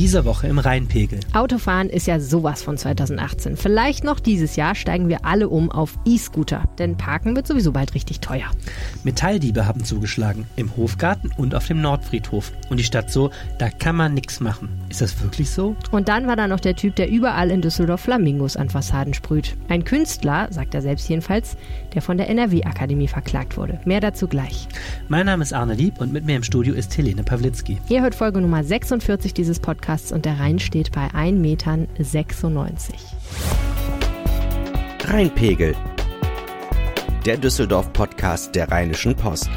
Diese 0.00 0.24
Woche 0.24 0.46
im 0.46 0.58
Rheinpegel. 0.58 1.20
Autofahren 1.34 1.90
ist 1.90 2.06
ja 2.06 2.20
sowas 2.20 2.62
von 2.62 2.78
2018. 2.78 3.58
Vielleicht 3.58 4.02
noch 4.02 4.18
dieses 4.18 4.56
Jahr 4.56 4.74
steigen 4.74 5.10
wir 5.10 5.26
alle 5.26 5.50
um 5.50 5.70
auf 5.70 5.98
E-Scooter, 6.06 6.70
denn 6.78 6.96
Parken 6.96 7.36
wird 7.36 7.46
sowieso 7.46 7.72
bald 7.72 7.94
richtig 7.94 8.20
teuer. 8.20 8.46
Metalldiebe 9.04 9.66
haben 9.66 9.84
zugeschlagen, 9.84 10.46
im 10.56 10.74
Hofgarten 10.74 11.30
und 11.36 11.54
auf 11.54 11.66
dem 11.66 11.82
Nordfriedhof. 11.82 12.50
Und 12.70 12.78
die 12.78 12.84
Stadt 12.84 13.12
so, 13.12 13.30
da 13.58 13.68
kann 13.68 13.94
man 13.94 14.14
nichts 14.14 14.40
machen. 14.40 14.70
Ist 14.88 15.02
das 15.02 15.22
wirklich 15.22 15.50
so? 15.50 15.76
Und 15.90 16.08
dann 16.08 16.26
war 16.26 16.36
da 16.36 16.48
noch 16.48 16.60
der 16.60 16.76
Typ, 16.76 16.96
der 16.96 17.10
überall 17.10 17.50
in 17.50 17.60
Düsseldorf 17.60 18.00
Flamingos 18.00 18.56
an 18.56 18.70
Fassaden 18.70 19.12
sprüht. 19.12 19.54
Ein 19.68 19.84
Künstler, 19.84 20.48
sagt 20.50 20.74
er 20.74 20.80
selbst 20.80 21.10
jedenfalls, 21.10 21.58
der 21.92 22.00
von 22.00 22.16
der 22.16 22.30
NRW-Akademie 22.30 23.08
verklagt 23.08 23.58
wurde. 23.58 23.78
Mehr 23.84 24.00
dazu 24.00 24.28
gleich. 24.28 24.66
Mein 25.08 25.26
Name 25.26 25.42
ist 25.42 25.52
Arne 25.52 25.74
Lieb 25.74 26.00
und 26.00 26.10
mit 26.10 26.24
mir 26.24 26.36
im 26.36 26.42
Studio 26.42 26.72
ist 26.72 26.96
Helene 26.96 27.22
Pawlitzki. 27.22 27.76
Ihr 27.90 28.00
hört 28.00 28.14
Folge 28.14 28.40
Nummer 28.40 28.64
46 28.64 29.34
dieses 29.34 29.60
Podcasts 29.60 29.89
und 30.12 30.24
der 30.24 30.38
Rhein 30.38 30.60
steht 30.60 30.92
bei 30.92 31.08
1,96 31.08 31.32
Metern. 31.32 31.88
Rheinpegel. 35.04 35.74
Der 37.26 37.36
Düsseldorf-Podcast 37.36 38.54
der 38.54 38.70
Rheinischen 38.70 39.16
Post. 39.16 39.50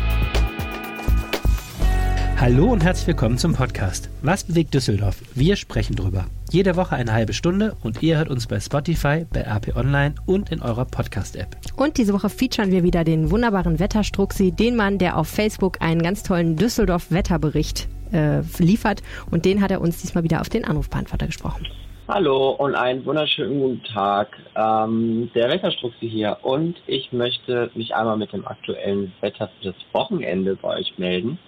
Hallo 2.37 2.71
und 2.71 2.83
herzlich 2.83 3.05
willkommen 3.05 3.37
zum 3.37 3.53
Podcast. 3.53 4.09
Was 4.23 4.43
bewegt 4.43 4.73
Düsseldorf? 4.73 5.21
Wir 5.35 5.55
sprechen 5.55 5.95
drüber. 5.95 6.25
Jede 6.49 6.75
Woche 6.77 6.95
eine 6.95 7.13
halbe 7.13 7.33
Stunde 7.33 7.77
und 7.83 8.01
ihr 8.01 8.17
hört 8.17 8.29
uns 8.29 8.47
bei 8.47 8.59
Spotify, 8.59 9.27
bei 9.31 9.41
RP 9.41 9.75
Online 9.75 10.15
und 10.25 10.51
in 10.51 10.63
eurer 10.63 10.85
Podcast-App. 10.85 11.55
Und 11.75 11.97
diese 11.97 12.11
Woche 12.11 12.29
featuren 12.29 12.71
wir 12.71 12.81
wieder 12.81 13.03
den 13.03 13.29
wunderbaren 13.29 13.77
Wetterstruxi, 13.77 14.51
den 14.51 14.75
Mann, 14.75 14.97
der 14.97 15.17
auf 15.17 15.27
Facebook 15.27 15.79
einen 15.81 16.01
ganz 16.01 16.23
tollen 16.23 16.55
Düsseldorf-Wetterbericht 16.55 17.87
äh, 18.13 18.41
liefert. 18.59 19.01
Und 19.31 19.45
den 19.45 19.61
hat 19.61 19.71
er 19.71 19.81
uns 19.81 20.01
diesmal 20.01 20.23
wieder 20.23 20.41
auf 20.41 20.49
den 20.49 20.65
Anrufbeantworter 20.65 21.25
gesprochen. 21.25 21.67
Hallo 22.07 22.49
und 22.51 22.75
einen 22.75 23.05
wunderschönen 23.05 23.59
guten 23.61 23.83
Tag. 23.85 24.37
Ähm, 24.55 25.31
der 25.33 25.49
Wetterstruxi 25.49 26.09
hier 26.09 26.37
und 26.41 26.75
ich 26.85 27.13
möchte 27.13 27.71
mich 27.75 27.95
einmal 27.95 28.17
mit 28.17 28.33
dem 28.33 28.45
aktuellen 28.45 29.13
Wetter 29.21 29.49
für 29.57 29.71
das 29.71 29.75
Wochenende 29.93 30.57
bei 30.57 30.79
euch 30.79 30.97
melden. 30.97 31.39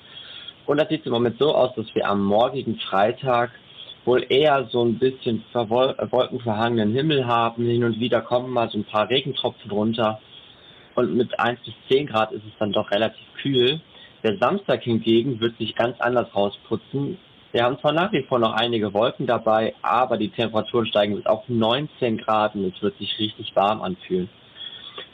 Und 0.65 0.79
das 0.79 0.87
sieht 0.89 1.05
im 1.05 1.11
Moment 1.11 1.37
so 1.39 1.53
aus, 1.53 1.75
dass 1.75 1.93
wir 1.93 2.07
am 2.07 2.23
morgigen 2.23 2.77
Freitag 2.77 3.51
wohl 4.05 4.25
eher 4.29 4.67
so 4.71 4.83
ein 4.83 4.97
bisschen 4.97 5.43
wolkenverhangenen 5.53 6.93
Himmel 6.93 7.27
haben. 7.27 7.65
Hin 7.65 7.83
und 7.83 7.99
wieder 7.99 8.21
kommen 8.21 8.49
mal 8.51 8.69
so 8.69 8.77
ein 8.77 8.85
paar 8.85 9.09
Regentropfen 9.09 9.69
runter. 9.71 10.21
Und 10.95 11.15
mit 11.15 11.37
1 11.37 11.59
bis 11.65 11.73
10 11.89 12.07
Grad 12.07 12.31
ist 12.31 12.43
es 12.45 12.53
dann 12.59 12.71
doch 12.71 12.89
relativ 12.91 13.25
kühl. 13.41 13.81
Der 14.25 14.39
Samstag 14.39 14.81
hingegen 14.81 15.39
wird 15.39 15.55
sich 15.59 15.75
ganz 15.75 16.01
anders 16.01 16.33
rausputzen. 16.35 17.19
Wir 17.51 17.63
haben 17.63 17.77
zwar 17.77 17.91
nach 17.91 18.11
wie 18.11 18.23
vor 18.23 18.39
noch 18.39 18.53
einige 18.53 18.91
Wolken 18.91 19.27
dabei, 19.27 19.75
aber 19.83 20.17
die 20.17 20.29
Temperaturen 20.29 20.87
steigen 20.87 21.15
bis 21.15 21.27
auf 21.27 21.43
19 21.47 22.17
Grad 22.17 22.55
und 22.55 22.75
es 22.75 22.81
wird 22.81 22.97
sich 22.97 23.19
richtig 23.19 23.55
warm 23.55 23.83
anfühlen. 23.83 24.27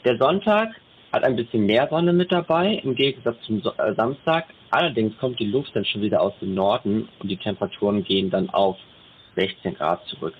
Der 0.06 0.16
Sonntag 0.16 0.70
hat 1.12 1.24
ein 1.24 1.36
bisschen 1.36 1.66
mehr 1.66 1.88
Sonne 1.90 2.14
mit 2.14 2.32
dabei, 2.32 2.80
im 2.82 2.94
Gegensatz 2.94 3.36
zum 3.42 3.58
äh, 3.58 3.94
Samstag. 3.94 4.46
Allerdings 4.70 5.18
kommt 5.18 5.38
die 5.38 5.50
Luft 5.50 5.76
dann 5.76 5.84
schon 5.84 6.00
wieder 6.00 6.22
aus 6.22 6.32
dem 6.40 6.54
Norden 6.54 7.06
und 7.18 7.28
die 7.28 7.36
Temperaturen 7.36 8.04
gehen 8.04 8.30
dann 8.30 8.48
auf 8.48 8.78
16 9.36 9.74
Grad 9.74 10.06
zurück. 10.06 10.32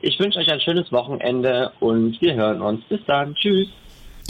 Ich 0.00 0.16
wünsche 0.20 0.38
euch 0.38 0.52
ein 0.52 0.60
schönes 0.60 0.92
Wochenende 0.92 1.72
und 1.80 2.20
wir 2.20 2.34
hören 2.34 2.62
uns. 2.62 2.84
Bis 2.84 3.00
dann. 3.04 3.34
Tschüss. 3.34 3.66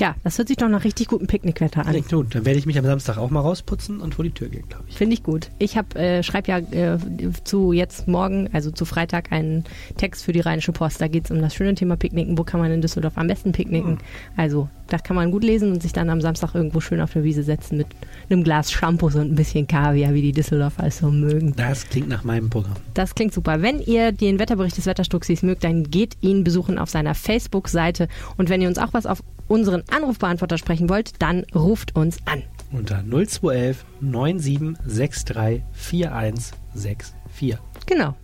Ja, 0.01 0.15
das 0.25 0.39
hört 0.39 0.49
sich 0.49 0.57
doch 0.57 0.69
nach 0.69 0.85
richtig 0.85 1.09
gutem 1.09 1.27
Picknickwetter 1.27 1.81
an. 1.81 1.91
Klingt 1.91 2.11
gut. 2.11 2.35
Dann 2.35 2.45
werde 2.45 2.59
ich 2.59 2.67
mich 2.67 2.79
am 2.79 2.85
Samstag 2.85 3.19
auch 3.19 3.31
mal 3.31 3.41
rausputzen 3.41 4.01
und 4.01 4.15
vor 4.15 4.25
die 4.25 4.31
Tür 4.31 4.49
gehen, 4.49 4.69
glaube 4.69 4.85
ich. 4.89 4.97
Finde 4.97 5.15
ich 5.15 5.23
gut. 5.23 5.51
Ich 5.59 5.77
habe 5.77 5.99
äh, 5.99 6.23
schreibe 6.23 6.49
ja 6.51 6.59
äh, 6.59 6.99
zu 7.45 7.73
jetzt 7.73 8.09
morgen, 8.09 8.49
also 8.53 8.71
zu 8.71 8.85
Freitag, 8.85 9.33
einen 9.33 9.65
Text 9.97 10.25
für 10.25 10.33
die 10.33 10.41
Rheinische 10.41 10.73
Post. 10.73 11.01
Da 11.01 11.09
geht 11.09 11.25
es 11.27 11.31
um 11.31 11.41
das 11.41 11.55
schöne 11.55 11.75
Thema 11.75 11.97
Picknicken. 11.97 12.39
Wo 12.39 12.45
kann 12.45 12.61
man 12.61 12.71
in 12.71 12.81
Düsseldorf 12.81 13.17
am 13.17 13.27
besten 13.27 13.53
picknicken? 13.53 13.93
Hm. 13.93 13.99
Also, 14.37 14.69
da 14.89 14.99
kann 14.99 15.17
man 15.17 15.31
gut 15.31 15.45
lesen 15.45 15.73
und 15.73 15.83
sich 15.83 15.93
dann 15.93 16.11
am 16.11 16.21
Samstag 16.21 16.55
irgendwo 16.55 16.81
schön 16.81 17.01
auf 17.01 17.13
der 17.13 17.25
Wiese 17.25 17.43
setzen 17.43 17.79
mit 17.79 17.87
einem 18.31 18.45
Glas 18.45 18.71
Shampoos 18.71 19.15
und 19.15 19.33
ein 19.33 19.35
bisschen 19.35 19.67
Kaviar, 19.67 20.15
wie 20.15 20.23
die 20.23 20.33
Düsseldorfer 20.33 20.87
es 20.87 20.99
so 20.99 21.11
mögen. 21.11 21.55
Das 21.57 21.89
klingt 21.89 22.09
nach 22.09 22.25
meinem 22.25 22.51
Programm. 22.51 22.77
Das 22.95 23.15
klingt 23.15 23.33
super. 23.33 23.63
Wenn 23.63 23.81
ihr 23.81 24.13
den 24.13 24.39
Wetterbericht 24.39 24.77
des 24.77 24.87
Wetterstuxis 24.87 25.43
mögt, 25.43 25.65
dann 25.65 25.91
geht 25.91 26.17
ihn 26.21 26.45
besuchen 26.45 26.79
auf 26.79 26.91
seiner 26.91 27.15
Facebook-Seite. 27.15 28.09
Und 28.37 28.49
wenn 28.49 28.61
ihr 28.61 28.69
uns 28.69 28.79
auch 28.79 28.93
was 28.93 29.07
auf 29.07 29.23
unseren 29.49 29.83
Anrufbeantworter 29.91 30.59
sprechen 30.59 30.89
wollt, 30.89 31.21
dann 31.21 31.45
ruft 31.55 31.97
uns 31.97 32.19
an. 32.27 32.43
Unter 32.73 33.03
0211 33.03 33.85
9763 34.01 35.63
4164. 35.73 37.59
Genau. 37.87 38.15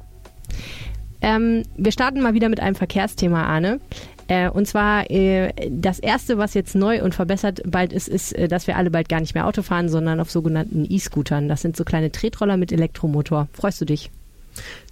Ähm, 1.22 1.62
wir 1.76 1.92
starten 1.92 2.20
mal 2.20 2.34
wieder 2.34 2.48
mit 2.48 2.58
einem 2.58 2.74
Verkehrsthema, 2.74 3.44
Arne. 3.44 3.80
Äh, 4.32 4.48
und 4.48 4.66
zwar 4.66 5.10
äh, 5.10 5.52
das 5.68 5.98
erste, 5.98 6.38
was 6.38 6.54
jetzt 6.54 6.74
neu 6.74 7.02
und 7.02 7.14
verbessert 7.14 7.60
bald 7.66 7.92
ist, 7.92 8.08
ist, 8.08 8.32
äh, 8.32 8.48
dass 8.48 8.66
wir 8.66 8.78
alle 8.78 8.90
bald 8.90 9.10
gar 9.10 9.20
nicht 9.20 9.34
mehr 9.34 9.46
Auto 9.46 9.60
fahren, 9.60 9.90
sondern 9.90 10.20
auf 10.20 10.30
sogenannten 10.30 10.86
E-Scootern. 10.88 11.50
Das 11.50 11.60
sind 11.60 11.76
so 11.76 11.84
kleine 11.84 12.10
Tretroller 12.10 12.56
mit 12.56 12.72
Elektromotor. 12.72 13.48
Freust 13.52 13.82
du 13.82 13.84
dich? 13.84 14.10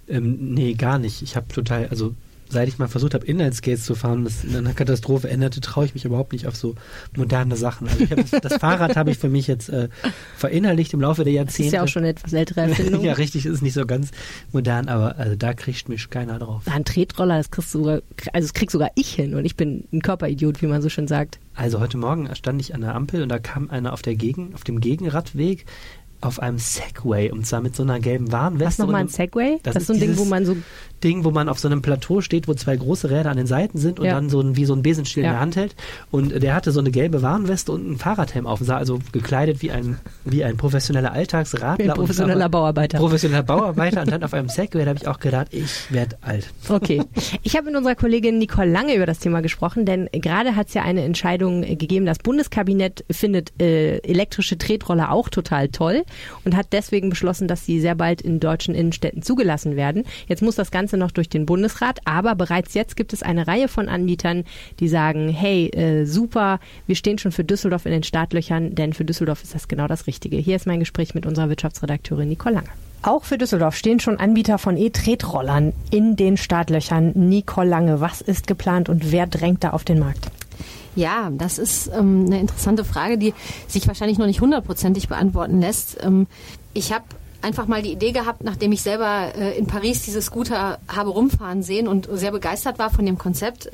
Ähm, 0.07 0.53
nee, 0.53 0.73
gar 0.73 0.99
nicht. 0.99 1.23
Ich 1.23 1.35
habe 1.35 1.47
total, 1.47 1.87
also 1.87 2.13
seit 2.51 2.67
ich 2.67 2.77
mal 2.77 2.87
versucht 2.87 3.13
habe, 3.13 3.25
Inlineskates 3.25 3.85
zu 3.85 3.95
fahren, 3.95 4.23
das 4.23 4.43
in 4.43 4.55
einer 4.55 4.73
Katastrophe 4.73 5.29
änderte, 5.29 5.61
traue 5.61 5.85
ich 5.85 5.93
mich 5.93 6.05
überhaupt 6.05 6.33
nicht 6.33 6.47
auf 6.47 6.55
so 6.55 6.75
moderne 7.15 7.55
Sachen. 7.55 7.87
Also 7.87 8.03
ich 8.03 8.31
das, 8.41 8.55
Fahrrad 8.55 8.95
habe 8.95 9.11
ich 9.11 9.17
für 9.17 9.29
mich 9.29 9.47
jetzt 9.47 9.69
äh, 9.69 9.89
verinnerlicht 10.37 10.93
im 10.93 11.01
Laufe 11.01 11.23
der 11.23 11.33
Jahrzehnte. 11.33 11.63
Das 11.63 11.67
ist 11.67 11.73
ja 11.73 11.83
auch 11.83 11.87
schon 11.87 12.03
eine 12.03 12.09
etwas 12.09 12.33
ältere 12.33 12.61
Erfindung. 12.61 13.01
ja, 13.03 13.13
richtig, 13.13 13.45
ist 13.45 13.61
nicht 13.61 13.73
so 13.73 13.85
ganz 13.85 14.11
modern, 14.51 14.89
aber 14.89 15.17
also 15.17 15.35
da 15.35 15.53
kriegt 15.53 15.89
mich 15.89 16.09
keiner 16.09 16.39
drauf. 16.39 16.63
Ein 16.65 16.85
Tretroller, 16.85 17.37
das 17.37 17.51
kriegst 17.51 17.73
du 17.73 17.79
sogar, 17.79 18.01
also 18.33 18.47
das 18.47 18.53
krieg 18.53 18.69
sogar 18.71 18.91
ich 18.95 19.13
hin 19.13 19.33
und 19.35 19.45
ich 19.45 19.55
bin 19.55 19.85
ein 19.91 20.01
Körperidiot, 20.01 20.61
wie 20.61 20.67
man 20.67 20.81
so 20.81 20.89
schön 20.89 21.07
sagt. 21.07 21.39
Also 21.53 21.79
heute 21.79 21.97
Morgen 21.97 22.33
stand 22.35 22.61
ich 22.61 22.73
an 22.75 22.81
der 22.81 22.95
Ampel 22.95 23.23
und 23.23 23.29
da 23.29 23.39
kam 23.39 23.69
einer 23.69 23.93
auf 23.93 24.01
der 24.01 24.15
Gegen, 24.15 24.53
auf 24.55 24.63
dem 24.63 24.79
Gegenradweg 24.79 25.65
auf 26.21 26.39
einem 26.39 26.59
Segway 26.59 27.31
und 27.31 27.45
zwar 27.45 27.61
mit 27.61 27.75
so 27.75 27.83
einer 27.83 27.99
gelben 27.99 28.31
Warnweste. 28.31 28.65
Was 28.65 28.77
nochmal 28.77 29.01
ein 29.01 29.07
Segway? 29.07 29.59
Das, 29.63 29.73
das 29.73 29.83
ist 29.83 29.87
so 29.87 29.93
ein 29.93 29.99
Ding, 29.99 30.17
wo 30.17 30.25
man 30.25 30.45
so 30.45 30.55
Ding, 31.03 31.23
wo 31.23 31.31
man 31.31 31.49
auf 31.49 31.59
so 31.59 31.67
einem 31.67 31.81
Plateau 31.81 32.21
steht, 32.21 32.47
wo 32.47 32.53
zwei 32.53 32.75
große 32.75 33.09
Räder 33.09 33.29
an 33.29 33.37
den 33.37 33.47
Seiten 33.47 33.77
sind 33.77 33.99
und 33.99 34.05
ja. 34.05 34.13
dann 34.13 34.29
so 34.29 34.41
ein, 34.41 34.55
wie 34.55 34.65
so 34.65 34.73
ein 34.73 34.83
Besenstiel 34.83 35.23
ja. 35.23 35.29
in 35.29 35.33
der 35.33 35.41
Hand 35.41 35.55
hält. 35.55 35.75
Und 36.09 36.41
der 36.41 36.55
hatte 36.55 36.71
so 36.71 36.79
eine 36.79 36.91
gelbe 36.91 37.21
Warnweste 37.21 37.71
und 37.71 37.89
ein 37.89 37.97
Fahrradhelm 37.97 38.47
auf 38.47 38.61
und 38.61 38.67
sah 38.67 38.77
also 38.77 38.99
gekleidet 39.11 39.61
wie 39.61 39.71
ein, 39.71 39.97
wie 40.25 40.43
ein 40.43 40.57
professioneller 40.57 41.11
Alltagsradler. 41.11 41.93
Ein 41.93 41.97
professioneller 41.97 42.49
Bauarbeiter. 42.49 42.97
Professioneller 42.97 43.43
Bauarbeiter 43.43 44.01
und 44.01 44.11
dann 44.11 44.23
auf 44.23 44.33
einem 44.33 44.49
Segway, 44.49 44.83
da 44.83 44.89
habe 44.89 44.99
ich 45.01 45.07
auch 45.07 45.19
gedacht, 45.19 45.47
ich 45.51 45.91
werde 45.91 46.17
alt. 46.21 46.49
Okay. 46.69 47.01
Ich 47.43 47.55
habe 47.55 47.67
mit 47.67 47.75
unserer 47.75 47.95
Kollegin 47.95 48.37
Nicole 48.37 48.71
Lange 48.71 48.95
über 48.95 49.05
das 49.05 49.19
Thema 49.19 49.41
gesprochen, 49.41 49.85
denn 49.85 50.09
gerade 50.11 50.55
hat 50.55 50.67
es 50.67 50.73
ja 50.73 50.83
eine 50.83 51.03
Entscheidung 51.03 51.61
gegeben, 51.61 52.05
das 52.05 52.19
Bundeskabinett 52.19 53.03
findet 53.09 53.59
äh, 53.61 53.97
elektrische 53.99 54.57
Tretroller 54.57 55.11
auch 55.11 55.29
total 55.29 55.69
toll 55.69 56.03
und 56.45 56.55
hat 56.55 56.67
deswegen 56.71 57.09
beschlossen, 57.09 57.47
dass 57.47 57.65
sie 57.65 57.79
sehr 57.81 57.95
bald 57.95 58.21
in 58.21 58.39
deutschen 58.39 58.75
Innenstädten 58.75 59.21
zugelassen 59.21 59.75
werden. 59.75 60.03
Jetzt 60.27 60.41
muss 60.41 60.55
das 60.55 60.71
Ganze 60.71 60.90
Ganze 60.91 60.97
noch 60.97 61.11
durch 61.11 61.29
den 61.29 61.45
Bundesrat, 61.45 61.99
aber 62.03 62.35
bereits 62.35 62.73
jetzt 62.73 62.97
gibt 62.97 63.13
es 63.13 63.23
eine 63.23 63.47
Reihe 63.47 63.69
von 63.69 63.87
Anbietern, 63.87 64.43
die 64.81 64.89
sagen, 64.89 65.29
hey, 65.29 65.67
äh, 65.69 66.05
super, 66.05 66.59
wir 66.85 66.95
stehen 66.95 67.17
schon 67.17 67.31
für 67.31 67.45
Düsseldorf 67.45 67.85
in 67.85 67.93
den 67.93 68.03
Startlöchern, 68.03 68.75
denn 68.75 68.91
für 68.91 69.05
Düsseldorf 69.05 69.41
ist 69.41 69.55
das 69.55 69.69
genau 69.69 69.87
das 69.87 70.05
Richtige. 70.05 70.35
Hier 70.35 70.57
ist 70.57 70.67
mein 70.67 70.79
Gespräch 70.81 71.15
mit 71.15 71.25
unserer 71.25 71.47
Wirtschaftsredakteurin 71.47 72.27
Nicole 72.27 72.55
Lange. 72.55 72.67
Auch 73.03 73.23
für 73.23 73.37
Düsseldorf 73.37 73.77
stehen 73.77 74.01
schon 74.01 74.19
Anbieter 74.19 74.57
von 74.57 74.75
E-Tretrollern 74.75 75.71
in 75.91 76.17
den 76.17 76.35
Startlöchern. 76.35 77.13
Nicole 77.15 77.69
Lange, 77.69 78.01
was 78.01 78.19
ist 78.19 78.47
geplant 78.47 78.89
und 78.89 79.13
wer 79.13 79.27
drängt 79.27 79.63
da 79.63 79.69
auf 79.69 79.85
den 79.85 79.99
Markt? 79.99 80.29
Ja, 80.95 81.29
das 81.31 81.57
ist 81.57 81.89
ähm, 81.97 82.25
eine 82.25 82.41
interessante 82.41 82.83
Frage, 82.83 83.17
die 83.17 83.33
sich 83.67 83.87
wahrscheinlich 83.87 84.17
noch 84.17 84.27
nicht 84.27 84.41
hundertprozentig 84.41 85.07
beantworten 85.07 85.61
lässt. 85.61 86.03
Ähm, 86.03 86.27
ich 86.73 86.91
habe 86.91 87.05
einfach 87.41 87.67
mal 87.67 87.81
die 87.81 87.91
Idee 87.91 88.11
gehabt, 88.11 88.43
nachdem 88.43 88.71
ich 88.71 88.81
selber 88.81 89.33
äh, 89.35 89.57
in 89.57 89.67
Paris 89.67 90.03
diese 90.03 90.21
Scooter 90.21 90.79
habe 90.87 91.09
rumfahren 91.09 91.63
sehen 91.63 91.87
und 91.87 92.07
sehr 92.11 92.31
begeistert 92.31 92.79
war 92.79 92.89
von 92.89 93.05
dem 93.05 93.17
Konzept. 93.17 93.69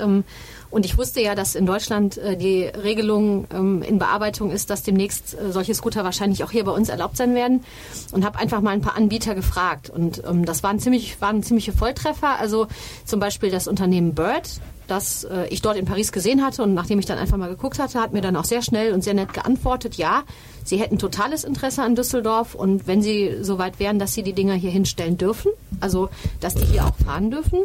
Und 0.70 0.84
ich 0.84 0.98
wusste 0.98 1.20
ja, 1.22 1.34
dass 1.34 1.54
in 1.54 1.66
Deutschland 1.66 2.18
äh, 2.18 2.36
die 2.36 2.64
Regelung 2.64 3.46
ähm, 3.54 3.82
in 3.82 3.98
Bearbeitung 3.98 4.50
ist, 4.50 4.70
dass 4.70 4.82
demnächst 4.82 5.34
äh, 5.34 5.50
solche 5.50 5.74
Scooter 5.74 6.04
wahrscheinlich 6.04 6.44
auch 6.44 6.50
hier 6.50 6.64
bei 6.64 6.72
uns 6.72 6.88
erlaubt 6.88 7.16
sein 7.16 7.34
werden. 7.34 7.64
Und 8.12 8.24
habe 8.24 8.38
einfach 8.38 8.60
mal 8.60 8.70
ein 8.70 8.82
paar 8.82 8.96
Anbieter 8.96 9.34
gefragt. 9.34 9.88
Und 9.88 10.22
ähm, 10.28 10.44
das 10.44 10.62
waren 10.62 10.78
ziemlich, 10.78 11.20
waren 11.20 11.42
ziemliche 11.42 11.72
Volltreffer. 11.72 12.38
Also 12.38 12.66
zum 13.04 13.18
Beispiel 13.18 13.50
das 13.50 13.66
Unternehmen 13.66 14.14
Bird, 14.14 14.60
das 14.88 15.24
äh, 15.24 15.46
ich 15.48 15.62
dort 15.62 15.78
in 15.78 15.86
Paris 15.86 16.12
gesehen 16.12 16.44
hatte. 16.44 16.62
Und 16.62 16.74
nachdem 16.74 16.98
ich 16.98 17.06
dann 17.06 17.18
einfach 17.18 17.38
mal 17.38 17.48
geguckt 17.48 17.78
hatte, 17.78 18.00
hat 18.00 18.12
mir 18.12 18.20
dann 18.20 18.36
auch 18.36 18.44
sehr 18.44 18.60
schnell 18.60 18.92
und 18.92 19.02
sehr 19.02 19.14
nett 19.14 19.32
geantwortet, 19.32 19.94
ja, 19.94 20.24
sie 20.64 20.76
hätten 20.76 20.98
totales 20.98 21.44
Interesse 21.44 21.82
an 21.82 21.94
Düsseldorf. 21.94 22.54
Und 22.54 22.86
wenn 22.86 23.00
sie 23.00 23.38
so 23.42 23.58
weit 23.58 23.78
wären, 23.78 23.98
dass 23.98 24.12
sie 24.12 24.22
die 24.22 24.34
Dinger 24.34 24.54
hier 24.54 24.70
hinstellen 24.70 25.16
dürfen, 25.16 25.50
also 25.80 26.10
dass 26.40 26.54
die 26.54 26.66
hier 26.66 26.84
auch 26.84 26.96
fahren 27.04 27.30
dürfen, 27.30 27.60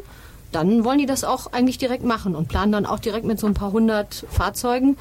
dann 0.55 0.83
wollen 0.83 0.99
die 0.99 1.05
das 1.05 1.23
auch 1.23 1.51
eigentlich 1.51 1.77
direkt 1.77 2.03
machen 2.03 2.35
und 2.35 2.47
planen 2.47 2.71
dann 2.71 2.85
auch 2.85 2.99
direkt 2.99 3.25
mit 3.25 3.39
so 3.39 3.47
ein 3.47 3.53
paar 3.53 3.71
hundert 3.71 4.25
Fahrzeugen. 4.29 4.97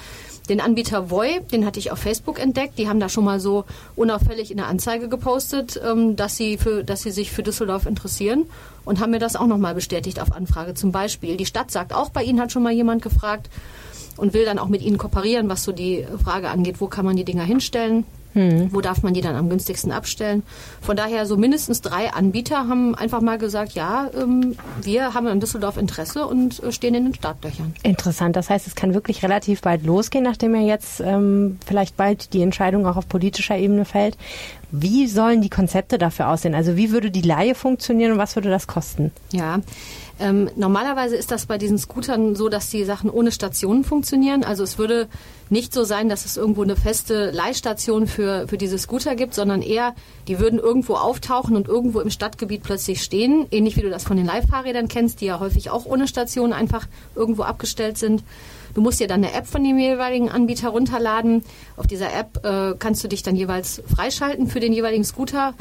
Den 0.49 0.61
Anbieter 0.61 1.11
Voy, 1.11 1.41
den 1.53 1.65
hatte 1.65 1.79
ich 1.79 1.93
auf 1.93 1.99
Facebook 1.99 2.41
entdeckt. 2.41 2.79
Die 2.79 2.89
haben 2.89 2.99
da 2.99 3.09
schon 3.09 3.25
mal 3.25 3.39
so 3.39 3.65
unauffällig 3.95 4.51
in 4.51 4.57
der 4.57 4.67
Anzeige 4.67 5.09
gepostet, 5.09 5.81
ähm, 5.85 6.17
dass 6.17 6.37
sie 6.37 6.59
für, 6.59 6.83
dass 6.83 7.03
sie 7.03 7.13
sich 7.13 7.31
für 7.31 7.43
Düsseldorf 7.43 7.87
interessieren 7.87 8.47
und 8.85 9.01
haben 9.01 9.13
mir 9.13 9.21
das 9.21 9.37
auch 9.37 9.47
nochmal 9.47 9.75
bestätigt 9.75 10.21
auf 10.21 10.33
Anfrage. 10.33 10.75
Zum 10.75 10.91
Beispiel 10.91 11.37
die 11.37 11.47
Stadt 11.47 11.71
sagt 11.71 11.95
auch, 11.95 12.11
bei 12.11 12.25
ihnen 12.25 12.41
hat 12.41 12.51
schon 12.51 12.63
mal 12.65 12.73
jemand 12.73 13.03
gefragt 13.03 13.51
und 14.17 14.35
will 14.35 14.45
dann 14.45 14.59
auch 14.59 14.69
mit 14.69 14.83
ihnen 14.83 14.99
kooperieren, 14.99 15.49
was 15.49 15.63
so 15.63 15.73
die 15.73 16.05
Frage 16.23 16.51
angeht, 16.51 16.81
wo 16.81 16.89
kann 16.89 17.05
man 17.05 17.17
die 17.17 17.25
Dinger 17.25 17.45
hinstellen. 17.45 18.05
Hm. 18.35 18.73
Wo 18.73 18.81
darf 18.81 19.03
man 19.03 19.15
die 19.15 19.21
dann 19.21 19.37
am 19.37 19.49
günstigsten 19.49 19.93
abstellen? 19.93 20.43
Von 20.81 20.97
daher 20.97 21.27
so 21.27 21.37
mindestens 21.37 21.81
drei 21.81 22.13
Anbieter 22.13 22.69
haben 22.69 22.95
einfach 22.95 23.21
mal 23.21 23.39
gesagt, 23.39 23.73
ja, 23.73 24.11
ähm, 24.15 24.57
wir 24.83 25.15
haben 25.15 25.27
in 25.27 25.41
Düsseldorf 25.41 25.77
Interesse 25.77 26.27
und 26.27 26.63
äh, 26.63 26.73
stehen 26.73 26.95
in 26.95 27.05
den 27.05 27.15
Startlöchern. 27.15 27.75
Interessant. 27.83 28.37
Das 28.37 28.51
heißt, 28.51 28.67
es 28.67 28.75
kann 28.75 28.95
wirklich 28.95 29.23
relativ 29.23 29.61
bald 29.63 29.85
losgehen, 29.85 30.25
nachdem 30.25 30.55
ja 30.55 30.63
jetzt 30.63 31.01
ähm, 31.01 31.59
vielleicht 31.67 31.97
bald 31.97 32.33
die 32.33 32.43
Entscheidung 32.43 32.87
auch 32.87 32.97
auf 32.97 33.09
politischer 33.09 33.57
Ebene 33.57 33.85
fällt. 33.85 34.17
Wie 34.73 35.07
sollen 35.07 35.43
die 35.43 35.51
Konzepte 35.51 35.99
dafür 35.99 36.29
aussehen? 36.29 36.55
Also 36.55 36.77
wie 36.77 36.91
würde 36.91 37.11
die 37.11 37.21
Laie 37.21 37.55
funktionieren 37.55 38.13
und 38.13 38.19
was 38.19 38.37
würde 38.37 38.49
das 38.49 38.67
kosten? 38.67 39.13
Ja, 39.31 39.61
ähm, 40.19 40.49
normalerweise 40.57 41.15
ist 41.15 41.31
das 41.31 41.47
bei 41.47 41.59
diesen 41.59 41.77
Scootern 41.79 42.35
so, 42.37 42.49
dass 42.49 42.71
die 42.71 42.85
Sachen 42.85 43.11
ohne 43.11 43.33
Stationen 43.33 43.85
funktionieren. 43.85 44.45
Also 44.45 44.63
es 44.63 44.79
würde 44.79 45.09
nicht 45.51 45.75
so 45.75 45.85
sein, 45.85 46.09
dass 46.09 46.25
es 46.25 46.37
irgendwo 46.39 46.63
eine 46.63 46.77
feste 46.77 47.31
Leihstation 47.33 48.07
für, 48.07 48.49
für 48.49 48.57
diese 48.57 48.79
Scooter 48.79 49.15
gibt, 49.15 49.35
sondern 49.35 49.61
eher, 49.61 49.95
die 50.29 50.39
würden 50.39 50.59
irgendwo 50.59 50.95
auftauchen 50.95 51.55
und 51.55 51.69
irgendwo 51.69 52.01
im 52.01 52.11
Stadtgebiet 52.11 52.63
plötzlich 52.63 53.03
stehen. 53.03 53.47
Ähnlich 53.51 53.77
wie 53.77 53.83
du 53.83 53.91
das 53.91 54.05
von 54.05 54.17
den 54.17 54.25
Leihfahrrädern 54.25 54.89
kennst, 54.89 55.21
die 55.21 55.27
ja 55.27 55.41
häufig 55.41 55.69
auch 55.69 55.85
ohne 55.85 56.09
Station 56.09 56.55
einfach 56.55 56.87
irgendwo 57.15 57.43
abgestellt 57.43 57.99
sind. 57.99 58.23
Du 58.75 58.81
musst 58.81 59.01
dir 59.01 59.09
dann 59.09 59.25
eine 59.25 59.35
App 59.35 59.47
von 59.47 59.63
dem 59.63 59.79
jeweiligen 59.79 60.29
Anbieter 60.29 60.71
runterladen. 60.71 61.45
Auf 61.77 61.87
dieser 61.87 62.13
App 62.13 62.45
äh, 62.45 62.75
kannst 62.79 63.05
du 63.05 63.09
dich 63.09 63.23
dann 63.23 63.37
jeweils 63.37 63.83
freischalten 63.95 64.47
für 64.47 64.61
den 64.61 64.73
jeweiligen 64.73 65.05
Scooter 65.05 65.55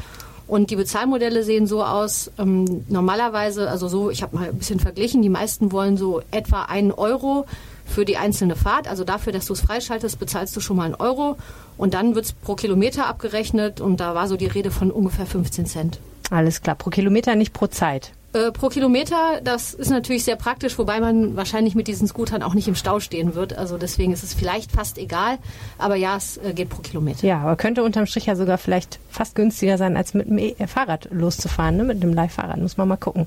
und 0.46 0.70
die 0.70 0.76
Bezahlmodelle 0.76 1.44
sehen 1.44 1.66
so 1.66 1.82
aus, 1.82 2.30
ähm, 2.38 2.84
normalerweise, 2.88 3.70
also 3.70 3.88
so, 3.88 4.10
ich 4.10 4.22
habe 4.22 4.36
mal 4.36 4.48
ein 4.48 4.58
bisschen 4.58 4.80
verglichen, 4.80 5.22
die 5.22 5.28
meisten 5.28 5.72
wollen 5.72 5.96
so 5.96 6.20
etwa 6.30 6.64
einen 6.64 6.92
Euro 6.92 7.46
für 7.86 8.04
die 8.04 8.16
einzelne 8.16 8.56
Fahrt. 8.56 8.88
Also 8.88 9.04
dafür, 9.04 9.32
dass 9.32 9.46
du 9.46 9.54
es 9.54 9.60
freischaltest, 9.60 10.18
bezahlst 10.18 10.54
du 10.54 10.60
schon 10.60 10.76
mal 10.76 10.84
einen 10.84 10.94
Euro 10.94 11.36
und 11.78 11.94
dann 11.94 12.14
wird 12.14 12.26
es 12.26 12.32
pro 12.32 12.54
Kilometer 12.54 13.06
abgerechnet 13.06 13.80
und 13.80 13.98
da 13.98 14.14
war 14.14 14.28
so 14.28 14.36
die 14.36 14.46
Rede 14.46 14.70
von 14.70 14.90
ungefähr 14.90 15.26
15 15.26 15.66
Cent. 15.66 16.00
Alles 16.30 16.60
klar, 16.60 16.76
pro 16.76 16.90
Kilometer, 16.90 17.34
nicht 17.34 17.52
pro 17.52 17.66
Zeit. 17.68 18.12
Äh, 18.34 18.50
pro 18.50 18.68
Kilometer, 18.68 19.40
das 19.44 19.74
ist 19.74 19.90
natürlich 19.90 20.24
sehr 20.24 20.36
praktisch, 20.36 20.78
wobei 20.78 21.00
man 21.00 21.36
wahrscheinlich 21.36 21.74
mit 21.74 21.86
diesen 21.86 22.08
Scootern 22.08 22.42
auch 22.42 22.54
nicht 22.54 22.66
im 22.66 22.74
Stau 22.74 22.98
stehen 22.98 23.34
wird. 23.34 23.58
Also 23.58 23.76
deswegen 23.76 24.12
ist 24.12 24.22
es 24.22 24.32
vielleicht 24.32 24.72
fast 24.72 24.96
egal. 24.96 25.38
Aber 25.76 25.96
ja, 25.96 26.16
es 26.16 26.38
äh, 26.38 26.54
geht 26.54 26.70
pro 26.70 26.80
Kilometer. 26.80 27.26
Ja, 27.26 27.40
aber 27.40 27.56
könnte 27.56 27.82
unterm 27.82 28.06
Strich 28.06 28.26
ja 28.26 28.36
sogar 28.36 28.56
vielleicht 28.56 28.98
fast 29.10 29.34
günstiger 29.34 29.76
sein, 29.76 29.96
als 29.98 30.14
mit 30.14 30.28
dem 30.28 30.38
e 30.38 30.54
Fahrrad 30.66 31.08
loszufahren, 31.10 31.76
ne? 31.76 31.84
mit 31.84 32.02
dem 32.02 32.14
Leihfahrrad. 32.14 32.58
Muss 32.58 32.78
man 32.78 32.88
mal 32.88 32.96
gucken. 32.96 33.26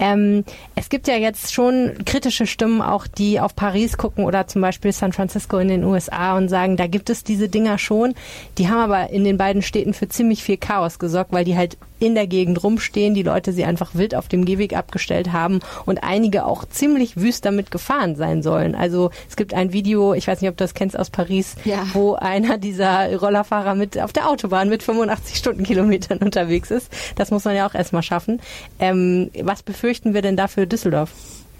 Ähm, 0.00 0.44
es 0.74 0.88
gibt 0.88 1.06
ja 1.06 1.16
jetzt 1.16 1.52
schon 1.52 1.92
kritische 2.06 2.46
Stimmen 2.46 2.80
auch, 2.80 3.06
die 3.06 3.38
auf 3.38 3.54
Paris 3.54 3.98
gucken 3.98 4.24
oder 4.24 4.46
zum 4.46 4.62
Beispiel 4.62 4.92
San 4.92 5.12
Francisco 5.12 5.58
in 5.58 5.68
den 5.68 5.84
USA 5.84 6.36
und 6.36 6.48
sagen, 6.48 6.76
da 6.76 6.86
gibt 6.86 7.10
es 7.10 7.22
diese 7.22 7.48
Dinger 7.48 7.78
schon. 7.78 8.14
Die 8.58 8.68
haben 8.68 8.78
aber 8.78 9.10
in 9.10 9.24
den 9.24 9.36
beiden 9.36 9.62
Städten 9.62 9.94
für 9.94 10.08
ziemlich 10.08 10.42
viel 10.42 10.56
Chaos 10.56 10.98
gesorgt, 10.98 11.32
weil 11.32 11.44
die 11.44 11.56
halt 11.56 11.76
in 12.00 12.14
der 12.14 12.26
Gegend 12.26 12.62
rumstehen, 12.62 13.14
die 13.14 13.22
Leute 13.22 13.52
sie 13.52 13.64
einfach 13.64 13.94
wild 13.94 14.14
auf 14.14 14.26
dem 14.26 14.44
Gehweg 14.44 14.74
abgestellt 14.74 15.32
haben 15.32 15.60
und 15.84 16.02
einige 16.02 16.46
auch 16.46 16.64
ziemlich 16.64 17.18
wüst 17.18 17.44
damit 17.44 17.70
gefahren 17.70 18.16
sein 18.16 18.42
sollen. 18.42 18.74
Also 18.74 19.10
es 19.28 19.36
gibt 19.36 19.54
ein 19.54 19.72
Video, 19.72 20.14
ich 20.14 20.26
weiß 20.26 20.40
nicht, 20.40 20.50
ob 20.50 20.56
du 20.56 20.64
das 20.64 20.74
kennst 20.74 20.98
aus 20.98 21.10
Paris, 21.10 21.56
ja. 21.64 21.86
wo 21.92 22.14
einer 22.14 22.56
dieser 22.58 23.14
Rollerfahrer 23.14 23.74
mit 23.74 24.00
auf 24.00 24.12
der 24.12 24.28
Autobahn 24.28 24.70
mit 24.70 24.82
85 24.82 25.36
Stundenkilometern 25.36 26.18
unterwegs 26.20 26.70
ist. 26.70 26.90
Das 27.16 27.30
muss 27.30 27.44
man 27.44 27.54
ja 27.54 27.66
auch 27.66 27.74
erstmal 27.74 28.02
schaffen. 28.02 28.40
Ähm, 28.78 29.30
was 29.42 29.62
befürchten 29.90 30.14
wir 30.14 30.22
denn 30.22 30.36
da 30.36 30.46
für 30.46 30.68
Düsseldorf? 30.68 31.10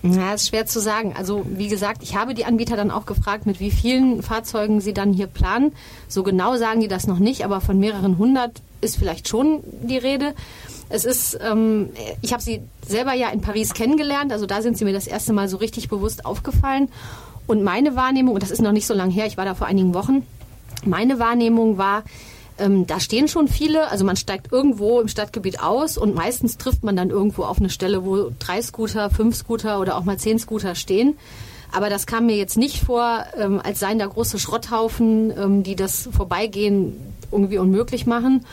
Ja, 0.05 0.35
ist 0.35 0.47
schwer 0.47 0.65
zu 0.65 0.79
sagen. 0.79 1.15
Also 1.19 1.45
wie 1.47 1.67
gesagt, 1.67 2.01
ich 2.05 2.15
habe 2.15 2.33
die 2.33 2.45
Anbieter 2.45 2.77
dann 2.77 2.93
auch 2.93 3.05
gefragt, 3.05 3.45
mit 3.45 3.59
wie 3.59 3.73
vielen 3.73 4.23
Fahrzeugen 4.23 4.81
sie 4.81 4.95
dann 4.95 5.13
hier 5.13 5.27
planen. 5.27 5.73
So 6.07 6.23
genau 6.23 6.57
sagen 6.57 6.81
die 6.81 6.87
das 6.87 7.09
noch 7.09 7.19
nicht, 7.19 7.45
aber 7.45 7.61
von 7.61 7.81
mehreren 7.81 8.19
hundert 8.19 8.63
ist 8.83 8.97
vielleicht 8.97 9.27
schon 9.27 9.65
die 9.83 9.99
Rede. 9.99 10.35
Es 10.91 11.05
ist, 11.05 11.41
ähm, 11.43 11.89
ich 12.23 12.33
habe 12.33 12.41
sie 12.41 12.63
selber 12.87 13.15
ja 13.15 13.31
in 13.31 13.41
Paris 13.41 13.75
kennengelernt, 13.75 14.33
also 14.33 14.47
da 14.47 14.63
sind 14.63 14.79
sie 14.79 14.85
mir 14.85 14.93
das 14.93 15.09
erste 15.09 15.33
Mal 15.33 15.49
so 15.49 15.57
richtig 15.57 15.89
bewusst 15.89 16.25
aufgefallen. 16.25 16.89
Und 17.49 17.65
meine 17.65 17.97
Wahrnehmung, 17.97 18.35
und 18.35 18.45
das 18.45 18.53
ist 18.53 18.63
noch 18.63 18.71
nicht 18.71 18.87
so 18.87 18.95
lange 18.95 19.13
her, 19.13 19.27
ich 19.27 19.37
war 19.37 19.45
da 19.45 19.57
vor 19.57 19.67
einigen 19.67 19.93
Wochen, 19.93 20.25
meine 20.85 21.19
Wahrnehmung 21.19 21.79
war, 21.79 22.05
ähm, 22.61 22.87
da 22.87 23.01
stehen 23.01 23.27
schon 23.27 23.49
viele, 23.49 23.91
also 23.91 24.05
man 24.05 24.17
steigt 24.17 24.53
irgendwo 24.53 25.01
im 25.01 25.09
Stadtgebiet 25.09 25.61
aus 25.61 25.99
und 25.99 26.15
meistens 26.15 26.59
trifft 26.59 26.85
man 26.85 26.97
dann 26.97 27.11
irgendwo 27.11 27.45
auf 27.45 27.59
eine 27.59 27.71
Stelle, 27.71 28.05
wo 28.05 28.31
drei 28.39 28.63
Scooter, 28.63 29.11
fünf 29.11 29.35
Scooter 29.37 29.81
oder 29.81 29.97
auch 29.97 30.05
mal 30.05 30.19
zehn 30.19 30.39
Scooter 30.39 30.75
stehen. 30.75 31.17
Aber 31.73 31.89
das 31.89 32.07
kam 32.07 32.27
mir 32.27 32.37
jetzt 32.37 32.57
nicht 32.57 32.81
vor, 32.81 33.25
ähm, 33.37 33.61
als 33.63 33.81
seien 33.81 33.99
da 33.99 34.07
große 34.07 34.39
Schrotthaufen, 34.39 35.33
ähm, 35.37 35.63
die 35.63 35.77
das 35.77 36.09
Vorbeigehen 36.13 36.97
irgendwie 37.33 37.59
unmöglich 37.59 38.07
machen. 38.07 38.45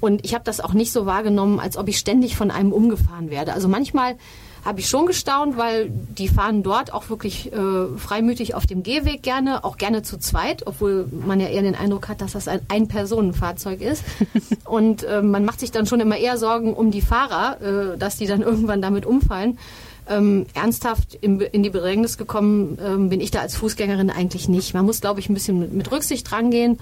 Und 0.00 0.24
ich 0.24 0.34
habe 0.34 0.44
das 0.44 0.60
auch 0.60 0.72
nicht 0.72 0.92
so 0.92 1.06
wahrgenommen, 1.06 1.60
als 1.60 1.76
ob 1.76 1.88
ich 1.88 1.98
ständig 1.98 2.36
von 2.36 2.50
einem 2.50 2.72
umgefahren 2.72 3.30
werde. 3.30 3.52
Also 3.52 3.68
manchmal 3.68 4.16
habe 4.64 4.80
ich 4.80 4.88
schon 4.88 5.06
gestaunt, 5.06 5.58
weil 5.58 5.90
die 5.90 6.28
fahren 6.28 6.62
dort 6.62 6.92
auch 6.92 7.10
wirklich 7.10 7.52
äh, 7.52 7.98
freimütig 7.98 8.54
auf 8.54 8.66
dem 8.66 8.82
Gehweg 8.82 9.22
gerne, 9.22 9.62
auch 9.62 9.76
gerne 9.76 10.02
zu 10.02 10.18
zweit, 10.18 10.66
obwohl 10.66 11.06
man 11.10 11.38
ja 11.38 11.48
eher 11.48 11.62
den 11.62 11.74
Eindruck 11.74 12.08
hat, 12.08 12.20
dass 12.20 12.32
das 12.32 12.48
ein 12.48 12.60
Ein-Personen-Fahrzeug 12.68 13.82
ist. 13.82 14.02
Und 14.64 15.04
äh, 15.04 15.20
man 15.20 15.44
macht 15.44 15.60
sich 15.60 15.70
dann 15.70 15.86
schon 15.86 16.00
immer 16.00 16.16
eher 16.16 16.38
Sorgen 16.38 16.72
um 16.72 16.90
die 16.90 17.02
Fahrer, 17.02 17.60
äh, 17.60 17.98
dass 17.98 18.16
die 18.16 18.26
dann 18.26 18.40
irgendwann 18.42 18.80
damit 18.80 19.04
umfallen. 19.04 19.58
Ähm, 20.06 20.46
ernsthaft 20.52 21.14
in, 21.14 21.40
in, 21.40 21.62
die 21.62 21.70
Bedrängnis 21.70 22.18
gekommen 22.18 22.78
ähm, 22.84 23.08
bin 23.08 23.22
ich 23.22 23.30
da 23.30 23.40
als 23.40 23.56
Fußgängerin 23.56 24.10
eigentlich 24.10 24.48
nicht. 24.48 24.74
Man 24.74 24.84
muss, 24.84 25.00
glaube 25.00 25.20
ich, 25.20 25.30
ein 25.30 25.34
bisschen 25.34 25.58
mit, 25.58 25.72
mit 25.72 25.90
Rücksicht 25.90 26.30
rangehen 26.30 26.78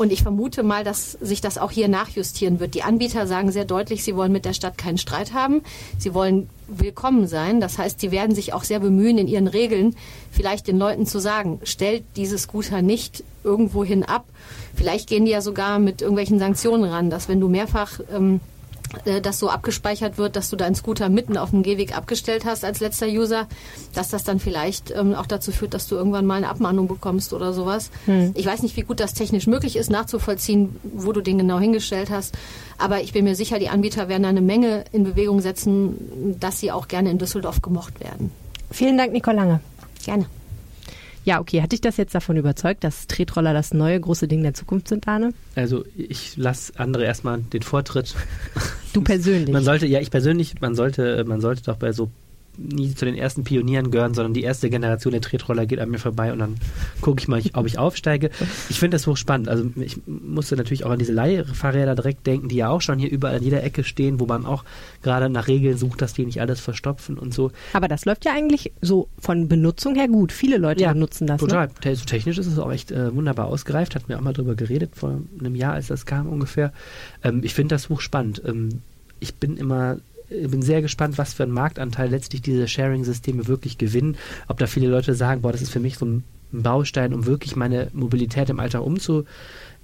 und 0.00 0.12
ich 0.12 0.22
vermute 0.22 0.62
mal, 0.62 0.82
dass 0.82 1.12
sich 1.20 1.42
das 1.42 1.58
auch 1.58 1.70
hier 1.70 1.86
nachjustieren 1.86 2.58
wird. 2.58 2.72
Die 2.72 2.82
Anbieter 2.82 3.26
sagen 3.26 3.52
sehr 3.52 3.66
deutlich, 3.66 4.02
sie 4.02 4.16
wollen 4.16 4.32
mit 4.32 4.46
der 4.46 4.54
Stadt 4.54 4.78
keinen 4.78 4.96
Streit 4.96 5.34
haben. 5.34 5.60
Sie 5.98 6.14
wollen 6.14 6.48
willkommen 6.68 7.26
sein. 7.26 7.60
Das 7.60 7.76
heißt, 7.76 8.00
sie 8.00 8.10
werden 8.10 8.34
sich 8.34 8.54
auch 8.54 8.64
sehr 8.64 8.80
bemühen, 8.80 9.18
in 9.18 9.28
ihren 9.28 9.46
Regeln 9.46 9.94
vielleicht 10.30 10.68
den 10.68 10.78
Leuten 10.78 11.04
zu 11.04 11.18
sagen, 11.18 11.60
stellt 11.64 12.02
dieses 12.16 12.42
Scooter 12.42 12.80
nicht 12.80 13.24
irgendwohin 13.44 14.02
ab. 14.02 14.24
Vielleicht 14.74 15.06
gehen 15.06 15.26
die 15.26 15.32
ja 15.32 15.42
sogar 15.42 15.78
mit 15.78 16.00
irgendwelchen 16.00 16.38
Sanktionen 16.38 16.84
ran, 16.84 17.10
dass 17.10 17.28
wenn 17.28 17.40
du 17.40 17.48
mehrfach 17.48 18.00
ähm, 18.10 18.36
äh, 18.36 18.49
das 19.22 19.38
so 19.38 19.48
abgespeichert 19.48 20.18
wird, 20.18 20.36
dass 20.36 20.50
du 20.50 20.56
deinen 20.56 20.74
Scooter 20.74 21.08
mitten 21.08 21.36
auf 21.36 21.50
dem 21.50 21.62
Gehweg 21.62 21.96
abgestellt 21.96 22.44
hast 22.44 22.64
als 22.64 22.80
letzter 22.80 23.06
User, 23.06 23.46
dass 23.94 24.08
das 24.08 24.24
dann 24.24 24.40
vielleicht 24.40 24.90
ähm, 24.90 25.14
auch 25.14 25.26
dazu 25.26 25.52
führt, 25.52 25.74
dass 25.74 25.86
du 25.86 25.94
irgendwann 25.94 26.26
mal 26.26 26.36
eine 26.36 26.48
Abmahnung 26.48 26.88
bekommst 26.88 27.32
oder 27.32 27.52
sowas. 27.52 27.90
Hm. 28.06 28.32
Ich 28.34 28.46
weiß 28.46 28.62
nicht, 28.62 28.76
wie 28.76 28.82
gut 28.82 29.00
das 29.00 29.14
technisch 29.14 29.46
möglich 29.46 29.76
ist, 29.76 29.90
nachzuvollziehen, 29.90 30.76
wo 30.82 31.12
du 31.12 31.20
den 31.20 31.38
genau 31.38 31.58
hingestellt 31.58 32.10
hast. 32.10 32.36
Aber 32.78 33.00
ich 33.00 33.12
bin 33.12 33.24
mir 33.24 33.36
sicher, 33.36 33.58
die 33.58 33.68
Anbieter 33.68 34.08
werden 34.08 34.24
da 34.24 34.28
eine 34.28 34.40
Menge 34.40 34.84
in 34.92 35.04
Bewegung 35.04 35.40
setzen, 35.40 36.36
dass 36.40 36.60
sie 36.60 36.72
auch 36.72 36.88
gerne 36.88 37.10
in 37.10 37.18
Düsseldorf 37.18 37.62
gemocht 37.62 38.00
werden. 38.00 38.32
Vielen 38.70 38.98
Dank, 38.98 39.12
Nicole 39.12 39.36
Lange. 39.36 39.60
Gerne. 40.04 40.26
Ja, 41.24 41.40
okay. 41.40 41.62
Hat 41.62 41.72
dich 41.72 41.80
das 41.80 41.96
jetzt 41.96 42.14
davon 42.14 42.36
überzeugt, 42.36 42.84
dass 42.84 43.06
Tretroller 43.06 43.52
das 43.52 43.74
neue 43.74 44.00
große 44.00 44.26
Ding 44.26 44.42
der 44.42 44.54
Zukunft 44.54 44.88
sind, 44.88 45.06
Arne? 45.06 45.32
Also 45.54 45.84
ich 45.96 46.36
lasse 46.36 46.72
andere 46.76 47.04
erstmal 47.04 47.40
den 47.40 47.62
Vortritt. 47.62 48.14
Du 48.92 49.02
persönlich? 49.02 49.52
man 49.52 49.62
sollte, 49.62 49.86
ja, 49.86 50.00
ich 50.00 50.10
persönlich, 50.10 50.60
man 50.60 50.74
sollte, 50.74 51.22
man 51.24 51.40
sollte 51.40 51.62
doch 51.62 51.76
bei 51.76 51.92
so 51.92 52.10
nie 52.56 52.94
zu 52.94 53.04
den 53.04 53.14
ersten 53.14 53.44
Pionieren 53.44 53.90
gehören, 53.90 54.14
sondern 54.14 54.34
die 54.34 54.42
erste 54.42 54.70
Generation 54.70 55.12
der 55.12 55.20
Tretroller 55.20 55.66
geht 55.66 55.78
an 55.78 55.90
mir 55.90 55.98
vorbei 55.98 56.32
und 56.32 56.38
dann 56.38 56.56
gucke 57.00 57.20
ich 57.20 57.28
mal, 57.28 57.42
ob 57.54 57.66
ich 57.66 57.78
aufsteige. 57.78 58.30
Ich 58.68 58.78
finde 58.78 58.96
das 58.96 59.06
hochspannend. 59.06 59.48
Also 59.48 59.70
ich 59.76 60.00
musste 60.06 60.56
natürlich 60.56 60.84
auch 60.84 60.90
an 60.90 60.98
diese 60.98 61.12
Leihfahrräder 61.12 61.94
direkt 61.94 62.26
denken, 62.26 62.48
die 62.48 62.56
ja 62.56 62.68
auch 62.68 62.80
schon 62.80 62.98
hier 62.98 63.10
überall 63.10 63.36
an 63.36 63.42
jeder 63.42 63.62
Ecke 63.62 63.84
stehen, 63.84 64.20
wo 64.20 64.26
man 64.26 64.44
auch 64.44 64.64
gerade 65.02 65.30
nach 65.30 65.48
Regeln 65.48 65.78
sucht, 65.78 66.02
dass 66.02 66.12
die 66.12 66.26
nicht 66.26 66.40
alles 66.40 66.60
verstopfen 66.60 67.18
und 67.18 67.32
so. 67.32 67.50
Aber 67.72 67.88
das 67.88 68.04
läuft 68.04 68.24
ja 68.24 68.32
eigentlich 68.32 68.72
so 68.80 69.08
von 69.18 69.48
Benutzung 69.48 69.94
her 69.94 70.08
gut. 70.08 70.32
Viele 70.32 70.58
Leute 70.58 70.82
ja, 70.82 70.92
benutzen 70.92 71.26
das. 71.26 71.40
Ne? 71.40 71.48
Total. 71.48 71.70
Ne? 71.84 71.96
So 71.96 72.04
technisch 72.04 72.38
ist 72.38 72.46
es 72.46 72.58
auch 72.58 72.70
echt 72.70 72.90
äh, 72.90 73.14
wunderbar 73.14 73.46
ausgereift. 73.46 73.94
Hatten 73.94 74.08
wir 74.08 74.18
auch 74.18 74.22
mal 74.22 74.32
drüber 74.32 74.54
geredet 74.54 74.92
vor 74.94 75.20
einem 75.38 75.54
Jahr, 75.54 75.74
als 75.74 75.88
das 75.88 76.06
kam 76.06 76.28
ungefähr. 76.28 76.72
Ähm, 77.22 77.40
ich 77.42 77.54
finde 77.54 77.74
das 77.74 77.88
hochspannend. 77.88 78.42
Ähm, 78.46 78.82
ich 79.20 79.34
bin 79.34 79.56
immer 79.56 79.98
bin 80.30 80.62
sehr 80.62 80.82
gespannt, 80.82 81.18
was 81.18 81.34
für 81.34 81.42
einen 81.42 81.52
Marktanteil 81.52 82.10
letztlich 82.10 82.42
diese 82.42 82.68
Sharing-Systeme 82.68 83.46
wirklich 83.46 83.78
gewinnen. 83.78 84.16
Ob 84.48 84.58
da 84.58 84.66
viele 84.66 84.88
Leute 84.88 85.14
sagen, 85.14 85.42
boah, 85.42 85.52
das 85.52 85.62
ist 85.62 85.70
für 85.70 85.80
mich 85.80 85.98
so 85.98 86.06
ein 86.06 86.24
ein 86.52 86.64
Baustein, 86.64 87.14
um 87.14 87.26
wirklich 87.26 87.54
meine 87.54 87.90
Mobilität 87.92 88.50
im 88.50 88.58
Alltag 88.58 88.82
umzu 88.82 89.24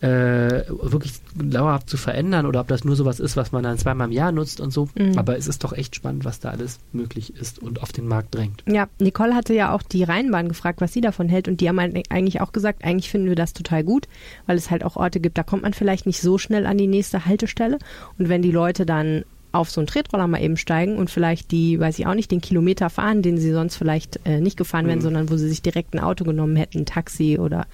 äh, 0.00 0.64
wirklich 0.68 1.14
dauerhaft 1.34 1.88
zu 1.88 1.96
verändern 1.96 2.44
oder 2.44 2.60
ob 2.60 2.68
das 2.68 2.84
nur 2.84 2.96
sowas 2.96 3.18
ist, 3.18 3.36
was 3.36 3.52
man 3.52 3.62
dann 3.62 3.78
zweimal 3.78 4.08
im 4.08 4.12
Jahr 4.12 4.30
nutzt 4.30 4.60
und 4.60 4.70
so. 4.70 4.88
Mhm. 4.94 5.16
Aber 5.16 5.38
es 5.38 5.46
ist 5.46 5.64
doch 5.64 5.72
echt 5.72 5.96
spannend, 5.96 6.26
was 6.26 6.38
da 6.38 6.50
alles 6.50 6.80
möglich 6.92 7.34
ist 7.34 7.60
und 7.60 7.80
auf 7.82 7.92
den 7.92 8.06
Markt 8.06 8.34
drängt. 8.34 8.62
Ja, 8.66 8.88
Nicole 8.98 9.34
hatte 9.34 9.54
ja 9.54 9.72
auch 9.72 9.82
die 9.82 10.02
Rheinbahn 10.02 10.48
gefragt, 10.48 10.82
was 10.82 10.92
sie 10.92 11.00
davon 11.00 11.30
hält 11.30 11.48
und 11.48 11.62
die 11.62 11.68
haben 11.68 11.78
eigentlich 11.78 12.42
auch 12.42 12.52
gesagt, 12.52 12.84
eigentlich 12.84 13.10
finden 13.10 13.28
wir 13.28 13.36
das 13.36 13.54
total 13.54 13.84
gut, 13.84 14.06
weil 14.46 14.58
es 14.58 14.70
halt 14.70 14.84
auch 14.84 14.96
Orte 14.96 15.18
gibt, 15.18 15.38
da 15.38 15.42
kommt 15.42 15.62
man 15.62 15.72
vielleicht 15.72 16.04
nicht 16.04 16.20
so 16.20 16.36
schnell 16.36 16.66
an 16.66 16.76
die 16.76 16.88
nächste 16.88 17.24
Haltestelle 17.24 17.78
und 18.18 18.28
wenn 18.28 18.42
die 18.42 18.52
Leute 18.52 18.84
dann 18.84 19.24
auf 19.56 19.70
so 19.70 19.80
einen 19.80 19.86
Tretroller 19.88 20.26
mal 20.26 20.42
eben 20.42 20.56
steigen 20.56 20.96
und 20.96 21.10
vielleicht 21.10 21.50
die, 21.50 21.78
weiß 21.80 21.98
ich 21.98 22.06
auch 22.06 22.14
nicht, 22.14 22.30
den 22.30 22.40
Kilometer 22.40 22.90
fahren, 22.90 23.22
den 23.22 23.38
sie 23.38 23.52
sonst 23.52 23.76
vielleicht 23.76 24.20
äh, 24.24 24.40
nicht 24.40 24.56
gefahren 24.56 24.86
wären, 24.86 24.98
Mhm. 24.98 25.02
sondern 25.02 25.30
wo 25.30 25.36
sie 25.36 25.48
sich 25.48 25.62
direkt 25.62 25.94
ein 25.94 26.00
Auto 26.00 26.24
genommen 26.24 26.56
hätten, 26.56 26.78
ein 26.78 26.86
Taxi 26.86 27.38
oder 27.38 27.66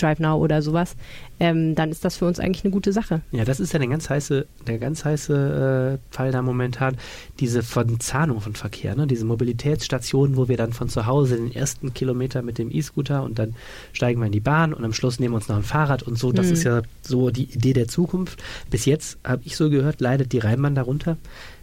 Drive 0.00 0.18
Now 0.18 0.36
oder 0.38 0.62
sowas, 0.62 0.96
ähm, 1.38 1.74
dann 1.74 1.90
ist 1.90 2.04
das 2.04 2.16
für 2.16 2.26
uns 2.26 2.38
eigentlich 2.40 2.64
eine 2.64 2.72
gute 2.72 2.92
Sache. 2.92 3.20
Ja, 3.32 3.44
das 3.44 3.60
ist 3.60 3.72
ja 3.72 3.78
der 3.78 3.88
ganz 3.88 4.08
heiße, 4.10 4.46
der 4.66 4.78
ganz 4.78 5.04
heiße 5.04 5.98
äh, 6.00 6.14
Fall 6.14 6.32
da 6.32 6.42
momentan, 6.42 6.96
diese 7.38 7.62
Verzahnung 7.62 8.40
von 8.40 8.54
Verkehr, 8.54 8.94
ne? 8.96 9.06
diese 9.06 9.24
Mobilitätsstationen, 9.24 10.36
wo 10.36 10.48
wir 10.48 10.56
dann 10.56 10.72
von 10.72 10.88
zu 10.88 11.06
Hause 11.06 11.36
den 11.36 11.52
ersten 11.54 11.94
Kilometer 11.94 12.42
mit 12.42 12.58
dem 12.58 12.70
E-Scooter 12.70 13.22
und 13.22 13.38
dann 13.38 13.54
steigen 13.92 14.20
wir 14.20 14.26
in 14.26 14.32
die 14.32 14.40
Bahn 14.40 14.72
und 14.74 14.84
am 14.84 14.92
Schluss 14.92 15.20
nehmen 15.20 15.32
wir 15.34 15.36
uns 15.36 15.48
noch 15.48 15.56
ein 15.56 15.62
Fahrrad 15.62 16.02
und 16.02 16.18
so. 16.18 16.32
Das 16.32 16.46
Mhm. 16.48 16.52
ist 16.52 16.64
ja 16.64 16.82
so 17.02 17.30
die 17.30 17.44
Idee 17.44 17.72
der 17.72 17.88
Zukunft. 17.88 18.42
Bis 18.70 18.84
jetzt 18.84 19.18
habe 19.24 19.42
ich 19.44 19.56
so 19.56 19.70
gehört, 19.70 20.00
leidet 20.00 20.32
die 20.32 20.38
Rheinbahn 20.38 20.74
darunter, 20.74 21.16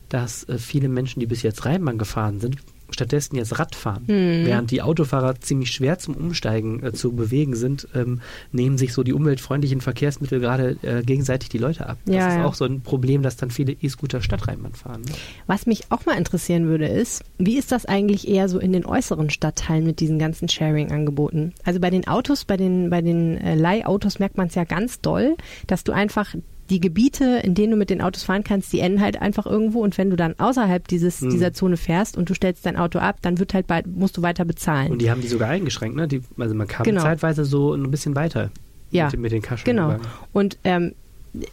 dass 0.10 0.44
äh, 0.50 0.58
viele 0.58 0.89
Menschen, 0.89 1.20
die 1.20 1.25
bis 1.25 1.41
jetzt 1.41 1.65
Rheinbahn 1.65 1.98
gefahren 1.98 2.39
sind, 2.39 2.58
stattdessen 2.89 3.36
jetzt 3.36 3.60
Rad 3.60 3.75
fahren. 3.75 4.03
Mhm. 4.08 4.46
Während 4.46 4.72
die 4.72 4.82
Autofahrer 4.82 5.39
ziemlich 5.39 5.72
schwer 5.72 6.00
zum 6.00 6.15
Umsteigen 6.15 6.84
äh, 6.84 6.94
zu 6.94 7.12
bewegen 7.13 7.56
sind, 7.56 7.88
ähm, 7.96 8.22
nehmen 8.51 8.77
sich 8.77 8.94
so 8.94 9.03
die 9.03 9.13
umweltfreundlichen 9.13 9.82
Verkehrsmittel 9.82 10.39
gerade 10.39 10.77
äh, 10.82 11.03
gegenseitig 11.03 11.50
die 11.50 11.58
Leute 11.58 11.88
ab. 11.88 11.98
Das 12.06 12.15
Ja, 12.15 12.27
ist 12.29 12.36
ja. 12.36 12.46
auch 12.46 12.53
so 12.53 12.65
ein 12.65 12.82
Problem, 12.82 13.22
dass 13.24 13.38
dann 13.38 13.50
viele 13.51 13.74
E-Scooter 13.74 14.22
Stadtrheinbahn 14.22 14.74
fahren. 14.74 15.01
Ne? 15.01 15.12
Was 15.48 15.65
mich 15.65 15.91
auch 15.91 16.06
mal 16.06 16.17
interessieren 16.17 16.67
würde, 16.67 16.88
ist, 16.88 17.24
wie 17.38 17.58
ist 17.58 17.72
das 17.72 17.86
eigentlich 17.86 18.27
eher 18.27 18.50
so 18.50 18.60
in 18.60 18.74
den 18.74 18.86
äußeren 18.86 19.29
Stadtteilen 19.29 19.86
mit 19.86 20.00
diesen 20.00 20.20
ganzen 20.20 20.48
Sharing-Angeboten? 20.50 21.53
Also 21.63 21.79
bei 21.79 21.89
den 21.89 22.08
Autos, 22.08 22.46
bei 22.46 22.58
den, 22.58 22.89
bei 22.89 23.01
den 23.01 23.38
äh, 23.38 23.56
Leihautos 23.56 24.20
merkt 24.20 24.38
man 24.38 24.48
es 24.48 24.56
ja 24.56 24.63
ganz 24.63 25.01
doll, 25.01 25.36
dass 25.67 25.84
du 25.84 25.91
einfach 25.91 26.36
die 26.69 26.79
Gebiete, 26.79 27.41
in 27.43 27.53
denen 27.55 27.71
du 27.71 27.77
mit 27.77 27.89
den 27.89 28.01
Autos 28.01 28.24
fahren 28.24 28.43
kannst, 28.43 28.74
die 28.74 28.79
enden 28.81 29.01
halt 29.01 29.21
einfach 29.21 29.45
irgendwo 29.45 29.81
und 29.81 29.97
wenn 29.97 30.09
du 30.09 30.15
dann 30.15 30.36
außerhalb 30.38 30.88
dieses, 30.88 31.21
Hm. 31.21 31.29
dieser 31.29 31.53
Zone 31.53 31.77
fährst 31.77 32.17
und 32.17 32.29
du 32.29 32.33
stellst 32.33 32.65
dein 32.65 32.75
Auto 32.77 33.00
ab, 33.00 33.17
dann 33.21 33.39
wird 33.39 33.53
halt 33.53 33.67
bald, 33.67 33.88
musst 33.88 34.17
du 34.17 34.21
weiter 34.21 34.43
bezahlen. 34.45 34.91
Und 34.91 35.01
die 35.01 35.09
haben 35.09 35.21
die 35.21 35.27
sogar 35.27 35.50
eingeschränkt. 35.50 35.95
Ne? 35.95 36.07
Die, 36.07 36.21
also 36.38 36.53
man 36.55 36.67
kam 36.67 36.83
Genau. 36.83 37.01
zeitweise 37.01 37.45
so 37.45 37.74
ein 37.74 37.89
bisschen 37.91 38.15
weiter 38.15 38.51
Ja, 38.91 39.05
mit, 39.05 39.13
den- 39.13 39.21
mit 39.21 39.31
den 39.31 39.41
Kaschen. 39.41 39.65
Genau. 39.65 39.95
Und 40.33 40.57
ähm, 40.65 40.93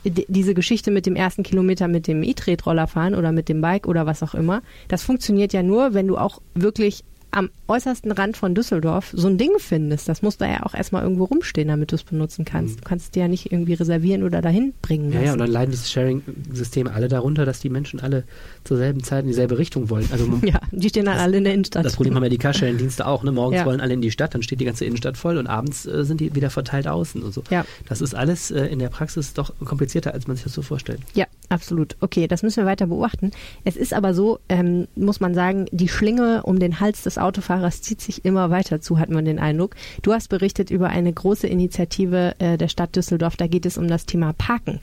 diese 0.04 0.54
Geschichte 0.54 0.90
mit 0.90 1.04
dem 1.04 1.14
ersten 1.16 1.42
Kilometer 1.42 1.88
mit 1.88 2.06
dem 2.06 2.22
E-Tretroller 2.22 2.86
fahren 2.86 3.14
oder 3.14 3.32
mit 3.32 3.48
dem 3.48 3.60
Bike 3.60 3.86
oder 3.86 4.06
was 4.06 4.22
auch 4.22 4.34
immer, 4.34 4.62
das 4.88 5.02
funktioniert 5.02 5.52
ja 5.52 5.62
nur, 5.62 5.94
wenn 5.94 6.06
du 6.06 6.16
auch 6.16 6.40
wirklich 6.54 7.04
am 7.34 7.50
äußersten 7.68 8.12
Rand 8.12 8.36
von 8.36 8.54
Düsseldorf 8.54 9.10
so 9.14 9.26
ein 9.28 9.38
Ding 9.38 9.50
findest. 9.58 10.08
Das 10.08 10.22
muss 10.22 10.36
da 10.36 10.46
ja 10.46 10.62
auch 10.64 10.74
erstmal 10.74 11.02
irgendwo 11.02 11.24
rumstehen, 11.24 11.68
damit 11.68 11.90
du 11.92 11.96
es 11.96 12.04
benutzen 12.04 12.44
kannst. 12.44 12.80
Du 12.80 12.84
kannst 12.84 13.06
es 13.06 13.10
dir 13.10 13.20
ja 13.24 13.28
nicht 13.28 13.50
irgendwie 13.52 13.74
reservieren 13.74 14.22
oder 14.22 14.40
dahin 14.42 14.72
bringen 14.82 15.10
Ja, 15.12 15.14
lassen. 15.16 15.26
ja, 15.26 15.32
und 15.32 15.38
dann 15.40 15.50
leiden 15.50 15.70
das 15.72 15.90
Sharing-System 15.90 16.86
alle 16.88 17.08
darunter, 17.08 17.44
dass 17.44 17.60
die 17.60 17.70
Menschen 17.70 18.00
alle 18.00 18.24
zur 18.64 18.76
selben 18.76 19.02
Zeit 19.02 19.22
in 19.22 19.28
dieselbe 19.28 19.58
Richtung 19.58 19.90
wollen. 19.90 20.08
Also 20.12 20.28
Ja, 20.44 20.60
die 20.70 20.88
stehen 20.88 21.06
dann 21.06 21.18
alle 21.18 21.38
in 21.38 21.44
der 21.44 21.54
Innenstadt. 21.54 21.84
Das 21.84 21.96
Problem 21.96 22.14
haben 22.14 22.22
ja 22.22 22.28
die 22.28 22.38
Carsharing-Dienste 22.38 23.06
auch. 23.06 23.22
Ne? 23.22 23.32
Morgens 23.32 23.58
Ja. 23.60 23.66
wollen 23.66 23.80
alle 23.80 23.94
in 23.94 24.00
die 24.00 24.10
Stadt, 24.10 24.34
dann 24.34 24.42
steht 24.42 24.60
die 24.60 24.64
ganze 24.64 24.84
Innenstadt 24.84 25.16
voll 25.16 25.38
und 25.38 25.46
abends 25.46 25.86
äh, 25.86 26.04
sind 26.04 26.20
die 26.20 26.34
wieder 26.34 26.50
verteilt 26.50 26.86
außen 26.86 27.22
und 27.22 27.32
so. 27.34 27.42
Ja. 27.50 27.64
Das 27.88 28.00
ist 28.00 28.14
alles 28.14 28.50
äh, 28.50 28.66
in 28.66 28.78
der 28.78 28.88
Praxis 28.88 29.32
doch 29.34 29.52
komplizierter, 29.64 30.14
als 30.14 30.26
man 30.26 30.36
sich 30.36 30.44
das 30.44 30.52
so 30.54 30.62
vorstellt. 30.62 31.00
Ja, 31.14 31.26
absolut. 31.48 31.96
Okay, 32.00 32.28
das 32.28 32.42
müssen 32.42 32.58
wir 32.58 32.66
weiter 32.66 32.86
beobachten. 32.86 33.30
Es 33.64 33.76
ist 33.76 33.92
aber 33.92 34.14
so, 34.14 34.38
ähm, 34.48 34.86
muss 34.94 35.20
man 35.20 35.34
sagen, 35.34 35.66
die 35.72 35.88
Schlinge 35.88 36.42
um 36.44 36.58
den 36.58 36.80
Hals 36.80 37.02
des 37.02 37.18
Autofahrers 37.24 37.82
zieht 37.82 38.00
sich 38.00 38.24
immer 38.24 38.50
weiter 38.50 38.80
zu, 38.80 38.98
hat 38.98 39.10
man 39.10 39.24
den 39.24 39.38
Eindruck. 39.38 39.74
Du 40.02 40.12
hast 40.12 40.28
berichtet 40.28 40.70
über 40.70 40.88
eine 40.88 41.12
große 41.12 41.46
Initiative 41.46 42.34
äh, 42.38 42.56
der 42.56 42.68
Stadt 42.68 42.94
Düsseldorf. 42.94 43.36
Da 43.36 43.46
geht 43.46 43.66
es 43.66 43.78
um 43.78 43.88
das 43.88 44.06
Thema 44.06 44.32
Parken. 44.32 44.80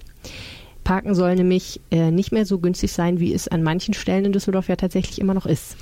Parken 0.84 1.16
soll 1.16 1.36
nämlich 1.36 1.80
äh, 1.92 2.12
nicht 2.12 2.32
mehr 2.32 2.46
so 2.46 2.60
günstig 2.60 2.92
sein, 2.92 3.20
wie 3.20 3.34
es 3.34 3.48
an 3.48 3.64
manchen 3.64 3.94
Stellen 3.94 4.26
in 4.26 4.34
Düsseldorf 4.34 4.68
ja 4.68 4.76
tatsächlich 4.76 5.22
immer 5.22 5.34
noch 5.34 5.46
ist. 5.46 5.78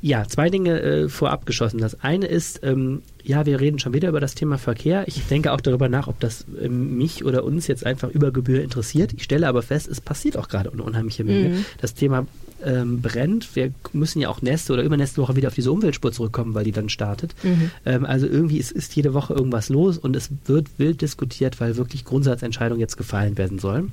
Ja, 0.00 0.26
zwei 0.28 0.48
Dinge 0.48 0.80
äh, 0.80 1.08
vorab 1.08 1.44
geschossen. 1.44 1.78
Das 1.78 2.02
eine 2.02 2.26
ist, 2.26 2.60
ähm, 2.62 3.02
ja, 3.24 3.46
wir 3.46 3.60
reden 3.60 3.78
schon 3.78 3.92
wieder 3.92 4.08
über 4.08 4.20
das 4.20 4.34
Thema 4.34 4.56
Verkehr. 4.56 5.08
Ich 5.08 5.26
denke 5.26 5.52
auch 5.52 5.60
darüber 5.60 5.88
nach, 5.88 6.06
ob 6.06 6.20
das 6.20 6.44
ähm, 6.62 6.96
mich 6.96 7.24
oder 7.24 7.44
uns 7.44 7.66
jetzt 7.66 7.84
einfach 7.84 8.08
über 8.10 8.30
Gebühr 8.30 8.62
interessiert. 8.62 9.12
Ich 9.16 9.24
stelle 9.24 9.48
aber 9.48 9.62
fest, 9.62 9.88
es 9.88 10.00
passiert 10.00 10.36
auch 10.36 10.48
gerade 10.48 10.70
eine 10.72 10.82
unheimliche 10.82 11.24
Menge. 11.24 11.48
Mhm. 11.48 11.64
Das 11.80 11.94
Thema 11.94 12.26
ähm, 12.64 13.00
brennt. 13.02 13.54
Wir 13.56 13.72
müssen 13.92 14.20
ja 14.20 14.28
auch 14.28 14.40
nächste 14.40 14.72
oder 14.72 14.82
übernächste 14.82 15.20
Woche 15.20 15.36
wieder 15.36 15.48
auf 15.48 15.54
diese 15.54 15.72
Umweltspur 15.72 16.12
zurückkommen, 16.12 16.54
weil 16.54 16.64
die 16.64 16.72
dann 16.72 16.88
startet. 16.88 17.34
Mhm. 17.42 17.70
Ähm, 17.84 18.06
also 18.06 18.26
irgendwie 18.26 18.58
ist, 18.58 18.72
ist 18.72 18.94
jede 18.94 19.14
Woche 19.14 19.34
irgendwas 19.34 19.68
los 19.68 19.98
und 19.98 20.14
es 20.14 20.30
wird 20.46 20.68
wild 20.78 21.02
diskutiert, 21.02 21.60
weil 21.60 21.76
wirklich 21.76 22.04
Grundsatzentscheidungen 22.04 22.80
jetzt 22.80 22.96
gefallen 22.96 23.36
werden 23.36 23.58
sollen. 23.58 23.92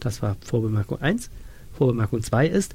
Das 0.00 0.22
war 0.22 0.36
Vorbemerkung 0.44 1.00
1. 1.00 1.30
Vorbemerkung 1.76 2.22
2 2.22 2.48
ist, 2.48 2.74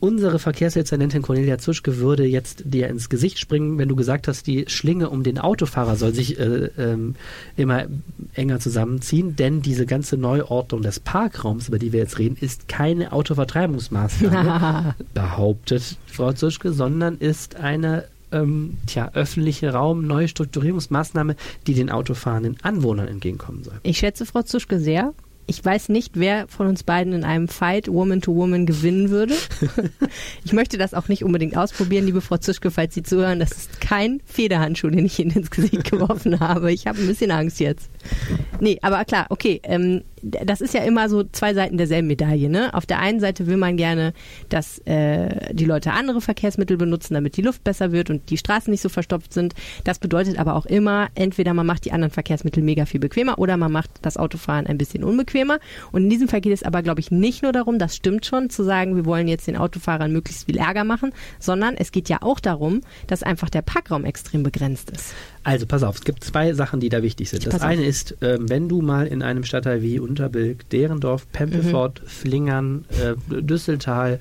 unsere 0.00 0.38
Verkehrsdezernentin 0.38 1.22
Cornelia 1.22 1.58
Zuschke 1.58 1.98
würde 1.98 2.24
jetzt 2.24 2.62
dir 2.64 2.88
ins 2.88 3.08
Gesicht 3.08 3.38
springen, 3.38 3.78
wenn 3.78 3.88
du 3.88 3.96
gesagt 3.96 4.28
hast, 4.28 4.46
die 4.46 4.64
Schlinge 4.68 5.10
um 5.10 5.22
den 5.22 5.38
Autofahrer 5.38 5.96
soll 5.96 6.14
sich 6.14 6.38
äh, 6.38 6.70
ähm, 6.78 7.14
immer 7.56 7.84
enger 8.34 8.58
zusammenziehen, 8.58 9.36
denn 9.36 9.62
diese 9.62 9.86
ganze 9.86 10.16
Neuordnung 10.16 10.82
des 10.82 11.00
Parkraums, 11.00 11.68
über 11.68 11.78
die 11.78 11.92
wir 11.92 12.00
jetzt 12.00 12.18
reden, 12.18 12.36
ist 12.40 12.68
keine 12.68 13.12
Autovertreibungsmaßnahme, 13.12 14.94
behauptet 15.14 15.96
Frau 16.06 16.32
Zuschke, 16.32 16.72
sondern 16.72 17.18
ist 17.18 17.56
eine 17.56 18.04
ähm, 18.32 18.78
tja, 18.86 19.10
öffentliche 19.14 19.72
Raum-Neustrukturierungsmaßnahme, 19.72 21.36
die 21.66 21.74
den 21.74 21.90
autofahrenden 21.90 22.56
Anwohnern 22.62 23.08
entgegenkommen 23.08 23.64
soll. 23.64 23.74
Ich 23.82 23.98
schätze 23.98 24.24
Frau 24.26 24.42
Zuschke 24.42 24.78
sehr. 24.78 25.12
Ich 25.50 25.64
weiß 25.64 25.88
nicht, 25.88 26.12
wer 26.14 26.46
von 26.46 26.68
uns 26.68 26.84
beiden 26.84 27.12
in 27.12 27.24
einem 27.24 27.48
Fight 27.48 27.88
Woman 27.88 28.20
to 28.20 28.36
Woman 28.36 28.66
gewinnen 28.66 29.10
würde. 29.10 29.34
ich 30.44 30.52
möchte 30.52 30.78
das 30.78 30.94
auch 30.94 31.08
nicht 31.08 31.24
unbedingt 31.24 31.56
ausprobieren, 31.56 32.06
liebe 32.06 32.20
Frau 32.20 32.36
Zuschke, 32.36 32.70
falls 32.70 32.94
Sie 32.94 33.02
zuhören. 33.02 33.40
Das 33.40 33.50
ist 33.50 33.80
kein 33.80 34.20
Federhandschuh, 34.24 34.90
den 34.90 35.04
ich 35.04 35.18
Ihnen 35.18 35.32
ins 35.32 35.50
Gesicht 35.50 35.82
geworfen 35.90 36.38
habe. 36.38 36.70
Ich 36.70 36.86
habe 36.86 37.00
ein 37.00 37.06
bisschen 37.08 37.32
Angst 37.32 37.58
jetzt. 37.58 37.90
Nee, 38.60 38.78
aber 38.80 39.04
klar, 39.04 39.26
okay. 39.30 39.60
Ähm, 39.64 40.02
das 40.22 40.60
ist 40.60 40.74
ja 40.74 40.82
immer 40.82 41.08
so 41.08 41.24
zwei 41.24 41.54
Seiten 41.54 41.78
derselben 41.78 42.06
Medaille. 42.06 42.48
Ne? 42.48 42.72
Auf 42.74 42.86
der 42.86 42.98
einen 42.98 43.20
Seite 43.20 43.46
will 43.46 43.56
man 43.56 43.76
gerne, 43.76 44.12
dass 44.48 44.78
äh, 44.80 45.52
die 45.54 45.64
Leute 45.64 45.92
andere 45.92 46.20
Verkehrsmittel 46.20 46.76
benutzen, 46.76 47.14
damit 47.14 47.36
die 47.36 47.42
Luft 47.42 47.64
besser 47.64 47.90
wird 47.90 48.10
und 48.10 48.28
die 48.30 48.36
Straßen 48.36 48.70
nicht 48.70 48.82
so 48.82 48.88
verstopft 48.88 49.32
sind. 49.32 49.54
Das 49.84 49.98
bedeutet 49.98 50.38
aber 50.38 50.54
auch 50.54 50.66
immer, 50.66 51.08
entweder 51.14 51.54
man 51.54 51.66
macht 51.66 51.86
die 51.86 51.92
anderen 51.92 52.12
Verkehrsmittel 52.12 52.62
mega 52.62 52.84
viel 52.84 53.00
bequemer 53.00 53.38
oder 53.38 53.56
man 53.56 53.72
macht 53.72 53.90
das 54.02 54.16
Autofahren 54.16 54.66
ein 54.66 54.78
bisschen 54.78 55.04
unbequemer. 55.04 55.39
Und 55.92 56.04
in 56.04 56.10
diesem 56.10 56.28
Fall 56.28 56.40
geht 56.40 56.52
es 56.52 56.62
aber, 56.62 56.82
glaube 56.82 57.00
ich, 57.00 57.10
nicht 57.10 57.42
nur 57.42 57.52
darum, 57.52 57.78
das 57.78 57.96
stimmt 57.96 58.26
schon, 58.26 58.50
zu 58.50 58.62
sagen, 58.62 58.96
wir 58.96 59.04
wollen 59.04 59.28
jetzt 59.28 59.46
den 59.46 59.56
Autofahrern 59.56 60.12
möglichst 60.12 60.46
viel 60.46 60.58
Ärger 60.58 60.84
machen, 60.84 61.12
sondern 61.38 61.74
es 61.76 61.92
geht 61.92 62.08
ja 62.08 62.18
auch 62.20 62.40
darum, 62.40 62.80
dass 63.06 63.22
einfach 63.22 63.50
der 63.50 63.62
Parkraum 63.62 64.04
extrem 64.04 64.42
begrenzt 64.42 64.90
ist. 64.90 65.14
Also 65.44 65.66
pass 65.66 65.82
auf, 65.82 65.96
es 65.96 66.04
gibt 66.04 66.22
zwei 66.24 66.52
Sachen, 66.52 66.80
die 66.80 66.88
da 66.88 67.02
wichtig 67.02 67.30
sind. 67.30 67.46
Das 67.46 67.54
auf. 67.54 67.62
eine 67.62 67.84
ist, 67.84 68.16
ähm, 68.20 68.48
wenn 68.48 68.68
du 68.68 68.82
mal 68.82 69.06
in 69.06 69.22
einem 69.22 69.44
Stadtteil 69.44 69.82
wie 69.82 69.98
Unterbilk, 69.98 70.68
Derendorf, 70.70 71.30
Pempelfort, 71.32 72.02
Flingern, 72.04 72.84
äh, 72.90 73.14
Düsseltal, 73.42 74.20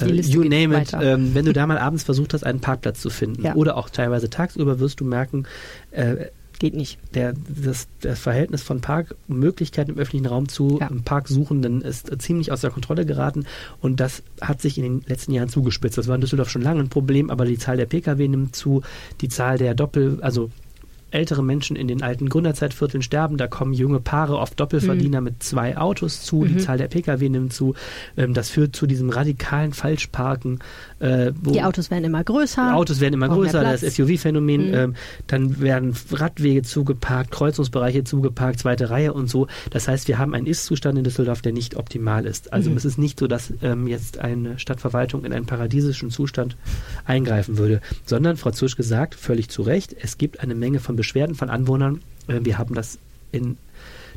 äh, 0.00 0.06
you 0.06 0.42
name 0.42 0.80
it, 0.80 0.92
ähm, 1.00 1.34
wenn 1.34 1.44
du 1.44 1.52
da 1.52 1.66
mal 1.66 1.78
abends 1.78 2.04
versucht 2.04 2.34
hast, 2.34 2.44
einen 2.44 2.60
Parkplatz 2.60 3.00
zu 3.00 3.10
finden 3.10 3.42
Ja. 3.42 3.54
oder 3.54 3.76
auch 3.76 3.90
teilweise 3.90 4.30
tagsüber, 4.30 4.80
wirst 4.80 5.00
du 5.00 5.04
merken, 5.04 5.46
äh, 5.90 6.26
Geht 6.58 6.74
nicht. 6.74 6.98
der, 7.14 7.34
das, 7.48 7.88
das 8.00 8.18
Verhältnis 8.20 8.62
von 8.62 8.80
Parkmöglichkeiten 8.80 9.94
im 9.94 10.00
öffentlichen 10.00 10.26
Raum 10.26 10.48
zu 10.48 10.78
Ja. 10.80 10.88
Parksuchenden 11.04 11.82
ist 11.82 12.10
äh, 12.10 12.18
ziemlich 12.18 12.52
aus 12.52 12.60
der 12.60 12.70
Kontrolle 12.70 13.04
geraten 13.06 13.44
und 13.80 14.00
das 14.00 14.22
hat 14.40 14.60
sich 14.60 14.78
in 14.78 14.84
den 14.84 15.02
letzten 15.06 15.32
Jahren 15.32 15.48
zugespitzt. 15.48 15.98
Das 15.98 16.08
war 16.08 16.14
in 16.14 16.20
Düsseldorf 16.20 16.50
schon 16.50 16.62
lange 16.62 16.80
ein 16.80 16.88
Problem, 16.88 17.30
aber 17.30 17.44
die 17.44 17.58
Zahl 17.58 17.76
der 17.76 17.86
Pkw 17.86 18.28
nimmt 18.28 18.54
zu, 18.56 18.82
die 19.20 19.28
Zahl 19.28 19.58
der 19.58 19.74
Doppel, 19.74 20.18
also 20.22 20.50
ältere 21.10 21.44
Menschen 21.44 21.76
in 21.76 21.86
den 21.86 22.02
alten 22.02 22.28
Gründerzeitvierteln 22.28 23.00
sterben, 23.00 23.36
da 23.36 23.46
kommen 23.46 23.72
junge 23.72 24.00
Paare, 24.00 24.36
oft 24.36 24.58
Doppelverdiener 24.58 25.20
Mhm. 25.20 25.24
mit 25.24 25.42
zwei 25.44 25.76
Autos 25.76 26.22
zu, 26.22 26.44
die 26.44 26.56
Zahl 26.56 26.76
der 26.76 26.88
Pkw 26.88 27.28
nimmt 27.28 27.52
zu, 27.52 27.74
ähm, 28.16 28.34
das 28.34 28.50
führt 28.50 28.74
zu 28.74 28.88
diesem 28.88 29.10
radikalen 29.10 29.72
Falschparken. 29.72 30.58
Äh, 31.04 31.32
Die 31.50 31.62
Autos 31.62 31.90
werden 31.90 32.04
immer 32.04 32.24
größer. 32.24 32.68
die 32.70 32.72
Autos 32.74 33.00
werden 33.00 33.14
immer 33.14 33.28
größer, 33.28 33.62
das. 33.62 33.82
SUV-Phänomen, 33.82 34.68
Mhm. 34.68 34.74
ähm, 34.74 34.94
dann 35.26 35.60
werden 35.60 35.94
Radwege 36.10 36.62
zugeparkt, 36.62 37.30
Kreuzungsbereiche 37.30 38.04
zugeparkt, 38.04 38.58
zweite 38.60 38.88
Reihe 38.90 39.12
und 39.12 39.28
so. 39.28 39.46
Das 39.70 39.86
heißt, 39.88 40.08
wir 40.08 40.18
haben 40.18 40.34
einen 40.34 40.46
Ist-Zustand 40.46 40.96
in 40.96 41.04
Düsseldorf, 41.04 41.42
der 41.42 41.52
nicht 41.52 41.76
optimal 41.76 42.24
ist. 42.24 42.52
Also 42.52 42.70
Mhm. 42.70 42.76
es 42.78 42.84
ist 42.84 42.98
nicht 42.98 43.18
so, 43.18 43.26
dass 43.26 43.52
ähm, 43.62 43.86
jetzt 43.86 44.18
eine 44.18 44.58
Stadtverwaltung 44.58 45.24
in 45.24 45.32
einen 45.32 45.46
paradiesischen 45.46 46.10
Zustand 46.10 46.56
eingreifen 47.04 47.58
würde, 47.58 47.80
sondern 48.06 48.36
Frau 48.36 48.50
Zusch 48.50 48.76
gesagt, 48.76 49.14
völlig 49.14 49.48
zu 49.50 49.62
Recht, 49.62 49.94
es 50.00 50.16
gibt 50.18 50.40
eine 50.40 50.54
Menge 50.54 50.80
von 50.80 50.96
Beschwerden 50.96 51.34
von 51.34 51.50
Anwohnern. 51.50 52.00
Äh, 52.28 52.40
wir 52.42 52.56
haben 52.58 52.74
das 52.74 52.98
in 53.32 53.56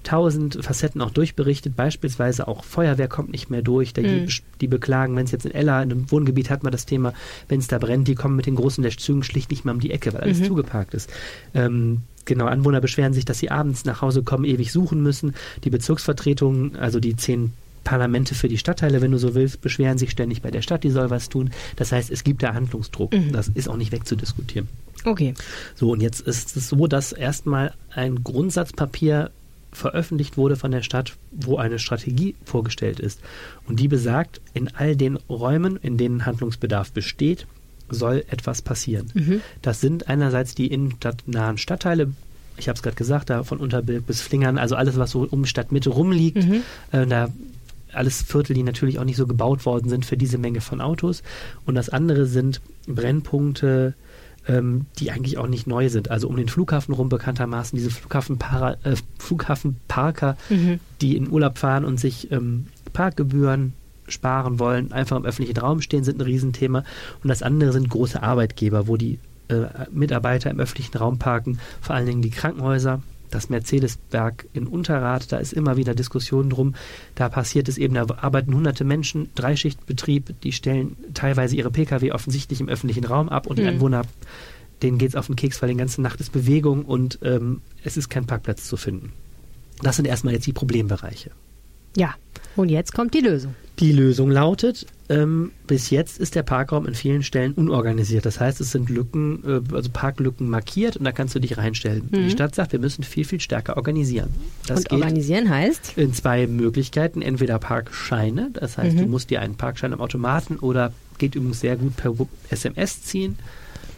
tausend 0.07 0.57
Facetten 0.63 1.01
auch 1.01 1.11
durchberichtet. 1.11 1.75
Beispielsweise 1.75 2.47
auch 2.47 2.63
Feuerwehr 2.63 3.07
kommt 3.07 3.29
nicht 3.31 3.49
mehr 3.49 3.61
durch. 3.61 3.93
Die, 3.93 4.01
Mhm. 4.01 4.27
die 4.61 4.67
beklagen, 4.67 5.15
wenn 5.15 5.25
es 5.25 5.31
jetzt 5.31 5.45
in 5.45 5.51
Ella, 5.53 5.83
in 5.83 5.91
einem 5.91 6.11
Wohngebiet 6.11 6.49
hat 6.49 6.63
man 6.63 6.71
das 6.71 6.85
Thema, 6.85 7.13
wenn 7.49 7.59
es 7.59 7.67
da 7.67 7.77
brennt, 7.77 8.07
die 8.07 8.15
kommen 8.15 8.35
mit 8.35 8.45
den 8.45 8.55
großen 8.55 8.83
Löschzügen 8.83 9.23
schlicht 9.23 9.51
nicht 9.51 9.65
mehr 9.65 9.73
um 9.73 9.79
die 9.79 9.91
Ecke, 9.91 10.13
weil 10.13 10.21
alles 10.21 10.41
zugeparkt 10.43 10.93
ist. 10.93 11.09
Ähm, 11.53 12.01
Genau, 12.25 12.45
Anwohner 12.45 12.81
beschweren 12.81 13.13
sich, 13.13 13.23
dass 13.23 13.39
sie 13.39 13.51
abends 13.51 13.85
nach 13.85 14.01
Hause 14.01 14.21
kommen, 14.21 14.43
ewig 14.43 14.73
suchen 14.73 15.01
müssen. 15.01 15.33
Die 15.63 15.69
Bezirksvertretungen, 15.69 16.75
also 16.75 16.99
die 16.99 17.15
zehn 17.15 17.53
Parlamente 17.85 18.35
für 18.35 18.49
die 18.49 18.57
Stadtteile, 18.57 19.01
wenn 19.01 19.11
du 19.11 19.17
so 19.17 19.33
willst, 19.33 19.61
beschweren 19.61 19.97
sich 19.97 20.11
ständig 20.11 20.41
bei 20.41 20.51
der 20.51 20.61
Stadt, 20.61 20.83
die 20.83 20.89
soll 20.89 21.09
was 21.09 21.29
tun. 21.29 21.51
Das 21.77 21.93
heißt, 21.93 22.11
es 22.11 22.25
gibt 22.25 22.43
da 22.43 22.53
Handlungsdruck. 22.53 23.13
Das 23.31 23.47
ist 23.47 23.69
auch 23.69 23.77
nicht 23.77 23.93
wegzudiskutieren. 23.93 24.67
Okay. 25.05 25.35
So, 25.75 25.91
und 25.91 26.01
jetzt 26.01 26.19
ist 26.19 26.57
es 26.57 26.67
so, 26.67 26.85
dass 26.87 27.13
erstmal 27.13 27.73
ein 27.95 28.25
Grundsatzpapier 28.25 29.31
veröffentlicht 29.77 30.37
wurde 30.37 30.55
von 30.55 30.71
der 30.71 30.81
Stadt, 30.81 31.13
wo 31.31 31.57
eine 31.57 31.79
Strategie 31.79 32.35
vorgestellt 32.45 32.99
ist. 32.99 33.21
Und 33.67 33.79
die 33.79 33.87
besagt, 33.87 34.41
in 34.53 34.69
all 34.75 34.95
den 34.95 35.17
Räumen, 35.29 35.77
in 35.77 35.97
denen 35.97 36.25
Handlungsbedarf 36.25 36.91
besteht, 36.91 37.47
soll 37.89 38.25
etwas 38.29 38.61
passieren. 38.61 39.07
Das 39.61 39.79
sind 39.79 40.09
einerseits 40.09 40.55
die 40.55 40.67
innenstadtnahen 40.67 41.57
Stadtteile, 41.57 42.11
ich 42.57 42.67
habe 42.67 42.75
es 42.75 42.83
gerade 42.83 42.95
gesagt, 42.95 43.29
da 43.29 43.43
von 43.43 43.59
Unterbilk 43.59 44.05
bis 44.07 44.21
Flingern, 44.21 44.57
also 44.57 44.75
alles, 44.75 44.97
was 44.97 45.11
so 45.11 45.27
um 45.29 45.45
Stadtmitte 45.45 45.91
rumliegt, 45.91 46.37
äh, 46.91 47.05
da 47.05 47.29
alles 47.93 48.21
Viertel, 48.21 48.53
die 48.53 48.63
natürlich 48.63 48.99
auch 48.99 49.05
nicht 49.05 49.15
so 49.15 49.27
gebaut 49.27 49.65
worden 49.65 49.89
sind 49.89 50.05
für 50.05 50.17
diese 50.17 50.37
Menge 50.37 50.61
von 50.61 50.81
Autos. 50.81 51.23
Und 51.65 51.75
das 51.75 51.89
andere 51.89 52.25
sind 52.25 52.61
Brennpunkte, 52.87 53.93
ähm, 54.47 54.85
die 54.99 55.11
eigentlich 55.11 55.37
auch 55.37 55.47
nicht 55.47 55.67
neu 55.67 55.89
sind. 55.89 56.09
Also 56.09 56.27
um 56.27 56.35
den 56.35 56.47
Flughafen 56.47 56.93
rum 56.93 57.09
bekanntermaßen, 57.09 57.77
diese 57.77 57.91
Flughafenpara, 57.91 58.77
äh, 58.83 58.95
Flughafenparker, 59.19 60.37
die 61.01 61.17
in 61.17 61.29
Urlaub 61.29 61.57
fahren 61.57 61.85
und 61.85 61.99
sich 61.99 62.31
ähm, 62.31 62.67
Parkgebühren 62.93 63.73
sparen 64.07 64.59
wollen, 64.59 64.91
einfach 64.93 65.17
im 65.17 65.25
öffentlichen 65.25 65.59
Raum 65.59 65.81
stehen, 65.81 66.03
sind 66.03 66.19
ein 66.19 66.25
Riesenthema. 66.25 66.83
Und 67.23 67.27
das 67.27 67.43
andere 67.43 67.73
sind 67.73 67.89
große 67.89 68.23
Arbeitgeber, 68.23 68.87
wo 68.87 68.95
die 68.97 69.19
äh, 69.49 69.65
Mitarbeiter 69.91 70.49
im 70.49 70.59
öffentlichen 70.59 70.97
Raum 70.97 71.19
parken, 71.19 71.59
vor 71.81 71.95
allen 71.95 72.05
Dingen 72.05 72.21
die 72.21 72.29
Krankenhäuser, 72.29 73.01
das 73.29 73.49
Mercedesberg 73.49 74.47
in 74.53 74.67
Unterrad, 74.67 75.31
da 75.31 75.37
ist 75.37 75.53
immer 75.53 75.77
wieder 75.77 75.95
Diskussion 75.95 76.49
drum. 76.49 76.75
Da 77.15 77.29
passiert 77.29 77.67
es 77.67 77.77
eben, 77.77 77.93
da 77.95 78.05
arbeiten 78.17 78.53
hunderte 78.53 78.83
Menschen, 78.83 79.29
Dreischichtbetrieb, 79.35 80.39
die 80.41 80.51
stellen 80.51 80.97
teilweise 81.13 81.55
ihre 81.55 81.71
Pkw 81.71 82.11
offensichtlich 82.11 82.61
im 82.61 82.69
öffentlichen 82.69 83.05
Raum 83.05 83.29
ab 83.29 83.47
und 83.47 83.57
die 83.59 83.63
Mhm. 83.63 83.69
Anwohner, 83.69 84.01
denen 84.81 84.97
geht 84.97 85.09
es 85.09 85.15
auf 85.15 85.27
den 85.27 85.35
Keks, 85.35 85.61
weil 85.61 85.69
die 85.69 85.77
ganze 85.77 86.01
Nacht 86.01 86.19
ist 86.19 86.31
Bewegung 86.31 86.85
und 86.85 87.19
ähm, 87.23 87.61
es 87.83 87.97
ist 87.97 88.09
kein 88.09 88.25
Parkplatz 88.25 88.67
zu 88.67 88.77
finden. 88.77 89.11
Das 89.81 89.95
sind 89.95 90.05
erstmal 90.05 90.33
jetzt 90.33 90.47
die 90.47 90.53
Problembereiche. 90.53 91.31
Ja. 91.95 92.15
Und 92.55 92.69
jetzt 92.69 92.93
kommt 92.93 93.13
die 93.13 93.19
Lösung. 93.21 93.55
Die 93.79 93.91
Lösung 93.91 94.31
lautet, 94.31 94.87
ähm, 95.09 95.51
bis 95.67 95.89
jetzt 95.89 96.19
ist 96.19 96.35
der 96.35 96.43
Parkraum 96.43 96.85
in 96.85 96.93
vielen 96.93 97.23
Stellen 97.23 97.53
unorganisiert. 97.53 98.25
Das 98.25 98.39
heißt, 98.39 98.59
es 98.59 98.71
sind 98.71 98.89
Lücken, 98.89 99.43
äh, 99.45 99.75
also 99.75 99.89
Parklücken 99.91 100.49
markiert 100.49 100.97
und 100.97 101.05
da 101.05 101.11
kannst 101.13 101.33
du 101.33 101.39
dich 101.39 101.57
reinstellen. 101.57 102.09
Die 102.11 102.29
Stadt 102.29 102.55
sagt, 102.55 102.73
wir 102.73 102.79
müssen 102.79 103.03
viel, 103.03 103.23
viel 103.23 103.39
stärker 103.39 103.77
organisieren. 103.77 104.29
Das 104.65 104.79
Und 104.79 104.89
geht 104.89 104.99
organisieren 104.99 105.49
heißt? 105.49 105.93
in 105.97 106.13
zwei 106.13 106.45
Möglichkeiten. 106.47 107.21
Entweder 107.21 107.57
Parkscheine, 107.57 108.49
das 108.53 108.77
heißt, 108.77 108.99
du 108.99 109.05
musst 109.05 109.29
dir 109.29 109.41
einen 109.41 109.55
Parkschein 109.55 109.93
am 109.93 110.01
Automaten 110.01 110.57
oder 110.57 110.91
geht 111.17 111.35
übrigens 111.35 111.61
sehr 111.61 111.77
gut 111.77 111.95
per 111.95 112.13
SMS 112.49 113.03
ziehen. 113.03 113.37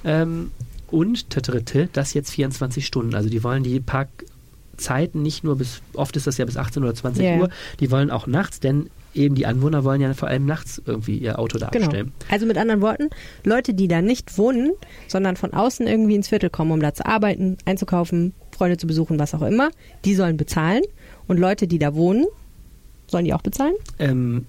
Ähm, 0.03 0.51
und 0.91 1.29
Tetritte, 1.29 1.89
das 1.93 2.13
jetzt 2.13 2.31
24 2.31 2.85
Stunden. 2.85 3.15
Also 3.15 3.29
die 3.29 3.43
wollen 3.43 3.63
die 3.63 3.79
Parkzeiten 3.79 5.21
nicht 5.21 5.43
nur 5.43 5.57
bis, 5.57 5.81
oft 5.93 6.15
ist 6.15 6.27
das 6.27 6.37
ja 6.37 6.45
bis 6.45 6.57
18 6.57 6.83
oder 6.83 6.95
20 6.95 7.23
Ja, 7.23 7.31
ja. 7.31 7.39
Uhr, 7.39 7.49
die 7.79 7.91
wollen 7.91 8.11
auch 8.11 8.27
nachts, 8.27 8.59
denn 8.59 8.89
eben 9.13 9.35
die 9.35 9.45
Anwohner 9.45 9.83
wollen 9.83 10.01
ja 10.01 10.13
vor 10.13 10.27
allem 10.27 10.45
nachts 10.45 10.81
irgendwie 10.85 11.17
ihr 11.17 11.39
Auto 11.39 11.57
da 11.57 11.69
Genau. 11.69 11.85
abstellen. 11.85 12.11
Also 12.29 12.45
mit 12.45 12.57
anderen 12.57 12.81
Worten, 12.81 13.09
Leute, 13.43 13.73
die 13.73 13.87
da 13.87 14.01
nicht 14.01 14.37
wohnen, 14.37 14.71
sondern 15.07 15.35
von 15.35 15.53
außen 15.53 15.87
irgendwie 15.87 16.15
ins 16.15 16.27
Viertel 16.29 16.49
kommen, 16.49 16.71
um 16.71 16.79
da 16.81 16.93
zu 16.93 17.05
arbeiten, 17.05 17.57
einzukaufen, 17.65 18.33
Freunde 18.55 18.77
zu 18.77 18.87
besuchen, 18.87 19.19
was 19.19 19.33
auch 19.33 19.41
immer, 19.41 19.69
die 20.05 20.15
sollen 20.15 20.37
bezahlen. 20.37 20.83
Und 21.27 21.37
Leute, 21.39 21.67
die 21.67 21.79
da 21.79 21.95
wohnen, 21.95 22.25
sollen 23.07 23.25
die 23.25 23.33
auch 23.33 23.41
bezahlen? 23.41 23.73
Ähm, 23.99 24.45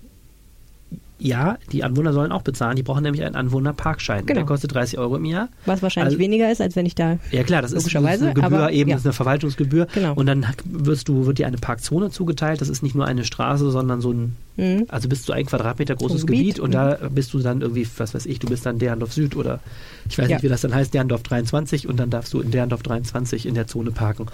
ja, 1.20 1.58
die 1.70 1.84
Anwohner 1.84 2.12
sollen 2.12 2.32
auch 2.32 2.42
bezahlen. 2.42 2.76
Die 2.76 2.82
brauchen 2.82 3.02
nämlich 3.02 3.22
einen 3.24 3.36
Anwohnerparkschein. 3.36 4.26
Genau. 4.26 4.38
Der 4.40 4.46
kostet 4.46 4.74
30 4.74 4.98
Euro 4.98 5.16
im 5.16 5.24
Jahr. 5.26 5.48
Was 5.66 5.82
wahrscheinlich 5.82 6.14
Also- 6.14 6.18
weniger 6.18 6.50
ist, 6.50 6.60
als 6.60 6.74
wenn 6.76 6.86
ich 6.86 6.94
da. 6.94 7.18
Ja 7.30 7.42
klar, 7.44 7.62
das 7.62 7.72
ist 7.72 7.94
eine 7.94 8.32
Gebühr, 8.34 8.44
aber, 8.44 8.72
eben 8.72 8.90
ja. 8.90 8.96
ist 8.96 9.04
eine 9.06 9.12
Verwaltungsgebühr. 9.12 9.86
Genau. 9.94 10.14
Und 10.14 10.26
dann 10.26 10.46
wirst 10.64 11.08
du, 11.08 11.26
wird 11.26 11.38
dir 11.38 11.46
eine 11.46 11.58
Parkzone 11.58 12.10
zugeteilt. 12.10 12.60
Das 12.60 12.68
ist 12.68 12.82
nicht 12.82 12.94
nur 12.94 13.06
eine 13.06 13.24
Straße, 13.24 13.70
sondern 13.70 14.00
so 14.00 14.12
ein, 14.12 14.36
Mhm. 14.56 14.86
also 14.88 15.08
bis 15.08 15.22
zu 15.22 15.32
ein 15.32 15.46
Quadratmeter 15.46 15.94
großes 15.96 16.22
So 16.22 16.24
ein 16.24 16.26
Gebiet, 16.26 16.40
Gebiet. 16.56 16.60
Und 16.60 16.72
da 16.74 16.98
bist 17.10 17.32
du 17.34 17.38
dann 17.38 17.60
irgendwie, 17.60 17.86
was 17.98 18.14
weiß 18.14 18.26
ich, 18.26 18.38
du 18.40 18.48
bist 18.48 18.66
dann 18.66 18.78
Derndorf 18.78 19.12
Süd 19.12 19.36
oder 19.36 19.60
ich 20.08 20.18
weiß 20.18 20.28
Ja. 20.28 20.36
nicht, 20.36 20.42
wie 20.42 20.48
das 20.48 20.60
dann 20.62 20.74
heißt, 20.74 20.92
Derndorf 20.92 21.22
23 21.22 21.86
und 21.88 21.98
dann 21.98 22.10
darfst 22.10 22.32
du 22.34 22.40
in 22.40 22.50
Derndorf 22.50 22.82
23 22.82 23.46
in 23.46 23.54
der 23.54 23.66
Zone 23.66 23.90
parken. 23.90 24.26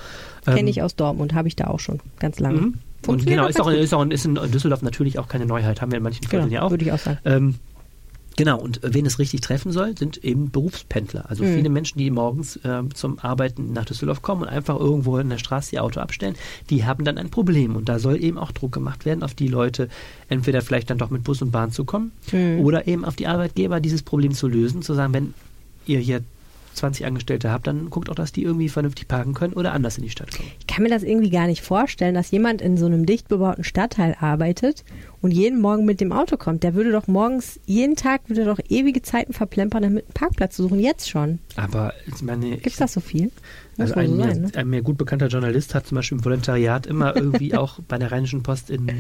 Kenne 0.45 0.61
Ähm, 0.61 0.67
ich 0.69 0.83
aus 0.83 0.97
Dortmund, 0.97 1.35
habe 1.35 1.49
ich 1.49 1.57
da 1.57 1.67
auch 1.67 1.81
schon 1.81 2.01
ganz 2.19 2.39
lange. 2.41 2.61
Mhm. 2.61 2.75
Und 3.07 3.27
genau, 3.27 3.47
ist 3.47 3.61
auch, 3.61 3.71
ist, 3.71 3.95
auch, 3.95 4.05
ist 4.07 4.25
in 4.25 4.35
Düsseldorf 4.35 4.83
natürlich 4.83 5.19
auch 5.19 5.29
keine 5.29 5.47
Neuheit. 5.47 5.81
Haben 5.81 5.93
wir 5.93 5.99
in 5.99 6.03
manchen. 6.03 6.23
Vierteln 6.27 6.51
Genau, 6.51 6.61
ja 6.63 6.67
auch. 6.67 6.71
würde 6.71 6.85
ich 6.85 6.93
auch 6.93 6.99
sagen. 6.99 7.19
Ähm, 7.25 7.55
genau, 8.37 8.59
und 8.61 8.83
äh, 8.85 8.93
wen 8.95 9.07
es 9.07 9.19
richtig 9.19 9.41
treffen 9.41 9.73
soll, 9.73 9.97
sind 9.97 10.23
eben 10.25 10.51
Berufspendler. 10.51 11.25
Also 11.31 11.45
Mhm. 11.45 11.55
viele 11.55 11.69
Menschen, 11.71 11.99
die 11.99 12.11
morgens 12.11 12.59
ähm, 12.65 12.95
zum 12.95 13.19
Arbeiten 13.19 13.73
nach 13.73 13.85
Düsseldorf 13.85 14.23
kommen 14.23 14.43
und 14.43 14.49
einfach 14.49 14.79
irgendwo 14.79 15.17
in 15.19 15.29
der 15.31 15.39
Straße 15.39 15.75
ihr 15.75 15.83
Auto 15.85 16.01
abstellen, 16.01 16.35
die 16.71 16.85
haben 16.85 17.05
dann 17.05 17.19
ein 17.19 17.31
Problem. 17.31 17.77
Und 17.77 17.89
da 17.89 17.99
soll 17.99 18.23
eben 18.23 18.39
auch 18.39 18.53
Druck 18.53 18.73
gemacht 18.73 19.05
werden 19.05 19.23
auf 19.23 19.35
die 19.35 19.49
Leute, 19.49 19.89
entweder 20.29 20.61
vielleicht 20.63 20.91
dann 20.91 20.99
doch 20.99 21.11
mit 21.11 21.25
Bus 21.25 21.41
und 21.43 21.51
Bahn 21.51 21.73
zu 21.73 21.85
kommen 21.85 22.13
Mhm. 22.33 22.61
oder 22.61 22.87
eben 22.87 23.05
auf 23.05 23.17
die 23.17 23.27
Arbeitgeber, 23.27 23.81
dieses 23.81 24.03
Problem 24.03 24.33
zu 24.33 24.49
lösen, 24.49 24.83
zu 24.83 24.95
sagen, 24.95 25.13
wenn 25.15 25.35
ihr 25.87 26.01
hier 26.01 26.21
20 26.77 27.07
Angestellte 27.07 27.51
habt, 27.51 27.67
dann 27.67 27.91
guckt 27.91 28.09
auch, 28.11 28.15
dass 28.15 28.33
die 28.33 28.43
irgendwie 28.43 28.69
vernünftig 28.69 29.09
parken 29.09 29.35
können 29.35 29.53
oder 29.55 29.73
anders 29.73 29.97
in 29.99 30.05
die 30.05 30.11
Stadt 30.11 30.31
kommen. 30.37 30.49
Ich 30.61 30.67
kann 30.67 30.83
mir 30.83 30.89
das 30.91 31.03
irgendwie 31.03 31.31
gar 31.31 31.47
nicht 31.47 31.63
vorstellen, 31.63 32.15
dass 32.15 32.31
jemand 32.31 32.61
in 32.63 32.77
so 32.77 32.87
einem 32.87 33.07
dicht 33.07 33.29
bebauten 33.29 33.65
Stadtteil 33.65 34.17
arbeitet 34.21 34.85
und 35.23 35.31
jeden 35.33 35.61
Morgen 35.61 35.85
mit 35.85 36.01
dem 36.01 36.13
Auto 36.13 36.37
kommt. 36.37 36.63
Der 36.63 36.75
würde 36.75 36.93
doch 36.93 37.07
morgens, 37.09 37.59
jeden 37.67 37.97
Tag, 37.97 38.29
würde 38.29 38.45
doch 38.45 38.61
ewige 38.69 39.03
Zeiten 39.03 39.33
verplempern, 39.33 39.83
damit 39.83 40.05
einen 40.05 40.15
Parkplatz 40.15 40.57
zu 40.57 40.63
suchen. 40.63 40.79
Jetzt 40.81 41.09
schon. 41.11 41.39
Aber 41.57 41.93
ich 42.07 42.23
meine, 42.23 42.55
ich- 42.57 42.63
Gibt's 42.63 42.79
das 42.79 42.93
so 42.93 43.01
viel? 43.01 43.31
Muss 43.77 43.91
Also 43.93 43.95
ein, 44.01 44.09
so 44.09 44.15
mir, 44.17 44.25
sein, 44.35 44.41
ne? 44.43 44.51
ein 44.55 44.69
mir 44.69 44.83
gut 44.83 44.99
bekannter 44.99 45.27
Journalist 45.29 45.75
hat 45.75 45.87
zum 45.87 45.97
Beispiel 45.97 46.19
im 46.19 46.25
Volontariat 46.25 46.87
immer 46.87 47.17
irgendwie 47.17 47.55
auch 47.57 47.81
bei 47.89 47.99
der 47.99 48.13
Rheinischen 48.13 48.43
Post 48.43 48.71
in, 48.71 48.91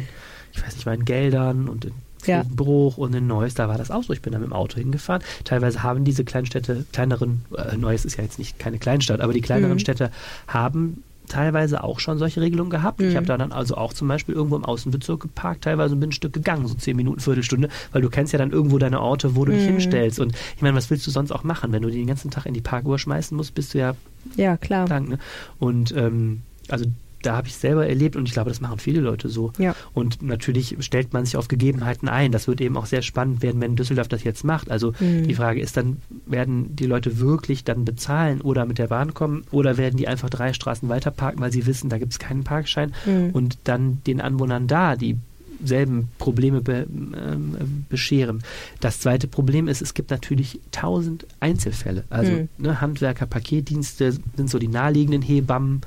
ich 0.53 0.63
weiß 0.65 0.75
nicht, 0.75 0.87
war 0.87 0.95
in 0.95 1.05
Geldern 1.05 1.69
und 1.69 1.85
in 1.87 1.93
Ja. 2.25 2.45
Bruch 2.55 2.97
und 2.99 3.15
in 3.15 3.27
Neuss, 3.27 3.55
da 3.55 3.69
war 3.69 3.79
das 3.79 3.91
auch 3.91 4.03
so. 4.03 4.13
Ich 4.13 4.23
bin 4.23 4.33
da 4.33 4.39
mit 4.39 4.49
dem 4.49 4.53
Auto 4.53 4.79
hingefahren. 4.79 5.23
Teilweise 5.45 5.83
haben 5.83 6.05
diese 6.05 6.25
Kleinstädte, 6.25 6.85
kleineren, 6.93 7.43
äh, 7.57 7.77
Neuss 7.77 8.05
ist 8.05 8.17
ja 8.17 8.25
jetzt 8.25 8.39
nicht 8.39 8.59
keine 8.59 8.79
Kleinstadt, 8.79 9.21
aber 9.21 9.33
die 9.33 9.41
kleineren 9.43 9.75
Mhm. 9.75 9.79
Städte 9.81 10.11
haben 10.49 11.03
teilweise 11.29 11.83
auch 11.83 11.99
schon 11.99 12.19
solche 12.19 12.41
Regelungen 12.41 12.71
gehabt. 12.71 13.01
Ich 13.03 13.13
Mhm. 13.13 13.17
habe 13.17 13.27
da 13.27 13.37
dann 13.37 13.51
also 13.53 13.77
auch 13.77 13.93
zum 13.93 14.07
Beispiel 14.07 14.35
irgendwo 14.37 14.55
im 14.57 14.65
Außenbezirk 14.65 15.21
geparkt, 15.21 15.65
teilweise 15.65 15.97
bin 15.97 16.11
ein 16.11 16.13
Stück 16.13 16.33
gegangen, 16.33 16.69
so 16.69 16.75
zehn 16.75 16.97
Minuten, 16.97 17.19
Viertelstunde, 17.21 17.69
weil 17.93 18.01
du 18.03 18.09
kennst 18.11 18.33
ja 18.33 18.39
dann 18.39 18.53
irgendwo 18.53 18.79
deine 18.79 19.01
Orte, 19.01 19.35
wo 19.35 19.45
du 19.45 19.53
dich 19.53 19.67
Mhm. 19.67 19.73
hinstellst. 19.73 20.21
Und 20.21 20.35
ich 20.55 20.63
meine, 20.63 20.77
was 20.77 20.89
willst 20.89 21.05
du 21.07 21.11
sonst 21.11 21.33
auch 21.33 21.43
machen? 21.43 21.73
Wenn 21.73 21.83
du 21.83 21.91
die 21.91 21.99
den 21.99 22.07
ganzen 22.07 22.31
Tag 22.31 22.47
in 22.47 22.55
die 22.55 22.61
Parkuhr 22.61 22.99
schmeißen 22.99 23.37
musst, 23.37 23.55
bist 23.55 23.75
du 23.75 23.79
ja 23.79 23.95
Ja, 24.37 24.57
klar. 24.57 24.89
lang. 24.89 25.09
Ne? 25.09 25.19
Und 25.59 25.93
ähm, 25.97 26.43
also 26.69 26.85
da 27.27 27.37
habe 27.37 27.49
ich 27.49 27.57
selber 27.57 27.87
erlebt 27.87 28.17
und 28.17 28.27
ich 28.29 28.33
glaube, 28.33 28.51
das 28.51 28.61
machen 28.61 28.79
viele 28.79 29.01
Leute 29.01 29.29
so. 29.29 29.53
Ja. 29.59 29.75
Und 29.95 30.23
natürlich 30.23 30.77
stellt 30.81 31.13
man 31.13 31.25
sich 31.25 31.37
auf 31.37 31.49
Gegebenheiten 31.49 32.09
ein. 32.09 32.33
Das 32.33 32.47
wird 32.49 32.61
eben 32.61 32.77
auch 32.77 32.87
sehr 32.87 33.03
spannend 33.03 33.43
werden, 33.43 33.61
wenn 33.61 33.77
Düsseldorf 33.77 34.09
das 34.09 34.25
jetzt 34.25 34.45
macht. 34.45 34.71
Also 34.71 34.93
Mhm. 35.01 35.27
die 35.27 35.35
Frage 35.35 35.61
ist 35.61 35.77
dann, 35.77 35.99
werden 36.27 36.75
die 36.77 36.87
Leute 36.87 37.19
wirklich 37.19 37.65
dann 37.65 37.85
bezahlen 37.85 38.41
oder 38.41 38.65
mit 38.67 38.79
der 38.79 38.87
Bahn 38.89 39.13
kommen 39.15 39.45
oder 39.51 39.77
werden 39.77 39.97
die 39.97 40.09
einfach 40.09 40.31
drei 40.31 40.53
Straßen 40.53 40.89
weiter 40.89 41.11
parken, 41.11 41.41
weil 41.41 41.53
sie 41.53 41.67
wissen, 41.67 41.91
da 41.91 41.99
gibt 41.99 42.13
es 42.13 42.19
keinen 42.19 42.45
Parkschein 42.45 42.93
Mhm. 43.05 43.31
und 43.33 43.59
dann 43.65 43.99
den 44.07 44.21
Anwohnern 44.21 44.67
da 44.67 44.97
die 44.97 45.17
selben 45.65 46.09
Probleme 46.19 46.61
be, 46.61 46.87
ähm, 46.87 47.87
bescheren. 47.89 48.43
Das 48.81 49.01
zweite 49.01 49.27
Problem 49.27 49.69
ist, 49.69 49.81
es 49.81 49.95
gibt 49.95 50.11
natürlich 50.11 50.61
tausend 50.71 51.27
Einzelfälle. 51.41 52.05
Also 52.11 52.33
Mhm. 52.33 52.49
ne, 52.59 52.81
Handwerker, 52.83 53.25
Paketdienste 53.25 54.13
sind 54.37 54.51
so 54.51 54.59
die 54.59 54.69
naheliegenden 54.69 55.23
Hebammen. 55.23 55.81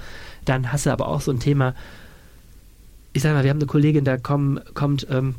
Dann 0.49 0.71
hast 0.71 0.88
du 0.88 0.89
aber 0.89 1.07
auch 1.07 1.21
so 1.21 1.31
ein 1.31 1.39
Thema, 1.39 1.75
ich 3.13 3.21
sag 3.21 3.33
mal, 3.33 3.43
wir 3.43 3.51
haben 3.51 3.59
eine 3.59 3.67
Kollegin, 3.67 4.03
da 4.03 4.17
kommen, 4.17 4.59
kommt, 4.73 5.05
ähm, 5.12 5.35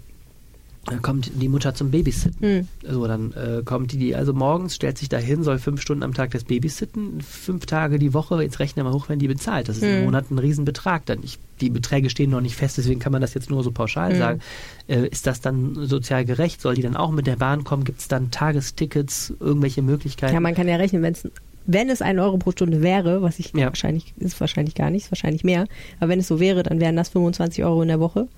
kommt 1.02 1.32
die 1.34 1.48
Mutter 1.48 1.74
zum 1.74 1.90
Babysitten. 1.90 2.40
Hm. 2.40 2.68
So, 2.88 3.06
dann 3.08 3.32
äh, 3.32 3.62
kommt 3.64 3.90
die, 3.92 4.14
also 4.14 4.32
morgens, 4.32 4.76
stellt 4.76 4.98
sich 4.98 5.08
dahin, 5.08 5.42
soll 5.42 5.58
fünf 5.58 5.80
Stunden 5.82 6.04
am 6.04 6.14
Tag 6.14 6.30
das 6.30 6.44
Babysitten, 6.44 7.20
fünf 7.22 7.66
Tage 7.66 7.98
die 7.98 8.14
Woche, 8.14 8.40
jetzt 8.40 8.60
rechnen 8.60 8.84
wir 8.84 8.90
mal 8.90 8.96
hoch, 8.96 9.08
wenn 9.08 9.18
die 9.18 9.26
bezahlt. 9.26 9.68
Das 9.68 9.78
ist 9.78 9.82
im 9.82 9.96
Hm. 9.98 10.04
Monat 10.04 10.30
ein 10.30 10.38
Riesenbetrag. 10.38 11.04
Dann 11.06 11.18
ich, 11.24 11.38
die 11.60 11.70
Beträge 11.70 12.08
stehen 12.08 12.30
noch 12.30 12.40
nicht 12.40 12.54
fest, 12.54 12.78
deswegen 12.78 13.00
kann 13.00 13.10
man 13.12 13.20
das 13.20 13.34
jetzt 13.34 13.50
nur 13.50 13.64
so 13.64 13.72
pauschal 13.72 14.12
Hm. 14.12 14.18
sagen. 14.18 14.40
Äh, 14.86 15.08
ist 15.08 15.26
das 15.26 15.40
dann 15.40 15.74
sozial 15.86 16.24
gerecht? 16.24 16.60
Soll 16.60 16.76
die 16.76 16.82
dann 16.82 16.96
auch 16.96 17.10
mit 17.10 17.26
der 17.26 17.36
Bahn 17.36 17.64
kommen? 17.64 17.82
Gibt 17.82 17.98
es 17.98 18.06
dann 18.06 18.30
Tagestickets, 18.30 19.34
irgendwelche 19.40 19.82
Möglichkeiten? 19.82 20.34
Ja, 20.34 20.40
man 20.40 20.54
kann 20.54 20.68
ja 20.68 20.76
rechnen, 20.76 21.02
wenn 21.02 21.14
es 21.14 21.28
wenn 21.66 21.88
es 21.90 22.02
ein 22.02 22.18
Euro 22.18 22.38
pro 22.38 22.50
Stunde 22.52 22.82
wäre, 22.82 23.22
was 23.22 23.38
ich 23.38 23.52
Ja. 23.54 23.66
wahrscheinlich, 23.66 24.12
ist 24.18 24.40
wahrscheinlich 24.40 24.74
gar 24.74 24.90
nicht, 24.90 25.04
ist 25.04 25.12
wahrscheinlich 25.12 25.44
mehr, 25.44 25.66
aber 25.98 26.08
wenn 26.10 26.18
es 26.20 26.26
so 26.28 26.40
wäre, 26.40 26.62
dann 26.62 26.80
wären 26.80 26.96
das 26.96 27.10
25 27.10 27.64
Euro 27.64 27.82
in 27.82 27.88
der 27.88 28.00
Woche 28.00 28.28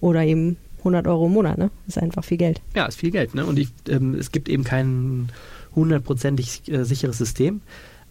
oder 0.00 0.24
eben 0.24 0.56
100 0.78 1.06
Euro 1.06 1.26
im 1.26 1.32
Monat, 1.32 1.58
ne? 1.58 1.70
Ist 1.86 1.98
einfach 1.98 2.24
viel 2.24 2.38
Geld. 2.38 2.62
Ja, 2.74 2.86
ist 2.86 2.98
viel 2.98 3.10
Geld, 3.10 3.34
ne? 3.34 3.44
Und 3.44 3.58
ich, 3.58 3.68
ähm, 3.88 4.14
es 4.14 4.32
gibt 4.32 4.48
eben 4.48 4.64
kein 4.64 5.28
hundertprozentig 5.76 6.62
äh, 6.72 6.84
sicheres 6.84 7.18
System. 7.18 7.60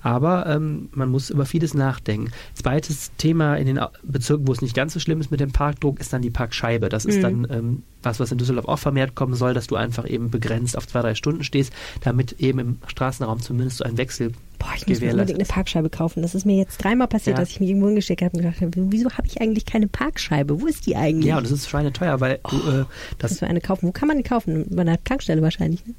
Aber 0.02 0.46
ähm, 0.48 0.90
man 0.94 1.10
muss 1.10 1.30
über 1.30 1.46
vieles 1.46 1.74
nachdenken. 1.74 2.32
Zweites 2.54 3.12
Thema 3.18 3.56
in 3.56 3.66
den 3.68 3.80
Bezirken, 4.04 4.48
wo 4.48 4.52
es 4.54 4.62
nicht 4.62 4.76
ganz 4.76 4.94
so 4.94 5.00
schlimm 5.00 5.20
ist 5.20 5.32
mit 5.32 5.40
dem 5.40 5.52
Parkdruck, 5.52 6.00
ist 6.00 6.14
dann 6.14 6.22
die 6.22 6.30
Parkscheibe. 6.30 6.90
Das 6.90 7.06
ist 7.06 7.18
Mhm. 7.18 7.22
dann 7.22 7.48
ähm, 7.50 7.84
was, 8.02 8.20
was 8.20 8.32
in 8.32 8.38
Düsseldorf 8.38 8.68
auch 8.68 8.80
vermehrt 8.80 9.14
kommen 9.16 9.34
soll, 9.34 9.54
dass 9.54 9.68
du 9.68 9.76
einfach 9.76 10.10
eben 10.10 10.32
begrenzt 10.32 10.78
auf 10.78 10.88
zwei, 10.88 11.02
drei 11.02 11.16
Stunden 11.16 11.44
stehst, 11.44 11.74
damit 12.02 12.40
eben 12.40 12.60
im 12.60 12.78
Straßenraum 12.88 13.42
zumindest 13.42 13.78
so 13.80 13.84
ein 13.84 13.98
Wechsel 13.98 14.32
Boah, 14.58 14.68
ich 14.76 14.86
muss 14.88 15.00
mir 15.00 15.12
unbedingt 15.12 15.40
eine. 15.40 15.48
Parkscheibe 15.48 15.90
kaufen. 15.90 16.22
Das 16.22 16.36
ist 16.36 16.46
mir 16.46 16.58
jetzt 16.58 16.84
dreimal 16.84 17.08
passiert, 17.08 17.38
Ja. 17.38 17.42
dass 17.44 17.50
ich 17.50 17.60
mich 17.62 17.70
irgendwo 17.70 17.88
hingesteckt 17.88 18.22
habe 18.22 18.36
und 18.36 18.44
gedacht 18.44 18.60
habe, 18.62 18.72
wieso 18.92 19.10
habe 19.12 19.26
ich 19.28 19.40
eigentlich 19.42 19.66
keine 19.66 19.88
Parkscheibe? 19.88 20.60
Wo 20.62 20.68
ist 20.68 20.86
die 20.86 20.96
eigentlich? 20.98 21.26
Ja, 21.28 21.38
und 21.38 21.44
das 21.46 21.52
ist 21.52 21.70
schweineteuer, 21.70 22.20
weil 22.20 22.40
du, 22.50 22.56
äh, 22.58 22.86
das, 23.20 23.32
Müssen 23.32 23.42
wir 23.42 23.48
eine 23.50 23.62
kaufen. 23.62 23.88
Wo 23.88 23.92
kann 23.94 24.08
man 24.10 24.18
die 24.18 24.24
kaufen? 24.24 24.66
Bei 24.70 24.82
einer 24.82 25.02
Tankstelle 25.04 25.42
wahrscheinlich. 25.42 25.86
Ne? 25.86 25.94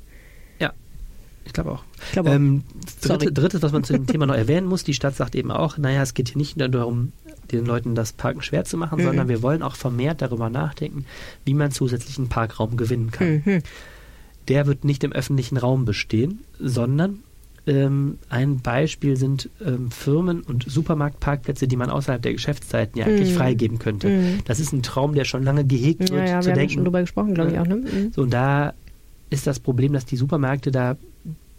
Ja, 1.43 1.47
ich 1.47 1.53
glaube 1.53 1.73
auch. 1.73 1.85
Ich 2.07 2.13
glaube 2.13 2.31
auch. 2.31 2.35
Ähm, 2.35 2.63
dritte, 3.03 3.33
drittes, 3.33 3.63
was 3.63 3.73
man 3.73 3.85
zu 3.85 3.93
dem 3.93 4.07
Thema 4.07 4.27
noch 4.27 4.35
erwähnen 4.35 4.67
muss, 4.67 4.85
die 4.85 4.95
Stadt 4.95 5.17
sagt 5.17 5.35
eben 5.35 5.51
auch, 5.51 5.79
naja, 5.79 6.03
es 6.03 6.15
geht 6.15 6.29
hier 6.29 6.39
nicht 6.39 6.57
nur 6.57 6.69
darum, 6.69 7.13
den 7.51 7.67
Leuten 7.67 7.95
das 7.95 8.13
Parken 8.13 8.43
schwer 8.43 8.65
zu 8.65 8.77
machen, 8.77 8.99
Mhm. 9.01 9.05
sondern 9.05 9.29
wir 9.29 9.43
wollen 9.43 9.63
auch 9.63 9.75
vermehrt 9.77 10.23
darüber 10.23 10.49
nachdenken, 10.51 11.05
wie 11.45 11.55
man 11.55 11.71
zusätzlichen 11.73 12.29
Parkraum 12.29 12.77
gewinnen 12.77 13.11
kann. 13.11 13.43
Mhm. 13.45 13.63
Der 14.49 14.67
wird 14.67 14.85
nicht 14.85 15.03
im 15.05 15.13
öffentlichen 15.13 15.57
Raum 15.57 15.85
bestehen, 15.85 16.41
sondern 16.59 17.21
ähm, 17.67 18.19
ein 18.31 18.61
Beispiel 18.61 19.17
sind 19.17 19.51
ähm, 19.65 19.91
Firmen 19.91 20.41
und 20.41 20.65
Supermarktparkplätze, 20.69 21.69
die 21.69 21.77
man 21.77 21.91
außerhalb 21.91 22.23
der 22.23 22.33
Geschäftszeiten 22.33 22.99
ja 22.99 23.07
eigentlich 23.07 23.31
Mhm. 23.33 23.37
freigeben 23.37 23.79
könnte. 23.79 24.09
Mhm. 24.09 24.39
Das 24.47 24.61
ist 24.61 24.73
ein 24.73 24.83
Traum, 24.83 25.15
der 25.15 25.25
schon 25.25 25.43
lange 25.43 25.65
gehegt 25.65 26.09
Ja, 26.09 26.17
wird, 26.17 26.21
ja, 26.21 26.27
zu 26.27 26.31
wir 26.31 26.37
haben 26.37 26.49
ja 26.49 26.55
denken, 26.55 26.75
schon 26.75 26.85
drüber 26.85 27.01
gesprochen, 27.03 27.35
glaube 27.35 27.51
ich 27.51 27.57
Ja. 27.57 27.63
auch. 27.63 27.67
Ne? 27.67 27.77
Mhm. 27.77 28.13
so, 28.15 28.23
und 28.23 28.31
da 28.33 28.73
ist 29.31 29.47
das 29.47 29.61
Problem, 29.61 29.93
dass 29.93 30.05
die 30.05 30.17
Supermärkte 30.17 30.71
da 30.71 30.97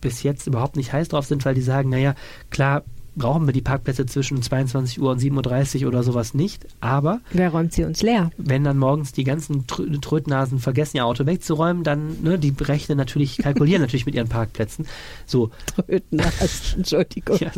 bis 0.02 0.24
jetzt 0.24 0.48
überhaupt 0.48 0.76
nicht 0.76 0.94
heiß 0.94 1.10
drauf 1.10 1.26
sind, 1.26 1.46
weil 1.46 1.56
die 1.56 1.62
sagen, 1.62 1.90
naja, 1.90 2.16
klar 2.50 2.84
brauchen 3.16 3.46
wir 3.46 3.54
die 3.54 3.62
Parkplätze 3.62 4.06
zwischen 4.06 4.42
22 4.42 5.02
Uhr 5.02 5.12
und 5.12 5.22
7.30 5.22 5.82
Uhr 5.84 5.88
oder 5.90 6.04
sowas 6.04 6.34
nicht, 6.34 6.66
aber 6.80 7.20
Wer 7.32 7.50
räumt 7.50 7.74
sie 7.74 7.84
uns 7.84 8.02
leer? 8.02 8.32
wenn 8.38 8.64
dann 8.64 8.78
morgens 8.78 9.12
die 9.12 9.24
ganzen 9.24 9.66
Trö- 9.68 10.00
Trötnasen 10.02 10.60
vergessen, 10.60 10.98
ihr 10.98 11.06
Auto 11.06 11.26
wegzuräumen, 11.26 11.84
dann, 11.84 12.22
ne, 12.24 12.40
die 12.40 12.54
rechnen 12.60 12.98
natürlich, 12.98 13.38
kalkulieren 13.38 13.82
natürlich 13.82 14.06
mit 14.06 14.16
ihren 14.16 14.30
Parkplätzen. 14.30 14.86
So, 15.26 15.52
Tröten, 15.66 16.22
Entschuldigung. 16.78 17.38
ja. 17.40 17.52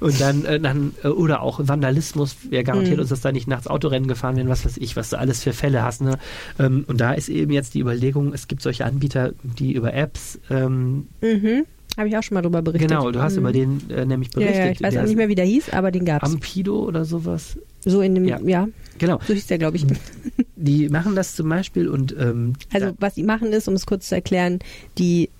Und 0.00 0.20
dann, 0.20 0.44
äh, 0.44 0.58
dann 0.60 0.92
äh, 1.04 1.08
oder 1.08 1.42
auch 1.42 1.60
Vandalismus, 1.62 2.36
wer 2.50 2.64
garantiert 2.64 2.96
Mhm. 2.96 3.00
uns, 3.02 3.10
dass 3.10 3.20
da 3.20 3.32
nicht 3.32 3.46
nachts 3.48 3.66
Autorennen 3.68 4.08
gefahren 4.08 4.36
werden, 4.36 4.48
was 4.48 4.64
weiß 4.64 4.76
ich, 4.78 4.96
was 4.96 5.10
du 5.10 5.18
alles 5.18 5.42
für 5.42 5.52
Fälle 5.52 5.82
hast. 5.82 6.00
Ne? 6.02 6.18
Ähm, 6.58 6.84
und 6.88 7.00
da 7.00 7.12
ist 7.12 7.28
eben 7.28 7.52
jetzt 7.52 7.74
die 7.74 7.80
Überlegung, 7.80 8.32
es 8.32 8.48
gibt 8.48 8.62
solche 8.62 8.84
Anbieter, 8.84 9.32
die 9.42 9.72
über 9.72 9.94
Apps, 9.94 10.38
ähm, 10.50 11.06
Mhm. 11.22 11.64
Habe 11.96 12.08
ich 12.08 12.16
auch 12.16 12.22
schon 12.22 12.34
mal 12.34 12.42
drüber 12.42 12.62
berichtet. 12.62 12.88
genau, 12.90 13.10
du 13.10 13.20
hast 13.22 13.34
mhm. 13.34 13.38
über 13.40 13.52
den 13.52 13.90
äh, 13.90 14.04
nämlich 14.04 14.28
Ja, 14.34 14.40
berichtet. 14.40 14.64
ja, 14.64 14.70
ich 14.72 14.82
weiß 14.82 14.96
auch 14.98 15.04
nicht 15.06 15.16
mehr, 15.16 15.28
wie 15.28 15.34
der 15.34 15.46
hieß, 15.46 15.70
aber 15.70 15.90
den 15.90 16.04
gab's. 16.04 16.30
Ampido 16.30 16.78
oder 16.84 17.04
sowas. 17.04 17.58
so 17.84 18.00
in 18.02 18.14
dem, 18.14 18.24
Ja. 18.24 18.38
ja, 18.44 18.68
Genau. 18.98 19.18
so 19.26 19.32
hieß 19.34 19.46
der, 19.46 19.58
glaube 19.58 19.76
ich. 19.76 19.86
Die 20.56 20.88
machen 20.88 21.14
das 21.14 21.34
zum 21.36 21.48
Beispiel 21.48 21.88
und 21.88 22.14
ähm, 22.18 22.54
Also 22.72 22.92
was 22.98 23.14
die 23.14 23.22
machen 23.22 23.52
ist, 23.52 23.68
um 23.68 23.74
es 23.74 23.86
kurz 23.86 24.08
zu 24.08 24.14
erklären, 24.14 24.58
die 24.98 25.30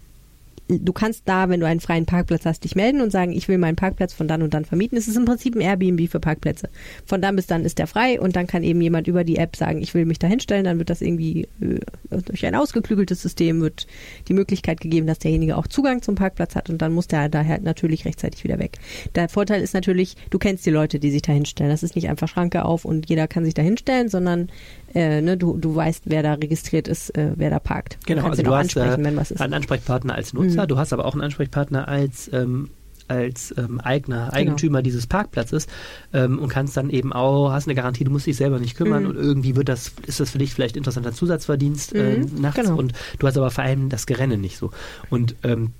du 0.68 0.92
kannst 0.92 1.22
da, 1.26 1.48
wenn 1.48 1.60
du 1.60 1.66
einen 1.66 1.80
freien 1.80 2.06
Parkplatz 2.06 2.44
hast, 2.44 2.64
dich 2.64 2.74
melden 2.74 3.00
und 3.00 3.10
sagen, 3.10 3.32
ich 3.32 3.48
will 3.48 3.58
meinen 3.58 3.76
Parkplatz 3.76 4.12
von 4.12 4.26
dann 4.26 4.42
und 4.42 4.54
dann 4.54 4.64
vermieten. 4.64 4.98
Es 4.98 5.08
ist 5.08 5.16
im 5.16 5.24
Prinzip 5.24 5.54
ein 5.54 5.60
Airbnb 5.60 6.10
für 6.10 6.20
Parkplätze. 6.20 6.68
Von 7.04 7.22
dann 7.22 7.36
bis 7.36 7.46
dann 7.46 7.64
ist 7.64 7.78
der 7.78 7.86
frei 7.86 8.20
und 8.20 8.36
dann 8.36 8.46
kann 8.46 8.62
eben 8.62 8.80
jemand 8.80 9.06
über 9.06 9.24
die 9.24 9.36
App 9.36 9.56
sagen, 9.56 9.80
ich 9.80 9.94
will 9.94 10.06
mich 10.06 10.18
da 10.18 10.26
hinstellen. 10.26 10.64
Dann 10.64 10.78
wird 10.78 10.90
das 10.90 11.02
irgendwie 11.02 11.48
äh, 11.60 11.78
durch 12.10 12.44
ein 12.44 12.54
ausgeklügeltes 12.54 13.22
System 13.22 13.60
wird 13.60 13.86
die 14.28 14.34
Möglichkeit 14.34 14.80
gegeben, 14.80 15.06
dass 15.06 15.18
derjenige 15.18 15.56
auch 15.56 15.66
Zugang 15.66 16.02
zum 16.02 16.16
Parkplatz 16.16 16.56
hat 16.56 16.68
und 16.70 16.82
dann 16.82 16.92
muss 16.92 17.06
der 17.06 17.28
daher 17.28 17.60
natürlich 17.60 18.04
rechtzeitig 18.04 18.44
wieder 18.44 18.58
weg. 18.58 18.78
Der 19.14 19.28
Vorteil 19.28 19.62
ist 19.62 19.74
natürlich, 19.74 20.16
du 20.30 20.38
kennst 20.38 20.66
die 20.66 20.70
Leute, 20.70 20.98
die 20.98 21.10
sich 21.10 21.22
da 21.22 21.32
hinstellen. 21.32 21.70
Das 21.70 21.82
ist 21.82 21.94
nicht 21.94 22.08
einfach 22.08 22.28
Schranke 22.28 22.64
auf 22.64 22.84
und 22.84 23.08
jeder 23.08 23.28
kann 23.28 23.44
sich 23.44 23.54
da 23.54 23.62
hinstellen, 23.62 24.08
sondern 24.08 24.48
äh, 24.96 25.20
ne, 25.20 25.36
du, 25.36 25.56
du 25.58 25.76
weißt, 25.76 26.04
wer 26.06 26.22
da 26.22 26.34
registriert 26.34 26.88
ist, 26.88 27.10
äh, 27.16 27.32
wer 27.36 27.50
da 27.50 27.58
parkt. 27.60 27.98
Genau, 28.06 28.22
du 28.22 28.28
kannst 28.28 28.38
also 28.40 28.42
du 28.50 28.54
hast 28.56 28.62
ansprechen, 28.76 29.00
äh, 29.02 29.04
wenn 29.04 29.16
was 29.16 29.30
ist. 29.30 29.40
einen 29.40 29.54
Ansprechpartner 29.54 30.14
als 30.14 30.32
Nutzer, 30.32 30.62
Mhm. 30.64 30.68
du 30.68 30.78
hast 30.78 30.92
aber 30.92 31.04
auch 31.04 31.12
einen 31.12 31.22
Ansprechpartner 31.22 31.86
als 31.86 32.30
ähm, 32.32 32.70
als 33.08 33.54
ähm, 33.56 33.78
Eigner, 33.80 34.24
Genau. 34.24 34.32
Eigentümer 34.32 34.82
dieses 34.82 35.06
Parkplatzes 35.06 35.68
ähm, 36.12 36.40
und 36.40 36.48
kannst 36.48 36.76
dann 36.76 36.90
eben 36.90 37.12
auch, 37.12 37.52
hast 37.52 37.68
eine 37.68 37.76
Garantie, 37.76 38.02
du 38.02 38.10
musst 38.10 38.26
dich 38.26 38.36
selber 38.36 38.58
nicht 38.58 38.76
kümmern 38.76 39.04
Mhm. 39.04 39.10
und 39.10 39.16
irgendwie 39.16 39.54
wird 39.54 39.68
das, 39.68 39.92
ist 40.08 40.18
das 40.18 40.30
für 40.30 40.38
dich 40.38 40.52
vielleicht 40.52 40.76
interessanter 40.76 41.12
Zusatzverdienst 41.12 41.92
äh, 41.94 42.16
Mhm, 42.16 42.40
nachts 42.40 42.60
genau. 42.60 42.76
und 42.76 42.94
du 43.20 43.26
hast 43.28 43.36
aber 43.38 43.52
vor 43.52 43.62
allem 43.62 43.90
das 43.90 44.06
Gerennen 44.06 44.40
nicht 44.40 44.58
so. 44.58 44.72
Und 45.08 45.36
ähm, 45.44 45.70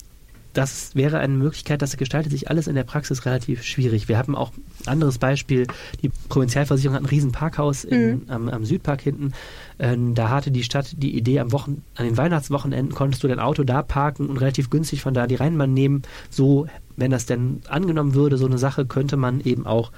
das 0.56 0.94
wäre 0.94 1.18
eine 1.18 1.34
Möglichkeit, 1.34 1.82
das 1.82 1.96
gestaltet 1.96 2.32
sich 2.32 2.48
alles 2.48 2.66
in 2.66 2.74
der 2.74 2.84
Praxis 2.84 3.26
relativ 3.26 3.62
schwierig. 3.62 4.08
Wir 4.08 4.16
haben 4.18 4.34
auch 4.34 4.52
ein 4.84 4.88
anderes 4.92 5.18
Beispiel, 5.18 5.66
die 6.02 6.10
Provinzialversicherung 6.28 6.94
hat 6.96 7.02
ein 7.02 7.06
riesen 7.06 7.32
Parkhaus 7.32 7.84
in, 7.84 8.22
am, 8.28 8.48
am 8.48 8.64
Südpark 8.64 9.02
hinten. 9.02 9.32
Ähm, 9.78 10.14
da 10.14 10.30
hatte 10.30 10.50
die 10.50 10.62
Stadt 10.64 10.94
die 10.96 11.16
Idee, 11.16 11.40
am 11.40 11.52
Wochen, 11.52 11.82
an 11.96 12.06
den 12.06 12.16
Weihnachtswochenenden 12.16 12.94
konntest 12.94 13.22
du 13.22 13.28
dein 13.28 13.40
Auto 13.40 13.64
da 13.64 13.82
parken 13.82 14.26
und 14.28 14.38
relativ 14.38 14.70
günstig 14.70 15.02
von 15.02 15.12
da 15.14 15.26
die 15.26 15.34
Rheinbahn 15.34 15.74
nehmen. 15.74 16.02
So, 16.30 16.66
wenn 16.96 17.10
das 17.10 17.26
denn 17.26 17.60
angenommen 17.68 18.14
würde, 18.14 18.38
so 18.38 18.46
eine 18.46 18.58
Sache, 18.58 18.86
könnte 18.86 19.16
man 19.16 19.40
eben 19.40 19.66
auch 19.66 19.92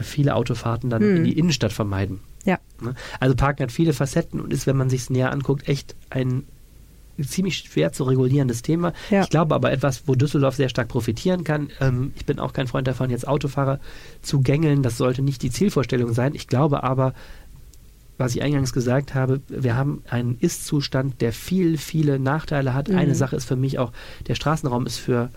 viele 0.00 0.34
Autofahrten 0.36 0.90
dann 0.90 1.02
Mhm. 1.02 1.16
in 1.16 1.24
die 1.24 1.38
Innenstadt 1.38 1.72
vermeiden. 1.72 2.20
Ja. 2.44 2.58
Ne? 2.80 2.94
Also 3.20 3.34
Parken 3.34 3.64
hat 3.64 3.72
viele 3.72 3.92
Facetten 3.92 4.40
und 4.40 4.52
ist, 4.52 4.66
wenn 4.66 4.76
man 4.76 4.88
sich 4.88 5.02
es 5.02 5.10
näher 5.10 5.32
anguckt, 5.32 5.68
echt 5.68 5.96
ein 6.08 6.44
ziemlich 7.26 7.58
schwer 7.58 7.92
zu 7.92 8.04
regulierendes 8.04 8.62
Thema. 8.62 8.92
Ja. 9.10 9.22
Ich 9.22 9.30
glaube 9.30 9.54
aber 9.54 9.72
etwas, 9.72 10.02
wo 10.06 10.14
Düsseldorf 10.14 10.56
sehr 10.56 10.68
stark 10.68 10.88
profitieren 10.88 11.44
kann. 11.44 11.70
Ähm, 11.80 12.12
ich 12.16 12.26
bin 12.26 12.38
auch 12.38 12.52
kein 12.52 12.66
Freund 12.66 12.86
davon, 12.86 13.10
jetzt 13.10 13.26
Autofahrer 13.26 13.80
zu 14.22 14.40
gängeln. 14.40 14.82
Das 14.82 14.96
sollte 14.96 15.22
nicht 15.22 15.42
die 15.42 15.50
Zielvorstellung 15.50 16.12
sein. 16.12 16.34
Ich 16.34 16.46
glaube 16.46 16.82
aber, 16.82 17.14
was 18.18 18.34
ich 18.34 18.42
eingangs 18.42 18.72
gesagt 18.72 19.14
habe, 19.14 19.40
wir 19.48 19.76
haben 19.76 20.02
einen 20.08 20.36
Ist-Zustand, 20.40 21.20
der 21.20 21.32
viel, 21.32 21.78
viele 21.78 22.18
Nachteile 22.18 22.74
hat. 22.74 22.88
Mhm. 22.88 22.98
Eine 22.98 23.14
Sache 23.14 23.36
ist 23.36 23.44
für 23.44 23.56
mich 23.56 23.78
auch, 23.78 23.92
der 24.26 24.34
Straßenraum 24.34 24.86
ist 24.86 24.98
für 24.98 25.30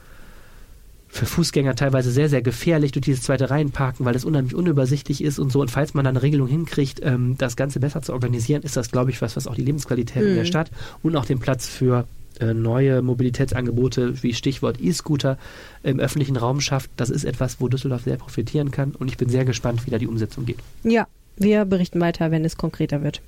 für 1.12 1.26
Fußgänger 1.26 1.76
teilweise 1.76 2.10
sehr, 2.10 2.30
sehr 2.30 2.42
gefährlich 2.42 2.94
durch 2.94 3.04
dieses 3.04 3.24
zweite 3.24 3.50
Reihenparken, 3.50 4.06
weil 4.06 4.16
es 4.16 4.24
unheimlich 4.24 4.56
unübersichtlich 4.56 5.22
ist 5.22 5.40
und 5.40 5.52
so. 5.52 5.60
Und 5.60 5.70
falls 5.70 5.94
man 5.94 6.06
dann 6.06 6.16
eine 6.16 6.24
Regelung 6.24 6.48
hinkriegt, 6.48 7.02
ähm, 7.04 7.36
das 7.38 7.58
Ganze 7.58 7.82
besser 7.82 8.02
zu 8.02 8.14
organisieren, 8.14 8.64
ist 8.64 8.78
das, 8.78 8.92
glaube 8.92 9.12
ich, 9.12 9.22
was, 9.22 9.36
was 9.36 9.46
auch 9.46 9.56
die 9.56 9.64
Lebensqualität 9.64 10.24
in 10.24 10.36
der 10.36 10.44
Mhm. 10.44 10.48
Stadt 10.48 10.72
und 11.04 11.18
auch 11.18 11.26
den 11.26 11.40
Platz 11.40 11.68
für 11.68 12.08
äh, 12.40 12.54
neue 12.54 13.02
Mobilitätsangebote 13.02 14.24
wie 14.24 14.34
Stichwort 14.34 14.80
E-Scooter 14.82 15.38
im 15.84 16.00
öffentlichen 16.00 16.38
Raum 16.38 16.62
schafft. 16.62 16.90
Das 16.96 17.10
ist 17.10 17.26
etwas, 17.26 17.60
wo 17.60 17.68
Düsseldorf 17.68 18.04
sehr 18.04 18.16
profitieren 18.16 18.72
kann 18.72 18.92
und 18.92 19.10
ich 19.10 19.18
bin 19.18 19.28
sehr 19.28 19.44
gespannt, 19.44 19.86
wie 19.86 19.92
da 19.92 19.98
die 19.98 20.08
Umsetzung 20.08 20.46
geht. 20.46 20.60
Ja, 20.84 21.08
wir 21.36 21.66
berichten 21.66 22.00
weiter, 22.00 22.32
wenn 22.32 22.46
es 22.46 22.56
konkreter 22.56 23.04
wird. 23.04 23.22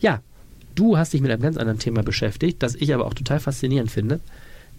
Ja, 0.00 0.20
du 0.74 0.98
hast 0.98 1.12
dich 1.12 1.20
mit 1.20 1.30
einem 1.30 1.42
ganz 1.42 1.56
anderen 1.56 1.78
Thema 1.78 2.02
beschäftigt, 2.02 2.64
das 2.64 2.74
ich 2.74 2.92
aber 2.92 3.06
auch 3.06 3.14
total 3.14 3.38
faszinierend 3.38 3.92
finde, 3.92 4.18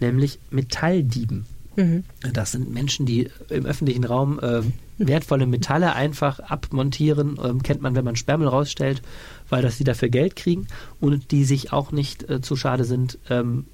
nämlich 0.01 0.39
Metalldieben. 0.51 1.45
Mhm. 1.79 2.03
Das 2.33 2.51
sind 2.51 2.73
Menschen, 2.73 3.05
die 3.05 3.29
im 3.49 3.65
öffentlichen 3.65 4.03
Raum 4.03 4.39
äh, 4.39 4.61
wertvolle 4.97 5.47
Metalle 5.47 5.93
einfach 5.93 6.39
abmontieren. 6.39 7.39
Ähm, 7.41 7.63
kennt 7.63 7.81
man, 7.81 7.95
wenn 7.95 8.03
man 8.03 8.17
Sperrmüll 8.17 8.49
rausstellt, 8.49 9.01
weil 9.47 9.61
das 9.61 9.77
sie 9.77 9.85
dafür 9.85 10.09
Geld 10.09 10.35
kriegen 10.35 10.67
und 10.99 11.31
die 11.31 11.45
sich 11.45 11.71
auch 11.71 11.93
nicht 11.93 12.29
äh, 12.29 12.41
zu 12.41 12.57
schade 12.57 12.83
sind, 12.83 13.17
ähm, 13.29 13.65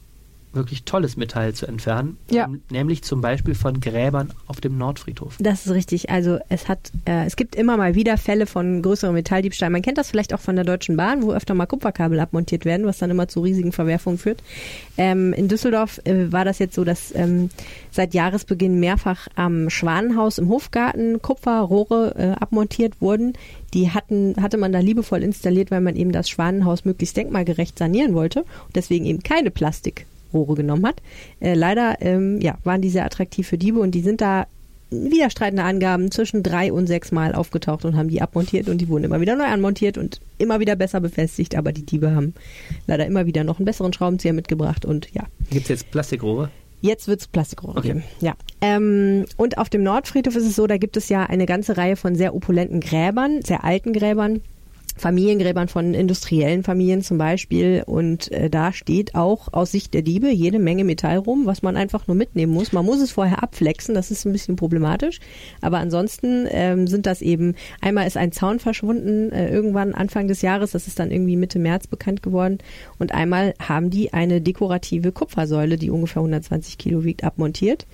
wirklich 0.55 0.83
tolles 0.83 1.17
Metall 1.17 1.53
zu 1.53 1.65
entfernen. 1.65 2.17
Ja. 2.29 2.45
Ähm, 2.45 2.61
nämlich 2.69 3.03
zum 3.03 3.21
Beispiel 3.21 3.55
von 3.55 3.79
Gräbern 3.79 4.31
auf 4.47 4.61
dem 4.61 4.77
Nordfriedhof. 4.77 5.35
Das 5.39 5.65
ist 5.65 5.71
richtig. 5.73 6.09
Also 6.09 6.39
es 6.49 6.67
hat, 6.67 6.91
äh, 7.05 7.25
es 7.25 7.35
gibt 7.35 7.55
immer 7.55 7.77
mal 7.77 7.95
wieder 7.95 8.17
Fälle 8.17 8.45
von 8.45 8.81
größeren 8.81 9.13
Metalldiebstahl. 9.13 9.69
Man 9.69 9.81
kennt 9.81 9.97
das 9.97 10.09
vielleicht 10.09 10.33
auch 10.33 10.39
von 10.39 10.55
der 10.55 10.65
Deutschen 10.65 10.97
Bahn, 10.97 11.23
wo 11.23 11.33
öfter 11.33 11.53
mal 11.53 11.65
Kupferkabel 11.65 12.19
abmontiert 12.19 12.65
werden, 12.65 12.85
was 12.85 12.97
dann 12.97 13.11
immer 13.11 13.27
zu 13.27 13.41
riesigen 13.41 13.71
Verwerfungen 13.71 14.17
führt. 14.17 14.41
Ähm, 14.97 15.33
in 15.33 15.47
Düsseldorf 15.47 15.99
äh, 16.05 16.31
war 16.31 16.45
das 16.45 16.59
jetzt 16.59 16.75
so, 16.75 16.83
dass 16.83 17.13
ähm, 17.15 17.49
seit 17.91 18.13
Jahresbeginn 18.13 18.79
mehrfach 18.79 19.27
am 19.35 19.69
Schwanenhaus 19.69 20.37
im 20.37 20.49
Hofgarten 20.49 21.21
Kupferrohre 21.21 22.15
äh, 22.17 22.41
abmontiert 22.41 23.01
wurden. 23.01 23.33
Die 23.73 23.91
hatten, 23.91 24.35
hatte 24.41 24.57
man 24.57 24.71
da 24.71 24.79
liebevoll 24.79 25.21
installiert, 25.21 25.69
weil 25.71 25.81
man 25.81 25.95
eben 25.95 26.11
das 26.11 26.29
Schwanenhaus 26.29 26.85
möglichst 26.85 27.17
denkmalgerecht 27.17 27.77
sanieren 27.77 28.13
wollte 28.13 28.39
und 28.39 28.75
deswegen 28.75 29.05
eben 29.05 29.21
keine 29.21 29.51
Plastik 29.51 30.05
Rohre 30.35 30.55
genommen 30.55 30.85
hat. 30.85 31.01
Äh, 31.39 31.53
leider 31.53 31.95
ähm, 32.01 32.39
ja, 32.41 32.57
waren 32.63 32.81
die 32.81 32.89
sehr 32.89 33.05
attraktiv 33.05 33.47
für 33.47 33.57
Diebe 33.57 33.79
und 33.79 33.91
die 33.91 34.01
sind 34.01 34.21
da 34.21 34.45
widerstreitende 34.91 35.63
Angaben 35.63 36.11
zwischen 36.11 36.43
drei 36.43 36.71
und 36.71 36.87
sechs 36.87 37.11
Mal 37.11 37.33
aufgetaucht 37.33 37.85
und 37.85 37.97
haben 37.97 38.09
die 38.09 38.21
abmontiert 38.21 38.69
und 38.69 38.77
die 38.79 38.87
wurden 38.87 39.03
immer 39.03 39.19
wieder 39.19 39.35
neu 39.35 39.45
anmontiert 39.45 39.97
und 39.97 40.21
immer 40.37 40.59
wieder 40.59 40.75
besser 40.75 41.01
befestigt, 41.01 41.55
aber 41.55 41.71
die 41.71 41.85
Diebe 41.85 42.13
haben 42.15 42.33
leider 42.85 43.05
immer 43.05 43.25
wieder 43.25 43.43
noch 43.43 43.57
einen 43.57 43.65
besseren 43.65 43.93
Schraubenzieher 43.93 44.33
mitgebracht 44.33 44.85
und 44.85 45.09
ja, 45.13 45.23
Gibt 45.49 45.63
es 45.63 45.69
jetzt 45.69 45.91
Plastikrohre? 45.91 46.49
Jetzt 46.81 47.07
wird's 47.07 47.27
Plastikrohre 47.27 47.79
Okay. 47.79 47.87
geben. 47.87 48.03
Ja. 48.21 48.35
Ähm, 48.61 49.25
und 49.37 49.57
auf 49.57 49.69
dem 49.69 49.81
Nordfriedhof 49.81 50.35
ist 50.35 50.45
es 50.45 50.55
so, 50.55 50.67
da 50.67 50.77
gibt 50.77 50.97
es 50.97 51.09
ja 51.09 51.23
eine 51.23 51.47
ganze 51.47 51.77
Reihe 51.77 51.95
von 51.95 52.15
sehr 52.15 52.35
opulenten 52.35 52.79
Gräbern, 52.79 53.41
sehr 53.43 53.63
alten 53.63 53.91
Gräbern. 53.91 54.41
Familiengräbern 54.95 55.67
von 55.67 55.93
industriellen 55.93 56.63
Familien 56.63 57.01
zum 57.01 57.17
Beispiel. 57.17 57.83
Und 57.85 58.31
äh, 58.31 58.49
da 58.49 58.71
steht 58.71 59.15
auch 59.15 59.51
aus 59.53 59.71
Sicht 59.71 59.93
der 59.93 60.01
Diebe 60.01 60.29
jede 60.29 60.59
Menge 60.59 60.83
Metall 60.83 61.17
rum, 61.17 61.45
was 61.45 61.61
man 61.61 61.75
einfach 61.75 62.07
nur 62.07 62.15
mitnehmen 62.15 62.53
muss. 62.53 62.71
Man 62.71 62.85
muss 62.85 63.01
es 63.01 63.11
vorher 63.11 63.43
abflexen, 63.43 63.93
das 63.93 64.11
ist 64.11 64.25
ein 64.25 64.31
bisschen 64.31 64.55
problematisch. 64.55 65.19
Aber 65.61 65.79
ansonsten 65.79 66.47
ähm, 66.49 66.87
sind 66.87 67.05
das 67.05 67.21
eben, 67.21 67.55
einmal 67.81 68.07
ist 68.07 68.17
ein 68.17 68.31
Zaun 68.31 68.59
verschwunden, 68.59 69.31
äh, 69.31 69.49
irgendwann 69.49 69.93
Anfang 69.93 70.27
des 70.27 70.41
Jahres, 70.41 70.71
das 70.71 70.87
ist 70.87 70.99
dann 70.99 71.11
irgendwie 71.11 71.35
Mitte 71.35 71.59
März 71.59 71.87
bekannt 71.87 72.23
geworden. 72.23 72.59
Und 72.97 73.13
einmal 73.13 73.53
haben 73.59 73.89
die 73.89 74.13
eine 74.13 74.41
dekorative 74.41 75.11
Kupfersäule, 75.11 75.77
die 75.77 75.89
ungefähr 75.89 76.21
120 76.21 76.77
Kilo 76.77 77.03
wiegt, 77.03 77.23
abmontiert. 77.23 77.85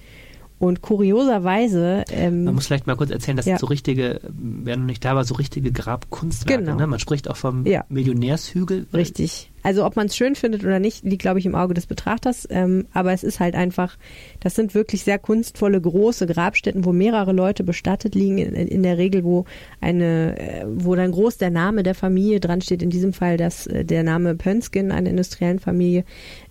Und 0.62 0.82
kurioserweise. 0.82 2.06
Ähm, 2.12 2.43
Man 2.43 2.54
muss 2.56 2.67
vielleicht 2.67 2.86
mal 2.86 2.95
kurz 2.95 3.10
erzählen, 3.10 3.36
das 3.36 3.47
ja. 3.47 3.58
so 3.58 3.65
richtige, 3.65 4.21
wer 4.32 4.78
noch 4.78 4.86
nicht 4.86 5.04
da 5.04 5.15
war, 5.15 5.24
so 5.24 5.34
richtige 5.36 5.71
Grabkunstwerke. 5.71 6.63
Genau. 6.63 6.78
Ne? 6.78 6.86
Man 6.86 7.00
spricht 7.00 7.30
auch 7.30 7.36
vom 7.36 7.65
Ja. 7.65 7.84
Millionärshügel. 7.89 8.86
Richtig. 8.93 9.50
Also 9.63 9.86
ob 9.86 9.95
man 9.95 10.08
es 10.08 10.15
schön 10.15 10.36
findet 10.36 10.63
oder 10.63 10.80
nicht, 10.80 11.04
liegt, 11.04 11.21
glaube 11.21 11.39
ich, 11.39 11.45
im 11.45 11.56
Auge 11.56 11.74
des 11.74 11.86
Betrachters. 11.86 12.47
Ähm, 12.50 12.88
aber 12.93 13.13
es 13.13 13.24
ist 13.24 13.39
halt 13.39 13.56
einfach, 13.56 13.97
das 14.39 14.56
sind 14.56 14.74
wirklich 14.74 15.04
sehr 15.04 15.19
kunstvolle, 15.19 15.80
große 15.80 16.26
Grabstätten, 16.28 16.86
wo 16.86 16.93
mehrere 16.93 17.32
Leute 17.32 17.63
bestattet 17.63 18.15
liegen. 18.15 18.38
In, 18.38 18.56
in 18.56 18.84
der 18.84 18.97
Regel, 18.97 19.24
wo 19.24 19.45
eine, 19.80 20.39
äh, 20.39 20.65
wo 20.67 20.95
dann 20.95 21.12
groß 21.12 21.38
der 21.38 21.52
Name 21.52 21.84
der 21.84 21.95
Familie 21.95 22.39
dran 22.39 22.62
steht. 22.62 22.82
In 22.82 22.89
diesem 22.89 23.13
Fall 23.13 23.38
das, 23.38 23.67
äh, 23.67 23.86
der 23.86 24.04
Name 24.04 24.36
Pönskin, 24.36 24.91
einer 24.91 25.10
industriellen 25.10 25.60
Familie, 25.60 26.06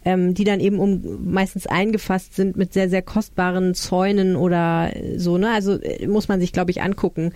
ähm, 0.05 0.35
die 0.35 0.45
dann 0.45 0.61
eben 0.61 0.79
um 0.79 1.33
meistens 1.33 1.67
eingefasst 1.67 2.35
sind 2.35 2.57
mit 2.57 2.73
sehr, 2.73 2.89
sehr 2.89 3.03
kostbaren 3.03 3.75
Zäunen 3.75 4.37
oder 4.37 4.91
äh, 4.95 5.19
so. 5.19 5.39
Ne? 5.39 5.51
Also 5.53 5.79
muss 6.07 6.29
man 6.29 6.41
sich, 6.41 6.53
glaube 6.53 6.71
ich, 6.71 6.83
angucken. 6.83 7.33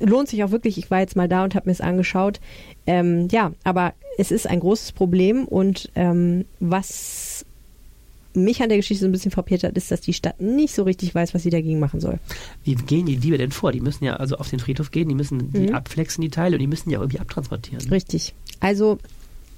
Lohnt 0.00 0.28
sich 0.28 0.42
auch 0.44 0.50
wirklich. 0.50 0.78
Ich 0.78 0.90
war 0.90 1.00
jetzt 1.00 1.16
mal 1.16 1.28
da 1.28 1.44
und 1.44 1.54
habe 1.54 1.68
mir 1.68 1.72
es 1.72 1.80
angeschaut. 1.80 2.40
Ähm, 2.86 3.28
ja, 3.30 3.52
aber 3.64 3.94
es 4.18 4.30
ist 4.30 4.46
ein 4.46 4.60
großes 4.60 4.92
Problem 4.92 5.44
und 5.46 5.90
ähm, 5.94 6.44
was 6.60 7.44
mich 8.34 8.62
an 8.62 8.70
der 8.70 8.78
Geschichte 8.78 9.02
so 9.02 9.08
ein 9.08 9.12
bisschen 9.12 9.30
frappiert 9.30 9.62
hat, 9.62 9.76
ist, 9.76 9.90
dass 9.90 10.00
die 10.00 10.14
Stadt 10.14 10.40
nicht 10.40 10.74
so 10.74 10.84
richtig 10.84 11.14
weiß, 11.14 11.34
was 11.34 11.42
sie 11.42 11.50
dagegen 11.50 11.78
machen 11.78 12.00
soll. 12.00 12.18
Wie 12.64 12.74
gehen 12.74 13.04
die 13.06 13.18
Diebe 13.18 13.36
denn 13.36 13.50
vor? 13.52 13.72
Die 13.72 13.80
müssen 13.80 14.04
ja 14.04 14.16
also 14.16 14.36
auf 14.36 14.48
den 14.48 14.58
Friedhof 14.58 14.90
gehen, 14.90 15.08
die 15.08 15.14
müssen 15.14 15.52
die 15.52 15.68
Mhm. 15.68 15.74
abflexen, 15.74 16.22
die 16.22 16.30
Teile, 16.30 16.56
und 16.56 16.60
die 16.60 16.66
müssen 16.66 16.88
ja 16.90 16.98
irgendwie 16.98 17.20
abtransportieren. 17.20 17.86
Richtig. 17.90 18.34
Also 18.60 18.98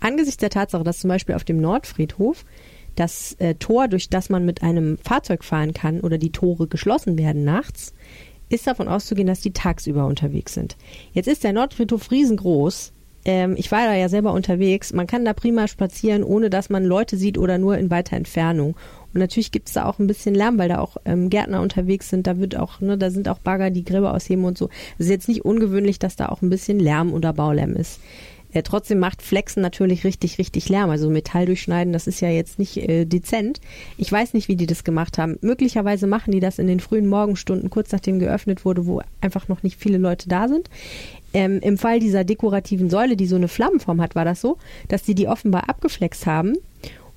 angesichts 0.01 0.39
der 0.39 0.51
Tatsache, 0.51 0.83
dass 0.83 0.99
zum 0.99 1.09
Beispiel 1.09 1.35
auf 1.37 1.45
dem 1.45 1.61
Nordfriedhof 1.61 2.45
das 2.97 3.35
äh, 3.39 3.55
Tor, 3.55 3.89
durch 3.89 4.09
das 4.09 4.29
man 4.29 4.45
mit 4.45 4.63
einem 4.63 4.99
Fahrzeug 4.99 5.45
fahren 5.45 5.73
kann 5.73 6.01
oder 6.01 6.19
die 6.19 6.31
Tore 6.31 6.67
geschlossen 6.67 7.17
werden 7.17 7.45
nachts, 7.45 7.93
ist 8.49 8.67
davon 8.67 8.89
auszugehen, 8.89 9.27
dass 9.27 9.41
die 9.41 9.53
tagsüber 9.53 10.07
unterwegs 10.07 10.55
sind. 10.55 10.77
Jetzt 11.13 11.29
ist 11.29 11.45
der 11.45 11.53
Nordfriedhof 11.53 12.11
riesengroß. 12.11 12.93
Ähm, 13.25 13.55
ich 13.57 13.71
war 13.73 13.87
da 13.87 13.95
ja 13.95 14.09
selber 14.09 14.33
unterwegs. 14.33 14.93
Man 14.93 15.07
kann 15.07 15.25
da 15.25 15.33
prima 15.33 15.69
spazieren, 15.69 16.23
ohne 16.23 16.51
dass 16.51 16.71
man 16.71 16.85
Leute 16.85 17.17
sieht 17.17 17.39
oder 17.39 17.59
nur 17.59 17.79
in 17.79 17.91
weiter 17.91 18.17
Entfernung. 18.17 18.77
Und 19.15 19.21
natürlich 19.21 19.53
gibt 19.53 19.69
es 19.69 19.75
da 19.75 19.87
auch 19.87 19.99
ein 19.99 20.07
bisschen 20.07 20.35
Lärm, 20.35 20.59
weil 20.59 20.69
da 20.69 20.81
auch 20.81 20.97
ähm, 21.05 21.31
Gärtner 21.31 21.61
unterwegs 21.61 22.11
sind. 22.11 22.27
Da 22.27 22.39
wird 22.39 22.57
auch, 22.57 22.81
ne, 22.81 22.99
da 22.99 23.11
sind 23.11 23.29
auch 23.29 23.39
Bagger, 23.39 23.71
die 23.71 23.85
Gräber 23.85 24.13
ausheben 24.13 24.45
und 24.45 24.59
so. 24.59 24.69
Es 24.99 25.07
ist 25.07 25.11
jetzt 25.11 25.29
nicht 25.29 25.45
ungewöhnlich, 25.45 25.99
dass 25.99 26.17
da 26.17 26.29
auch 26.29 26.43
ein 26.43 26.51
bisschen 26.51 26.81
Lärm 26.81 27.13
oder 27.13 27.33
Baulärm 27.33 27.77
ist. 27.77 28.01
Äh, 28.55 28.63
trotzdem 28.63 29.01
macht 29.01 29.21
Flexen 29.21 29.63
natürlich 29.63 30.05
richtig, 30.05 30.39
richtig 30.39 30.69
Lärm. 30.69 30.91
Also 30.91 31.11
Metall 31.11 31.47
durchschneiden, 31.47 31.93
das 31.93 32.07
ist 32.07 32.21
ja 32.21 32.29
jetzt 32.29 32.59
nicht 32.59 32.77
äh, 32.77 33.05
dezent. 33.05 33.61
Ich 33.99 34.11
weiß 34.11 34.33
nicht, 34.33 34.49
wie 34.49 34.57
die 34.57 34.67
das 34.67 34.85
gemacht 34.85 35.19
haben. 35.19 35.39
Möglicherweise 35.43 36.07
machen 36.07 36.33
die 36.33 36.41
das 36.41 36.59
in 36.59 36.69
den 36.69 36.81
frühen 36.81 37.09
Morgenstunden, 37.09 37.69
kurz 37.69 37.93
nachdem 37.93 38.21
geöffnet 38.21 38.65
wurde, 38.65 38.87
wo 38.87 39.03
einfach 39.21 39.49
noch 39.49 39.63
nicht 39.63 39.79
viele 39.79 39.99
Leute 39.99 40.29
da 40.29 40.49
sind. 40.49 40.71
Ähm, 41.35 41.59
Im 41.61 41.77
Fall 41.77 41.99
dieser 41.99 42.25
dekorativen 42.25 42.89
Säule, 42.89 43.17
die 43.17 43.27
so 43.27 43.37
eine 43.37 43.49
Flammenform 43.49 44.01
hat, 44.01 44.15
war 44.15 44.25
das 44.25 44.41
so, 44.41 44.57
dass 44.89 45.03
die 45.03 45.17
die 45.17 45.27
offenbar 45.27 45.69
abgeflext 45.69 46.27
haben. 46.27 46.55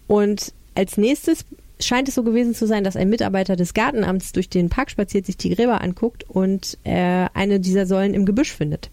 Und 0.08 0.54
als 0.74 0.98
nächstes 0.98 1.46
scheint 1.80 2.10
es 2.10 2.16
so 2.16 2.24
gewesen 2.24 2.56
zu 2.56 2.66
sein, 2.66 2.84
dass 2.84 2.96
ein 2.96 3.10
Mitarbeiter 3.10 3.56
des 3.56 3.76
Gartenamts 3.76 4.32
durch 4.32 4.50
den 4.50 4.70
Park 4.70 4.90
spaziert, 4.90 5.28
sich 5.28 5.38
die 5.38 5.54
Gräber 5.54 5.82
anguckt 5.82 6.24
und 6.28 6.78
äh, 6.84 7.28
eine 7.34 7.60
dieser 7.60 7.86
Säulen 7.86 8.16
im 8.16 8.26
Gebüsch 8.26 8.52
findet. 8.52 8.90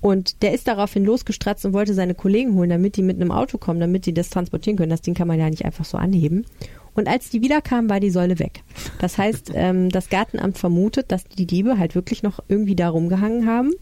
Und 0.00 0.42
der 0.42 0.54
ist 0.54 0.68
daraufhin 0.68 1.04
losgestratzt 1.04 1.66
und 1.66 1.72
wollte 1.72 1.92
seine 1.92 2.14
Kollegen 2.14 2.54
holen, 2.54 2.70
damit 2.70 2.96
die 2.96 3.02
mit 3.02 3.20
einem 3.20 3.32
Auto 3.32 3.58
kommen, 3.58 3.80
damit 3.80 4.06
die 4.06 4.14
das 4.14 4.30
transportieren 4.30 4.76
können. 4.76 4.90
Das 4.90 5.02
Ding 5.02 5.14
kann 5.14 5.28
man 5.28 5.38
ja 5.38 5.50
nicht 5.50 5.64
einfach 5.64 5.84
so 5.84 5.98
anheben. 5.98 6.46
Und 6.94 7.08
als 7.08 7.28
die 7.28 7.42
wiederkamen, 7.42 7.90
war 7.90 8.00
die 8.00 8.10
Säule 8.10 8.38
weg. 8.38 8.62
Das 9.00 9.18
heißt, 9.18 9.52
ähm, 9.54 9.90
das 9.90 10.08
Gartenamt 10.08 10.56
vermutet, 10.56 11.12
dass 11.12 11.24
die 11.24 11.46
Diebe 11.46 11.78
halt 11.78 11.94
wirklich 11.94 12.22
noch 12.22 12.40
irgendwie 12.48 12.76
da 12.76 12.88
rumgehangen 12.88 13.46
haben 13.46 13.72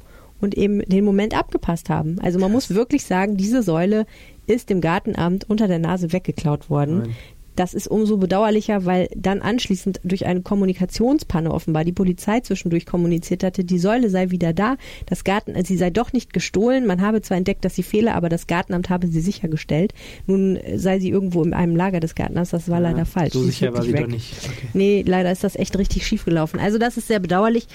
und 0.40 0.56
eben 0.56 0.80
den 0.80 1.04
Moment 1.04 1.36
abgepasst 1.36 1.88
haben. 1.88 2.18
Also 2.20 2.38
man 2.38 2.52
muss 2.52 2.74
wirklich 2.74 3.04
sagen, 3.04 3.36
diese 3.36 3.62
Säule 3.62 4.06
ist 4.46 4.70
dem 4.70 4.80
Gartenamt 4.80 5.48
unter 5.48 5.68
der 5.68 5.78
Nase 5.78 6.12
weggeklaut 6.12 6.68
worden. 6.68 6.98
Nein. 6.98 7.16
Das 7.56 7.72
ist 7.72 7.86
umso 7.86 8.16
bedauerlicher, 8.16 8.84
weil 8.84 9.08
dann 9.14 9.40
anschließend 9.40 10.00
durch 10.02 10.26
eine 10.26 10.42
Kommunikationspanne 10.42 11.52
offenbar 11.52 11.84
die 11.84 11.92
Polizei 11.92 12.40
zwischendurch 12.40 12.84
kommuniziert 12.84 13.44
hatte, 13.44 13.64
die 13.64 13.78
Säule 13.78 14.10
sei 14.10 14.30
wieder 14.30 14.52
da, 14.52 14.76
das 15.06 15.22
Garten, 15.22 15.54
sie 15.64 15.76
sei 15.76 15.90
doch 15.90 16.12
nicht 16.12 16.32
gestohlen. 16.32 16.84
Man 16.84 17.00
habe 17.00 17.22
zwar 17.22 17.36
entdeckt, 17.36 17.64
dass 17.64 17.76
sie 17.76 17.84
fehle, 17.84 18.14
aber 18.14 18.28
das 18.28 18.48
Gartenamt 18.48 18.90
habe 18.90 19.06
sie 19.06 19.20
sichergestellt. 19.20 19.94
Nun 20.26 20.56
äh, 20.56 20.78
sei 20.78 20.98
sie 20.98 21.10
irgendwo 21.10 21.44
in 21.44 21.54
einem 21.54 21.76
Lager 21.76 22.00
des 22.00 22.16
Gartenamts, 22.16 22.50
das 22.50 22.68
war 22.68 22.80
leider 22.80 23.06
falsch. 23.06 23.34
So 23.34 23.44
sicher 23.44 23.72
war 23.72 23.82
sie 23.82 23.92
wirklich 23.92 24.02
doch 24.02 24.08
weg. 24.08 24.12
nicht. 24.12 24.58
Okay. 24.58 24.68
Nee, 24.74 25.04
leider 25.06 25.30
ist 25.30 25.44
das 25.44 25.54
echt 25.54 25.78
richtig 25.78 26.06
schief 26.06 26.24
gelaufen. 26.24 26.58
Also 26.58 26.78
das 26.78 26.96
ist 26.96 27.06
sehr 27.06 27.20
bedauerlich. 27.20 27.68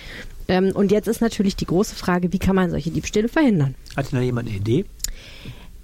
Ähm, 0.50 0.72
und 0.74 0.92
jetzt 0.92 1.08
ist 1.08 1.22
natürlich 1.22 1.56
die 1.56 1.66
große 1.66 1.96
Frage, 1.96 2.34
wie 2.34 2.40
kann 2.40 2.56
man 2.56 2.70
solche 2.72 2.92
Diebstähle 2.92 3.30
verhindern? 3.30 3.76
Hat 3.96 4.12
da 4.12 4.20
jemand 4.20 4.50
eine 4.50 4.58
Idee? 4.58 4.84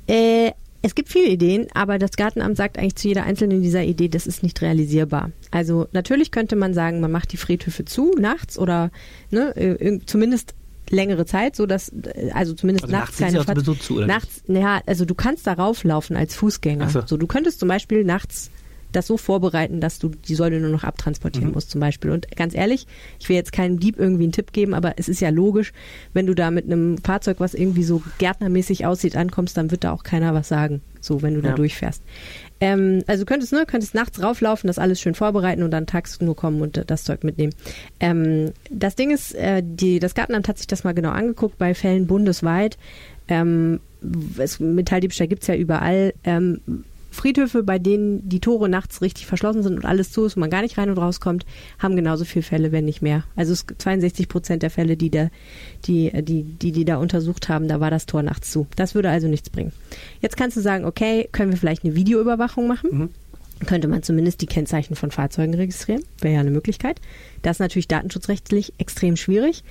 Äh, 0.08 0.52
es 0.82 0.94
gibt 0.94 1.10
viele 1.10 1.30
Ideen, 1.30 1.68
aber 1.74 1.98
das 1.98 2.12
Gartenamt 2.12 2.58
sagt 2.58 2.78
eigentlich 2.78 2.96
zu 2.96 3.08
jeder 3.08 3.24
einzelnen 3.24 3.62
dieser 3.62 3.84
Idee, 3.84 4.08
das 4.10 4.28
ist 4.28 4.44
nicht 4.44 4.62
realisierbar. 4.62 5.32
Also 5.50 5.88
natürlich 5.94 6.32
könnte 6.32 6.56
man 6.56 6.74
sagen, 6.74 7.00
man 7.00 7.12
macht 7.12 7.32
die 7.32 7.38
Friedhöfe 7.38 7.86
zu 7.86 8.12
nachts 8.20 8.60
oder 8.60 8.92
ne, 9.32 9.56
äh, 9.56 10.00
zumindest 10.06 10.54
längere 10.92 11.26
Zeit, 11.26 11.56
so 11.56 11.66
dass 11.66 11.90
äh, 11.90 12.32
also 12.34 12.54
zumindest 12.54 12.86
Also 12.86 12.96
nachts 12.96 13.20
nachts 13.20 13.34
keine 13.34 13.44
Fahrt- 13.44 13.82
zu, 13.82 13.96
oder 13.96 14.06
nachts, 14.08 14.44
ja, 14.48 14.82
also 14.86 15.06
du 15.06 15.16
kannst 15.16 15.48
darauf 15.48 15.84
laufen 15.84 16.16
als 16.16 16.36
Fußgänger. 16.36 16.90
So. 16.90 17.02
so, 17.06 17.18
du 17.18 17.26
könntest 17.28 17.60
zum 17.60 17.70
Beispiel 17.70 18.04
nachts 18.04 18.52
das 18.96 19.08
so 19.08 19.18
vorbereiten, 19.18 19.82
dass 19.82 20.00
du 20.00 20.10
die 20.10 20.36
Säule 20.36 20.60
nur 20.60 20.70
noch 20.70 20.84
abtransportieren 20.84 21.50
Mhm. 21.50 21.54
musst 21.54 21.72
zum 21.72 21.82
Beispiel. 21.82 22.12
Und 22.12 22.36
ganz 22.36 22.54
ehrlich, 22.56 22.88
ich 23.20 23.28
will 23.30 23.36
jetzt 23.36 23.52
keinem 23.52 23.80
Dieb 23.80 24.00
irgendwie 24.00 24.24
einen 24.24 24.32
Tipp 24.32 24.54
geben, 24.54 24.74
aber 24.74 24.94
es 24.98 25.10
ist 25.10 25.20
ja 25.22 25.30
logisch, 25.30 25.74
wenn 26.14 26.26
du 26.26 26.34
da 26.34 26.52
mit 26.52 26.66
einem 26.66 26.98
Fahrzeug, 27.00 27.40
was 27.40 27.54
irgendwie 27.54 27.84
so 27.84 28.02
gärtnermäßig 28.18 28.86
aussieht, 28.86 29.16
ankommst, 29.16 29.58
dann 29.58 29.72
wird 29.72 29.84
da 29.84 29.92
auch 29.92 30.04
keiner 30.04 30.34
was 30.34 30.48
sagen, 30.48 30.82
so 31.02 31.22
wenn 31.22 31.34
du 31.36 31.42
da 31.42 31.50
Ja. 31.50 31.56
durchfährst. 31.56 32.02
Ähm, 32.62 33.04
also 33.08 33.24
du 33.24 33.26
könntest, 33.26 33.52
ne, 33.54 33.66
könntest 33.68 33.96
nachts 33.96 34.22
rauflaufen, 34.24 34.68
das 34.68 34.80
alles 34.80 35.02
schön 35.02 35.14
vorbereiten 35.16 35.62
und 35.64 35.72
dann 35.72 35.86
tags 35.88 36.22
nur 36.22 36.36
kommen 36.36 36.62
und 36.62 36.78
äh, 36.78 36.86
das 36.86 37.04
Zeug 37.04 37.24
mitnehmen. 37.24 37.54
Ähm, 38.00 38.52
das 38.70 38.96
Ding 38.96 39.12
ist, 39.12 39.36
äh, 39.36 39.62
die, 39.64 40.00
das 40.00 40.16
Gartenamt 40.16 40.48
hat 40.48 40.58
sich 40.58 40.68
das 40.68 40.84
mal 40.84 40.94
genau 40.94 41.10
angeguckt 41.10 41.58
bei 41.58 41.74
Fällen 41.76 42.08
bundesweit. 42.08 42.78
Ähm, 43.28 43.80
es, 44.38 44.60
Metalldiebstahl 44.60 45.28
gibt's 45.28 45.48
ja 45.48 45.56
überall. 45.56 46.14
Ähm, 46.24 46.62
Friedhöfe, 47.16 47.64
bei 47.64 47.80
denen 47.80 48.28
die 48.28 48.40
Tore 48.40 48.70
nachts 48.70 49.02
richtig 49.02 49.26
verschlossen 49.26 49.64
sind 49.64 49.76
und 49.76 49.86
alles 49.86 50.12
zu 50.12 50.26
ist 50.26 50.36
und 50.36 50.42
man 50.42 50.50
gar 50.50 50.62
nicht 50.62 50.78
rein 50.78 50.90
und 50.90 50.98
rauskommt, 50.98 51.46
haben 51.80 51.96
genauso 51.96 52.26
viele 52.26 52.44
Fälle, 52.44 52.72
wenn 52.72 52.86
nicht 52.86 53.02
mehr. 53.02 53.24
Also 53.36 53.54
es 53.54 53.66
gibt 53.66 53.82
62 53.82 54.28
Prozent 54.28 54.64
der 54.64 54.70
Fälle, 54.70 54.98
die, 54.98 55.10
der, 55.10 55.32
die, 55.86 56.12
die, 56.24 56.44
die 56.44 56.72
die 56.72 56.86
da 56.86 56.98
untersucht 56.98 57.50
haben, 57.50 57.68
da 57.68 57.80
war 57.80 57.90
das 57.90 58.06
Tor 58.06 58.22
nachts 58.22 58.52
zu. 58.52 58.68
Das 58.76 58.94
würde 58.94 59.10
also 59.10 59.28
nichts 59.28 59.50
bringen. 59.50 59.72
Jetzt 60.22 60.38
kannst 60.38 60.58
du 60.58 60.62
sagen, 60.62 60.86
okay, 60.86 61.28
können 61.32 61.52
wir 61.52 61.58
vielleicht 61.58 61.84
eine 61.84 61.96
Videoüberwachung 61.96 62.68
machen? 62.68 62.90
Mhm. 62.92 63.10
Könnte 63.66 63.88
man 63.88 64.04
zumindest 64.04 64.42
die 64.42 64.48
Kennzeichen 64.48 64.96
von 64.96 65.12
Fahrzeugen 65.12 65.54
registrieren? 65.54 66.04
Wäre 66.20 66.34
ja 66.34 66.40
eine 66.42 66.52
Möglichkeit. 66.52 67.00
Das 67.42 67.56
ist 67.56 67.62
natürlich 67.62 67.88
datenschutzrechtlich 67.88 68.74
extrem 68.78 69.16
schwierig. 69.16 69.64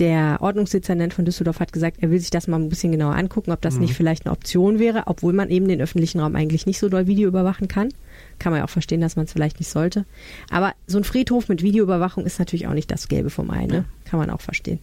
Der 0.00 0.38
Ordnungsdezernent 0.40 1.12
von 1.12 1.26
Düsseldorf 1.26 1.60
hat 1.60 1.74
gesagt, 1.74 1.98
er 2.00 2.10
will 2.10 2.18
sich 2.18 2.30
das 2.30 2.48
mal 2.48 2.58
ein 2.58 2.70
bisschen 2.70 2.90
genauer 2.90 3.14
angucken, 3.16 3.52
ob 3.52 3.60
das 3.60 3.78
nicht 3.78 3.92
vielleicht 3.92 4.24
eine 4.24 4.32
Option 4.32 4.78
wäre, 4.78 5.02
obwohl 5.04 5.34
man 5.34 5.50
eben 5.50 5.68
den 5.68 5.82
öffentlichen 5.82 6.20
Raum 6.20 6.36
eigentlich 6.36 6.64
nicht 6.64 6.78
so 6.78 6.88
doll 6.88 7.06
Video 7.06 7.28
überwachen 7.28 7.68
kann. 7.68 7.90
Kann 8.38 8.50
man 8.50 8.60
ja 8.60 8.64
auch 8.64 8.70
verstehen, 8.70 9.02
dass 9.02 9.16
man 9.16 9.26
es 9.26 9.32
vielleicht 9.32 9.60
nicht 9.60 9.68
sollte. 9.68 10.06
Aber 10.48 10.72
so 10.86 10.96
ein 10.96 11.04
Friedhof 11.04 11.50
mit 11.50 11.62
Videoüberwachung 11.62 12.24
ist 12.24 12.38
natürlich 12.38 12.66
auch 12.66 12.72
nicht 12.72 12.90
das 12.90 13.08
Gelbe 13.08 13.28
vom 13.28 13.50
Ei, 13.50 13.66
ne? 13.66 13.84
Kann 14.06 14.18
man 14.18 14.30
auch 14.30 14.40
verstehen. 14.40 14.78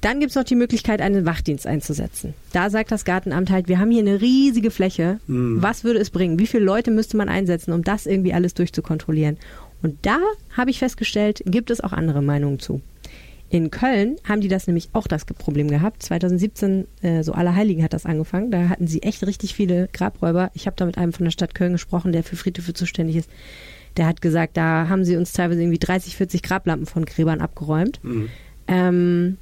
Dann 0.00 0.20
gibt 0.20 0.30
es 0.30 0.36
noch 0.36 0.44
die 0.44 0.54
Möglichkeit, 0.54 1.00
einen 1.00 1.26
Wachdienst 1.26 1.66
einzusetzen. 1.66 2.34
Da 2.52 2.70
sagt 2.70 2.92
das 2.92 3.04
Gartenamt 3.04 3.50
halt, 3.50 3.66
wir 3.66 3.80
haben 3.80 3.90
hier 3.90 4.02
eine 4.02 4.20
riesige 4.20 4.70
Fläche. 4.70 5.18
Was 5.26 5.82
würde 5.82 5.98
es 5.98 6.10
bringen? 6.10 6.38
Wie 6.38 6.46
viele 6.46 6.62
Leute 6.62 6.92
müsste 6.92 7.16
man 7.16 7.28
einsetzen, 7.28 7.72
um 7.72 7.82
das 7.82 8.06
irgendwie 8.06 8.32
alles 8.32 8.54
durchzukontrollieren? 8.54 9.38
Und 9.82 9.98
da 10.02 10.18
habe 10.56 10.70
ich 10.70 10.78
festgestellt, 10.78 11.42
gibt 11.46 11.70
es 11.70 11.80
auch 11.80 11.92
andere 11.92 12.22
Meinungen 12.22 12.60
zu. 12.60 12.80
In 13.48 13.70
Köln 13.70 14.16
haben 14.24 14.40
die 14.40 14.48
das 14.48 14.66
nämlich 14.66 14.88
auch 14.92 15.06
das 15.06 15.24
Problem 15.24 15.68
gehabt. 15.68 16.02
2017, 16.02 16.86
äh, 17.02 17.22
so 17.22 17.32
Allerheiligen 17.32 17.84
hat 17.84 17.92
das 17.92 18.04
angefangen. 18.04 18.50
Da 18.50 18.68
hatten 18.68 18.88
sie 18.88 19.02
echt 19.02 19.24
richtig 19.24 19.54
viele 19.54 19.88
Grabräuber. 19.92 20.50
Ich 20.54 20.66
habe 20.66 20.76
da 20.76 20.84
mit 20.84 20.98
einem 20.98 21.12
von 21.12 21.24
der 21.24 21.30
Stadt 21.30 21.54
Köln 21.54 21.72
gesprochen, 21.72 22.12
der 22.12 22.24
für 22.24 22.36
Friedhöfe 22.36 22.74
zuständig 22.74 23.16
ist. 23.16 23.30
Der 23.96 24.06
hat 24.06 24.20
gesagt, 24.20 24.56
da 24.56 24.88
haben 24.88 25.04
sie 25.04 25.16
uns 25.16 25.32
teilweise 25.32 25.62
irgendwie 25.62 25.78
30, 25.78 26.16
40 26.16 26.42
Grablampen 26.42 26.86
von 26.86 27.04
Gräbern 27.04 27.40
abgeräumt. 27.40 28.00
Mhm. 28.02 28.28
Ähm, 28.66 29.36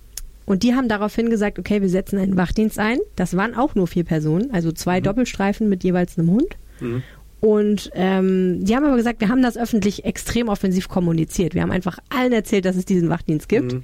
und 0.47 0.63
die 0.63 0.75
haben 0.75 0.89
daraufhin 0.89 1.31
gesagt, 1.31 1.59
okay, 1.59 1.81
wir 1.81 1.89
setzen 1.89 2.19
einen 2.19 2.37
Wachdienst 2.37 2.79
ein. 2.79 2.99
Das 3.17 3.37
waren 3.37 3.55
auch 3.55 3.75
nur 3.75 3.87
vier 3.87 4.05
Personen, 4.05 4.51
also 4.53 4.71
zwei 4.73 5.01
Doppelstreifen 5.01 5.69
mit 5.71 5.83
jeweils 5.83 6.19
einem 6.19 6.31
Hund. 6.31 6.57
Mhm. 6.81 7.03
Und 7.45 7.91
ähm, 7.93 8.65
die 8.65 8.75
haben 8.75 8.87
aber 8.87 8.97
gesagt, 8.97 9.21
wir 9.21 9.29
haben 9.29 9.43
das 9.43 9.59
öffentlich 9.59 10.07
extrem 10.07 10.49
offensiv 10.49 10.89
kommuniziert. 10.89 11.53
Wir 11.53 11.61
haben 11.61 11.73
einfach 11.73 11.99
allen 12.09 12.33
erzählt, 12.33 12.65
dass 12.65 12.75
es 12.75 12.87
diesen 12.87 13.11
Wachdienst 13.11 13.51
gibt. 13.51 13.75
Mhm. 13.75 13.83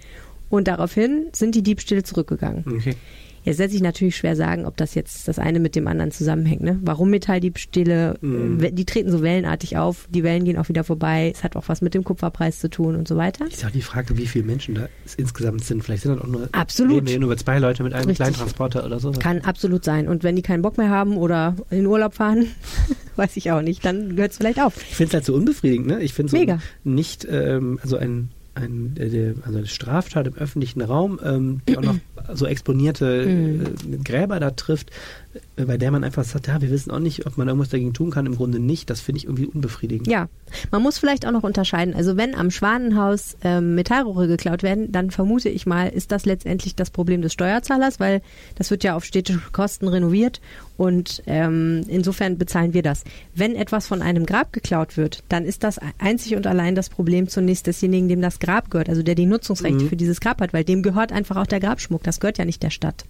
Und 0.48 0.66
daraufhin 0.66 1.26
sind 1.32 1.54
die 1.54 1.62
Diebstähle 1.62 2.02
zurückgegangen. 2.02 2.64
Okay. 2.66 2.94
Jetzt 3.42 3.58
lässt 3.58 3.72
sich 3.72 3.80
natürlich 3.82 4.16
schwer 4.16 4.36
sagen, 4.36 4.66
ob 4.66 4.76
das 4.76 4.94
jetzt 4.94 5.26
das 5.26 5.38
eine 5.38 5.60
mit 5.60 5.74
dem 5.74 5.86
anderen 5.86 6.10
zusammenhängt. 6.10 6.60
Ne? 6.62 6.78
Warum 6.82 7.10
Metalldiebstähle? 7.10 8.18
Äh, 8.22 8.72
Die 8.72 8.84
treten 8.84 9.10
so 9.10 9.22
wellenartig 9.22 9.76
auf, 9.78 10.06
die 10.10 10.22
Wellen 10.22 10.44
gehen 10.44 10.58
auch 10.58 10.68
wieder 10.68 10.84
vorbei. 10.84 11.32
Es 11.34 11.42
hat 11.42 11.56
auch 11.56 11.68
was 11.68 11.80
mit 11.80 11.94
dem 11.94 12.04
Kupferpreis 12.04 12.58
zu 12.60 12.68
tun 12.68 12.96
und 12.96 13.08
so 13.08 13.16
weiter. 13.16 13.46
Ist 13.46 13.64
auch 13.64 13.70
die 13.70 13.82
Frage, 13.82 14.16
wie 14.18 14.26
viele 14.26 14.44
Menschen 14.44 14.74
da 14.74 14.88
es 15.06 15.14
insgesamt 15.14 15.64
sind. 15.64 15.82
Vielleicht 15.82 16.02
sind 16.02 16.16
das 16.16 16.22
auch 16.22 16.28
nur, 16.28 16.48
Absolut. 16.52 17.08
reden 17.08 17.22
nur 17.22 17.36
zwei 17.36 17.58
Leute 17.58 17.82
mit 17.82 17.92
einem 17.94 18.06
Richtig. 18.08 18.16
kleinen 18.16 18.34
Transporter 18.34 18.84
oder 18.84 19.00
so. 19.00 19.10
Kann 19.12 19.40
absolut 19.40 19.84
sein. 19.84 20.06
Und 20.08 20.22
wenn 20.22 20.36
die 20.36 20.42
keinen 20.42 20.62
Bock 20.62 20.76
mehr 20.78 20.90
haben 20.90 21.16
oder 21.16 21.56
in 21.70 21.86
Urlaub 21.86 22.14
fahren, 22.14 22.46
weiß 23.16 23.36
ich 23.36 23.50
auch 23.52 23.62
nicht, 23.62 23.84
dann 23.84 24.16
gehört 24.16 24.32
es 24.32 24.36
vielleicht 24.38 24.60
auf. 24.60 24.76
Ich 24.76 24.96
finde 24.96 25.08
es 25.08 25.14
halt 25.14 25.24
so 25.24 25.34
unbefriedigend, 25.34 25.86
ne? 25.86 26.02
Ich 26.02 26.12
finde 26.14 26.30
so 26.30 26.36
Mega. 26.36 26.58
nicht, 26.84 27.26
ähm, 27.30 27.78
also 27.82 27.96
ein, 27.96 28.30
ein 28.60 28.96
äh, 28.98 29.34
also 29.44 29.58
eine 29.58 29.66
Straftat 29.66 30.26
im 30.26 30.34
öffentlichen 30.34 30.80
Raum, 30.82 31.18
ähm, 31.22 31.60
die 31.68 31.76
auch 31.76 31.82
noch 31.82 31.96
so 32.34 32.46
exponierte 32.46 33.26
Mhm. 33.26 33.94
äh, 33.94 33.96
Gräber 33.98 34.40
da 34.40 34.50
trifft, 34.50 34.90
bei 35.56 35.76
der 35.76 35.90
man 35.90 36.02
einfach 36.02 36.24
sagt, 36.24 36.48
ja, 36.48 36.60
wir 36.60 36.70
wissen 36.70 36.90
auch 36.90 36.98
nicht, 36.98 37.26
ob 37.26 37.36
man 37.36 37.46
irgendwas 37.46 37.68
dagegen 37.68 37.92
tun 37.92 38.10
kann, 38.10 38.26
im 38.26 38.36
Grunde 38.36 38.58
nicht. 38.58 38.90
Das 38.90 39.00
finde 39.00 39.18
ich 39.18 39.24
irgendwie 39.26 39.46
unbefriedigend. 39.46 40.08
Ja, 40.08 40.28
man 40.72 40.82
muss 40.82 40.98
vielleicht 40.98 41.26
auch 41.26 41.30
noch 41.30 41.44
unterscheiden. 41.44 41.94
Also 41.94 42.16
wenn 42.16 42.34
am 42.34 42.50
Schwanenhaus 42.50 43.36
ähm, 43.44 43.76
Metallrohre 43.76 44.26
geklaut 44.26 44.62
werden, 44.64 44.90
dann 44.90 45.10
vermute 45.12 45.48
ich 45.48 45.66
mal, 45.66 45.88
ist 45.88 46.10
das 46.10 46.24
letztendlich 46.26 46.74
das 46.74 46.90
Problem 46.90 47.22
des 47.22 47.32
Steuerzahlers, 47.32 48.00
weil 48.00 48.22
das 48.56 48.70
wird 48.70 48.82
ja 48.82 48.96
auf 48.96 49.04
städtische 49.04 49.40
Kosten 49.52 49.86
renoviert 49.86 50.40
und 50.76 51.22
ähm, 51.26 51.84
insofern 51.86 52.36
bezahlen 52.38 52.74
wir 52.74 52.82
das. 52.82 53.04
Wenn 53.34 53.54
etwas 53.54 53.86
von 53.86 54.02
einem 54.02 54.26
Grab 54.26 54.52
geklaut 54.52 54.96
wird, 54.96 55.22
dann 55.28 55.44
ist 55.44 55.62
das 55.62 55.78
einzig 55.98 56.34
und 56.34 56.46
allein 56.48 56.74
das 56.74 56.88
Problem 56.88 57.28
zunächst 57.28 57.66
desjenigen, 57.66 58.08
dem 58.08 58.20
das 58.22 58.40
Grab 58.40 58.70
gehört, 58.70 58.88
also 58.88 59.02
der 59.02 59.14
die 59.14 59.26
Nutzungsrechte 59.26 59.84
Mhm. 59.84 59.88
für 59.88 59.96
dieses 59.96 60.20
Grab 60.20 60.40
hat, 60.40 60.52
weil 60.52 60.64
dem 60.64 60.82
gehört 60.82 61.12
einfach 61.12 61.36
auch 61.36 61.46
der 61.46 61.60
Grabschmuck. 61.60 62.02
Das 62.02 62.18
gehört 62.18 62.38
ja 62.38 62.44
nicht 62.44 62.62
der 62.62 62.70
Stadt. 62.70 63.04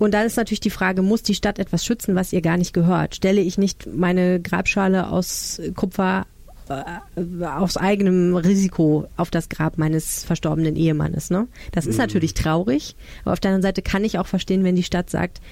Und 0.00 0.12
dann 0.14 0.24
ist 0.26 0.36
natürlich 0.36 0.60
die 0.60 0.70
Frage, 0.70 1.02
muss 1.02 1.22
die 1.22 1.34
Stadt 1.34 1.58
etwas 1.58 1.84
schützen, 1.84 2.14
was 2.14 2.32
ihr 2.32 2.40
gar 2.40 2.56
nicht 2.56 2.72
gehört? 2.72 3.14
Stelle 3.16 3.42
ich 3.42 3.58
nicht 3.58 3.86
meine 3.94 4.40
Grabschale 4.40 5.08
aus 5.10 5.60
Kupfer 5.76 6.26
äh, 6.70 7.44
aus 7.44 7.76
eigenem 7.76 8.34
Risiko 8.34 9.06
auf 9.18 9.30
das 9.30 9.50
Grab 9.50 9.76
meines 9.76 10.24
verstorbenen 10.24 10.74
Ehemannes? 10.74 11.28
Ne? 11.28 11.48
Das 11.72 11.86
ist 11.86 11.98
natürlich 11.98 12.32
traurig, 12.32 12.96
aber 13.24 13.34
auf 13.34 13.40
der 13.40 13.50
anderen 13.50 13.62
Seite 13.62 13.82
kann 13.82 14.02
ich 14.02 14.18
auch 14.18 14.26
verstehen, 14.26 14.64
wenn 14.64 14.74
die 14.74 14.82
Stadt 14.84 15.10
sagt, 15.10 15.42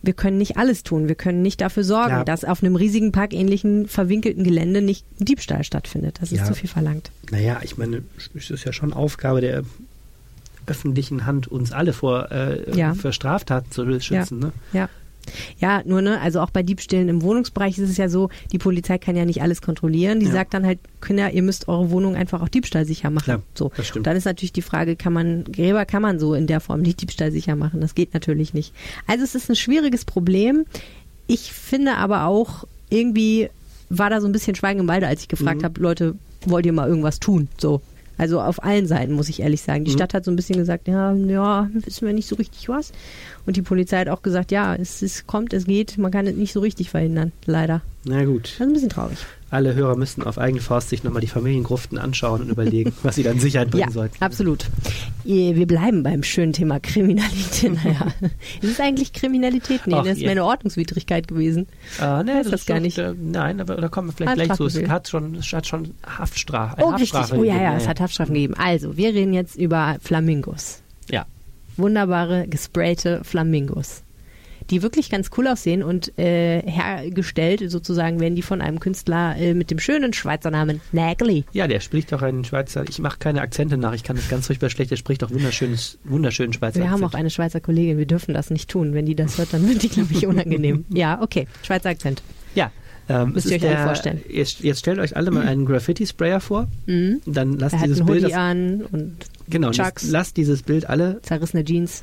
wir 0.00 0.14
können 0.14 0.38
nicht 0.38 0.56
alles 0.56 0.84
tun. 0.84 1.06
Wir 1.08 1.14
können 1.16 1.42
nicht 1.42 1.60
dafür 1.60 1.84
sorgen, 1.84 2.08
Klar. 2.08 2.24
dass 2.24 2.44
auf 2.44 2.62
einem 2.62 2.76
riesigen 2.76 3.12
parkähnlichen 3.12 3.88
verwinkelten 3.88 4.42
Gelände 4.42 4.80
nicht 4.80 5.04
Diebstahl 5.18 5.64
stattfindet. 5.64 6.18
Das 6.22 6.32
ist 6.32 6.38
Ja. 6.38 6.44
zu 6.46 6.54
viel 6.54 6.70
verlangt. 6.70 7.10
Naja, 7.30 7.60
ich 7.62 7.76
meine, 7.76 8.04
es 8.34 8.48
ist 8.48 8.64
ja 8.64 8.72
schon 8.72 8.94
Aufgabe 8.94 9.42
der 9.42 9.64
öffentlichen 10.68 11.26
Hand, 11.26 11.48
uns 11.48 11.72
alle 11.72 11.92
vor 11.92 12.30
äh, 12.30 12.76
Ja. 12.76 12.94
für 12.94 13.12
Straftaten 13.12 13.70
zu 13.70 14.00
schützen. 14.00 14.38
Ne? 14.38 14.52
Ja. 14.72 14.88
Ja, 15.60 15.82
nur 15.84 16.00
ne, 16.00 16.18
also 16.22 16.40
auch 16.40 16.48
bei 16.48 16.62
Diebstählen 16.62 17.10
im 17.10 17.20
Wohnungsbereich 17.20 17.76
ist 17.76 17.90
es 17.90 17.98
ja 17.98 18.08
so, 18.08 18.30
die 18.50 18.56
Polizei 18.56 18.96
kann 18.96 19.14
ja 19.14 19.26
nicht 19.26 19.42
alles 19.42 19.60
kontrollieren. 19.60 20.20
Die 20.20 20.26
Ja. 20.26 20.32
sagt 20.32 20.54
dann 20.54 20.64
halt, 20.64 20.78
Kinder, 21.02 21.30
ihr 21.32 21.42
müsst 21.42 21.68
eure 21.68 21.90
Wohnung 21.90 22.16
einfach 22.16 22.40
auch 22.40 22.48
diebstahlsicher 22.48 23.10
machen. 23.10 23.24
Klar, 23.24 23.42
so. 23.54 23.70
das 23.76 23.88
stimmt. 23.88 24.06
Dann 24.06 24.16
ist 24.16 24.24
natürlich 24.24 24.54
die 24.54 24.62
Frage, 24.62 24.96
kann 24.96 25.12
man, 25.12 25.44
Gräber 25.44 25.84
kann 25.84 26.00
man 26.00 26.18
so 26.18 26.32
in 26.32 26.46
der 26.46 26.60
Form 26.60 26.80
nicht 26.80 27.02
diebstahlsicher 27.02 27.56
machen. 27.56 27.82
Das 27.82 27.94
geht 27.94 28.14
natürlich 28.14 28.54
nicht. 28.54 28.72
Also 29.06 29.22
es 29.22 29.34
ist 29.34 29.50
ein 29.50 29.56
schwieriges 29.56 30.06
Problem. 30.06 30.64
Ich 31.26 31.52
finde 31.52 31.96
aber 31.96 32.24
auch, 32.24 32.64
irgendwie 32.88 33.50
war 33.90 34.08
da 34.08 34.22
so 34.22 34.26
ein 34.26 34.32
bisschen 34.32 34.54
Schweigen 34.54 34.80
im 34.80 34.88
Walde, 34.88 35.08
als 35.08 35.20
ich 35.20 35.28
gefragt 35.28 35.60
Mhm. 35.60 35.64
habe, 35.66 35.80
Leute, 35.82 36.14
wollt 36.46 36.64
ihr 36.64 36.72
mal 36.72 36.88
irgendwas 36.88 37.20
tun? 37.20 37.48
So. 37.58 37.82
Also 38.18 38.40
auf 38.40 38.62
allen 38.62 38.86
Seiten, 38.86 39.12
muss 39.12 39.28
ich 39.28 39.40
ehrlich 39.40 39.62
sagen. 39.62 39.84
Die 39.84 39.92
Mhm. 39.92 39.96
Stadt 39.96 40.12
hat 40.12 40.24
so 40.24 40.30
ein 40.30 40.36
bisschen 40.36 40.56
gesagt, 40.58 40.88
ja, 40.88 41.12
ja, 41.14 41.70
wissen 41.72 42.06
wir 42.06 42.12
nicht 42.12 42.28
so 42.28 42.36
richtig 42.36 42.68
was. 42.68 42.92
Und 43.46 43.56
die 43.56 43.62
Polizei 43.62 43.98
hat 44.00 44.08
auch 44.08 44.22
gesagt, 44.22 44.50
ja, 44.50 44.74
es, 44.74 45.00
es 45.02 45.26
kommt, 45.26 45.52
es 45.54 45.64
geht, 45.64 45.96
man 45.98 46.10
kann 46.10 46.26
es 46.26 46.34
nicht 46.36 46.52
so 46.52 46.60
richtig 46.60 46.90
verhindern, 46.90 47.32
leider. 47.46 47.80
Na 48.04 48.24
gut, 48.24 48.44
Das 48.44 48.52
ist 48.52 48.60
ein 48.60 48.72
bisschen 48.74 48.88
traurig. 48.90 49.18
Alle 49.50 49.74
Hörer 49.74 49.96
müssten 49.96 50.22
auf 50.22 50.38
eigene 50.38 50.60
Faust 50.60 50.90
sich 50.90 51.04
nochmal 51.04 51.20
die 51.20 51.26
Familiengruften 51.26 51.96
anschauen 51.98 52.42
und 52.42 52.48
überlegen, 52.50 52.92
was 53.02 53.14
sie 53.16 53.22
dann 53.22 53.34
in 53.34 53.40
Sicherheit 53.40 53.70
bringen 53.70 53.88
Ja, 53.88 53.90
sollten. 53.92 54.22
absolut. 54.22 54.66
Wir 55.24 55.66
bleiben 55.66 56.02
beim 56.02 56.22
schönen 56.22 56.52
Thema 56.52 56.80
Kriminalität. 56.80 57.72
Naja, 57.84 58.06
ist 58.62 58.70
es 58.72 58.80
eigentlich 58.80 59.12
Kriminalität? 59.12 59.86
Nee, 59.86 59.94
Ach, 59.94 60.04
das 60.04 60.16
ist 60.16 60.22
mehr 60.22 60.30
eine 60.32 60.44
Ordnungswidrigkeit 60.44 61.28
gewesen. 61.28 61.66
Äh, 62.00 62.22
ne, 62.22 62.36
Weiß 62.40 62.50
das 62.50 62.66
gar 62.66 62.80
nicht. 62.80 62.98
Äh, 62.98 63.14
nein, 63.20 63.60
aber 63.60 63.76
da 63.76 63.88
kommen 63.88 64.08
wir 64.08 64.12
vielleicht 64.12 64.34
gleich 64.36 64.56
zu. 64.56 64.66
Es 64.66 64.88
hat 64.88 65.08
schon, 65.08 65.34
es 65.36 65.52
hat 65.52 65.66
schon 65.66 65.94
Haftstrafe. 66.06 66.82
Oh, 66.82 66.90
richtig. 66.90 67.12
Haftstrafe 67.14 67.40
Oh 67.40 67.44
ja, 67.44 67.54
gegeben, 67.54 67.72
ja, 67.72 67.76
es 67.76 67.88
hat 67.88 68.00
Haftstrafen 68.00 68.34
gegeben. 68.34 68.54
Also, 68.54 68.96
wir 68.96 69.08
reden 69.14 69.34
jetzt 69.34 69.56
über 69.56 69.96
Flamingos. 70.00 70.82
Ja. 71.10 71.26
Wunderbare, 71.76 72.46
gesprayte 72.48 73.22
Flamingos. 73.24 74.02
Die 74.70 74.82
wirklich 74.82 75.08
ganz 75.08 75.30
cool 75.36 75.46
aussehen 75.48 75.82
und 75.82 76.18
äh, 76.18 76.60
hergestellt 76.62 77.62
sozusagen 77.70 78.20
werden 78.20 78.36
die 78.36 78.42
von 78.42 78.60
einem 78.60 78.80
Künstler 78.80 79.34
äh, 79.38 79.54
mit 79.54 79.70
dem 79.70 79.78
schönen 79.78 80.12
Schweizer 80.12 80.50
Namen 80.50 80.80
Nagli. 80.92 81.44
Ja, 81.52 81.66
der 81.66 81.80
spricht 81.80 82.12
auch 82.12 82.20
einen 82.22 82.44
Schweizer. 82.44 82.84
Ich 82.88 82.98
mache 82.98 83.18
keine 83.18 83.40
Akzente 83.40 83.78
nach. 83.78 83.94
Ich 83.94 84.02
kann 84.04 84.16
das 84.16 84.28
ganz 84.28 84.46
furchtbar 84.46 84.68
schlecht. 84.68 84.90
Der 84.90 84.96
spricht 84.96 85.24
auch 85.24 85.30
wunderschönes, 85.30 85.98
wunderschönen 86.04 86.52
Schweizer 86.52 86.80
Wir 86.80 86.90
haben 86.90 87.00
auch 87.02 87.06
Akzent. 87.08 87.20
eine 87.20 87.30
Schweizer 87.30 87.60
Kollegin, 87.60 87.96
wir 87.98 88.06
dürfen 88.06 88.34
das 88.34 88.50
nicht 88.50 88.68
tun. 88.68 88.92
Wenn 88.92 89.06
die 89.06 89.14
das 89.14 89.38
hört, 89.38 89.52
dann 89.54 89.66
wird 89.68 89.82
die, 89.82 89.88
glaube 89.88 90.12
ich, 90.12 90.26
unangenehm. 90.26 90.84
Ja, 90.92 91.20
okay, 91.22 91.46
Schweizer 91.62 91.88
Akzent. 91.90 92.22
Ja. 92.54 92.70
Ähm, 93.08 93.32
Müsst 93.32 93.46
ihr 93.50 93.56
euch 93.56 93.62
alle 93.62 93.74
der, 93.74 93.84
vorstellen. 93.84 94.20
Jetzt, 94.28 94.60
jetzt 94.60 94.80
stellt 94.80 94.98
euch 94.98 95.16
alle 95.16 95.30
mal 95.30 95.46
einen 95.46 95.64
Graffiti-Sprayer 95.64 96.40
vor. 96.40 96.68
Mhm. 96.84 97.22
Dann 97.24 97.58
lasst 97.58 97.72
Er 97.74 97.80
hat 97.80 97.86
dieses 97.86 98.04
Bild. 98.04 98.22
Hoodie 98.24 98.32
Das, 98.32 98.38
an 98.38 98.82
und 98.92 99.16
genau, 99.48 99.70
Chucks. 99.70 100.10
lasst 100.10 100.36
dieses 100.36 100.62
Bild 100.62 100.90
alle. 100.90 101.22
zerrissene 101.22 101.64
Jeans. 101.64 102.02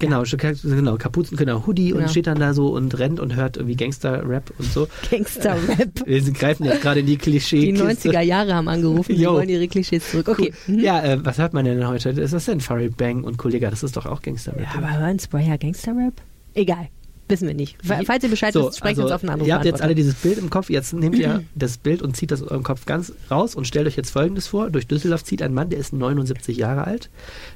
Genau, 0.00 0.24
genau, 0.24 0.96
Kapuzen, 0.96 1.36
genau, 1.36 1.64
Hoodie 1.66 1.90
Genau. 1.90 2.02
und 2.02 2.10
steht 2.10 2.26
dann 2.26 2.40
da 2.40 2.52
so 2.54 2.68
und 2.74 2.98
rennt 2.98 3.20
und 3.20 3.36
hört 3.36 3.56
irgendwie 3.56 3.76
Gangster-Rap 3.76 4.52
und 4.58 4.72
so. 4.72 4.88
Gangster-Rap. 5.10 6.02
Wir 6.06 6.22
greifen 6.32 6.64
jetzt 6.64 6.82
gerade 6.82 7.00
in 7.00 7.06
die 7.06 7.16
Klischee. 7.16 7.72
Die 7.72 7.78
90er 7.78 8.20
Jahre 8.20 8.54
haben 8.54 8.68
angerufen, 8.68 9.14
die 9.14 9.26
wollen 9.26 9.48
ihre 9.48 9.68
Klischees 9.68 10.10
zurück. 10.10 10.28
Okay. 10.28 10.52
Cool. 10.66 10.76
Mhm. 10.76 10.80
Ja, 10.80 11.02
äh, 11.02 11.24
was 11.24 11.38
hört 11.38 11.52
man 11.52 11.64
denn 11.64 11.86
heute? 11.86 12.08
Ist 12.10 12.32
das 12.34 12.46
denn 12.46 12.60
Furry 12.60 12.88
Bang 12.88 13.22
und 13.24 13.36
Kollege? 13.36 13.68
Das 13.70 13.82
ist 13.82 13.96
doch 13.96 14.06
auch 14.06 14.22
Gangster-Rap. 14.22 14.60
Ja, 14.74 14.78
aber 14.78 14.98
hören 14.98 15.18
Sprayer 15.18 15.58
Gangster-Rap? 15.58 16.14
Egal. 16.54 16.88
Wissen 17.30 17.46
wir 17.48 17.54
nicht. 17.54 17.76
Fa- 17.84 18.00
Falls 18.04 18.24
ihr 18.24 18.30
Bescheid 18.30 18.54
wisst, 18.54 18.78
sprecht 18.78 18.98
uns 18.98 19.10
auf 19.10 19.22
einen 19.22 19.30
anderen 19.30 19.48
Ihr 19.48 19.54
habt 19.54 19.64
jetzt 19.64 19.82
alle 19.82 19.94
dieses 19.94 20.14
Bild 20.14 20.38
im 20.38 20.50
Kopf, 20.50 20.70
jetzt 20.70 20.92
nehmt 20.92 21.16
ihr 21.18 21.42
das 21.54 21.78
Bild 21.78 22.02
und 22.02 22.16
zieht 22.16 22.30
das 22.30 22.42
aus 22.42 22.48
eurem 22.48 22.62
Kopf 22.62 22.86
ganz 22.86 23.12
raus 23.30 23.54
und 23.54 23.66
stellt 23.66 23.86
euch 23.86 23.96
jetzt 23.96 24.10
folgendes 24.10 24.46
vor. 24.48 24.70
Durch 24.70 24.86
Düsseldorf 24.86 25.24
zieht 25.24 25.42
ein 25.42 25.54
Mann, 25.54 25.70
der 25.70 25.78
ist 25.78 25.92
79 25.92 26.56
Jahre 26.56 26.84
alt, 26.86 27.10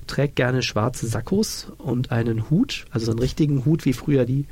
trägt 0.07 0.37
gerne 0.37 0.63
schwarze 0.63 1.07
Sakkos 1.07 1.69
und 1.79 2.13
einen 2.13 2.51
Hut, 2.51 2.85
also 2.91 3.07
so 3.07 3.13
einen 3.13 3.21
richtigen 3.21 3.65
Hut, 3.65 3.85
wie 3.85 3.93
früher 3.93 4.25
die, 4.25 4.47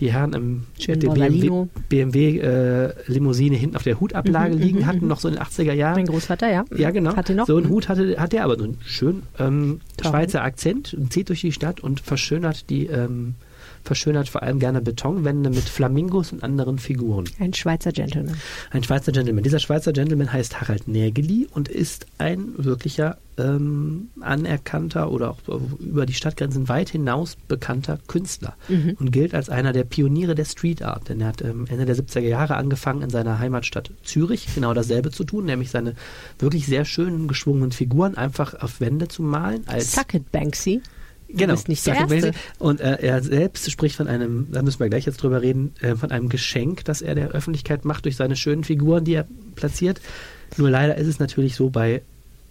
die 0.00 0.12
Herren 0.12 0.32
im. 0.32 0.62
BMW, 0.86 1.66
BMW 1.88 2.38
äh, 2.40 2.94
Limousine 3.06 3.54
hinten 3.56 3.76
auf 3.76 3.84
der 3.84 4.00
Hutablage 4.00 4.56
Mhm, 4.56 4.60
liegen 4.60 4.78
mhm, 4.80 4.86
hatten, 4.86 5.06
noch 5.06 5.20
so 5.20 5.28
in 5.28 5.34
den 5.34 5.42
80er 5.44 5.72
Jahren. 5.72 5.94
Mein 5.94 6.06
Großvater, 6.06 6.50
ja. 6.50 6.64
Ja, 6.76 6.90
genau. 6.90 7.14
Hat 7.14 7.28
den 7.28 7.36
noch? 7.36 7.46
So 7.46 7.56
einen 7.56 7.68
Hut 7.68 7.88
hatte, 7.88 8.16
hat 8.18 8.32
der 8.32 8.42
aber 8.44 8.58
so 8.58 8.64
einen 8.64 8.78
schönen 8.84 9.22
ähm. 9.38 9.80
Schweizer 10.02 10.42
Akzent 10.42 10.94
und 10.94 11.12
zieht 11.12 11.28
durch 11.28 11.42
die 11.42 11.52
Stadt 11.52 11.80
und 11.80 12.00
verschönert 12.00 12.68
die, 12.70 12.86
ähm, 12.86 13.34
verschönert 13.84 14.28
vor 14.28 14.42
allem 14.42 14.58
gerne 14.58 14.80
Betonwände 14.80 15.50
mit 15.50 15.68
Flamingos 15.68 16.32
und 16.32 16.42
anderen 16.42 16.78
Figuren. 16.78 17.26
Ein 17.38 17.54
Schweizer 17.54 17.92
Gentleman. 17.92 18.34
Ein 18.70 18.82
Schweizer 18.82 19.12
Gentleman. 19.12 19.44
Dieser 19.44 19.58
Schweizer 19.60 19.92
Gentleman 19.92 20.32
heißt 20.32 20.60
Harald 20.60 20.88
Nägeli 20.88 21.46
und 21.52 21.68
ist 21.68 22.06
ein 22.18 22.48
wirklicher 22.56 23.18
ähm, 23.36 24.08
anerkannter 24.20 25.10
oder 25.10 25.30
auch 25.30 25.38
über 25.80 26.06
die 26.06 26.12
Stadtgrenzen 26.14 26.68
weit 26.68 26.88
hinaus 26.90 27.36
bekannter 27.48 27.98
Künstler 28.06 28.54
Mhm. 28.68 28.96
und 29.00 29.10
gilt 29.10 29.34
als 29.34 29.50
einer 29.50 29.72
der 29.72 29.84
Pioniere 29.84 30.34
der 30.34 30.44
Street 30.44 30.82
Art, 30.82 31.08
denn 31.08 31.20
er 31.20 31.28
hat 31.28 31.42
ähm, 31.42 31.66
Ende 31.68 31.84
der 31.84 31.96
70er 31.96 32.20
Jahre 32.20 32.56
angefangen, 32.56 33.02
in 33.02 33.10
seiner 33.10 33.38
Heimatstadt 33.40 33.90
Zürich 34.04 34.46
genau 34.54 34.72
dasselbe 34.72 35.10
zu 35.10 35.24
tun, 35.24 35.44
nämlich 35.46 35.70
seine 35.70 35.94
wirklich 36.38 36.66
sehr 36.66 36.84
schönen 36.84 37.26
geschwungenen 37.28 37.72
Figuren 37.72 38.16
einfach 38.16 38.54
auf 38.62 38.80
Wände 38.80 39.08
zu 39.08 39.22
malen. 39.22 39.64
Als 39.66 39.92
Suck 39.92 40.14
it, 40.14 40.30
Banksy. 40.32 40.80
Genau, 41.36 41.54
bist 41.54 41.68
nicht 41.68 41.86
der 41.86 41.94
Erste. 41.94 42.32
Und 42.58 42.80
äh, 42.80 42.98
er 43.00 43.22
selbst 43.22 43.70
spricht 43.70 43.96
von 43.96 44.08
einem, 44.08 44.48
da 44.50 44.62
müssen 44.62 44.80
wir 44.80 44.88
gleich 44.88 45.06
jetzt 45.06 45.22
drüber 45.22 45.42
reden, 45.42 45.74
äh, 45.80 45.94
von 45.94 46.10
einem 46.10 46.28
Geschenk, 46.28 46.84
das 46.84 47.02
er 47.02 47.14
der 47.14 47.28
Öffentlichkeit 47.28 47.84
macht 47.84 48.04
durch 48.04 48.16
seine 48.16 48.36
schönen 48.36 48.64
Figuren, 48.64 49.04
die 49.04 49.14
er 49.14 49.26
platziert. 49.54 50.00
Nur 50.56 50.70
leider 50.70 50.96
ist 50.96 51.08
es 51.08 51.18
natürlich 51.18 51.56
so, 51.56 51.70
bei 51.70 52.02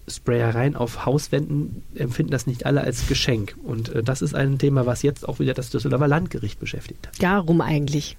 Sprayereien 0.08 0.76
auf 0.76 1.05
Hauswänden 1.05 1.84
empfinden 1.95 2.32
das 2.32 2.45
nicht 2.45 2.66
alle 2.66 2.82
als 2.82 3.08
Geschenk. 3.08 3.55
Und 3.64 3.89
äh, 3.89 4.03
das 4.03 4.22
ist 4.22 4.36
ein 4.36 4.58
Thema, 4.58 4.86
was 4.86 5.01
jetzt 5.01 5.28
auch 5.28 5.39
wieder 5.39 5.53
das 5.53 5.70
Düsseldorfer 5.70 6.08
Landgericht 6.08 6.60
beschäftigt 6.60 7.08
hat. 7.08 7.22
Darum 7.22 7.62
eigentlich. 7.62 8.18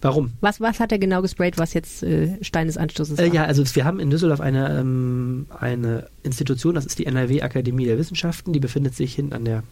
Warum? 0.00 0.32
Was, 0.40 0.60
was 0.60 0.78
hat 0.80 0.92
er 0.92 0.98
genau 0.98 1.22
gesprayt, 1.22 1.58
was 1.58 1.74
jetzt 1.74 2.02
äh, 2.04 2.36
Stein 2.42 2.66
des 2.68 2.76
Anstoßes 2.76 3.18
war? 3.18 3.24
Äh, 3.24 3.30
ja, 3.34 3.44
also 3.44 3.64
wir 3.74 3.84
haben 3.84 3.98
in 3.98 4.10
Düsseldorf 4.10 4.40
eine, 4.40 4.78
ähm, 4.78 5.46
eine 5.58 6.06
Institution, 6.22 6.74
das 6.76 6.86
ist 6.86 6.98
die 6.98 7.06
NRW 7.06 7.42
Akademie 7.42 7.84
der 7.86 7.98
Wissenschaften, 7.98 8.52
die 8.52 8.60
befindet 8.60 8.94
sich 8.94 9.14
hinten 9.14 9.32
an 9.32 9.44
der 9.44 9.62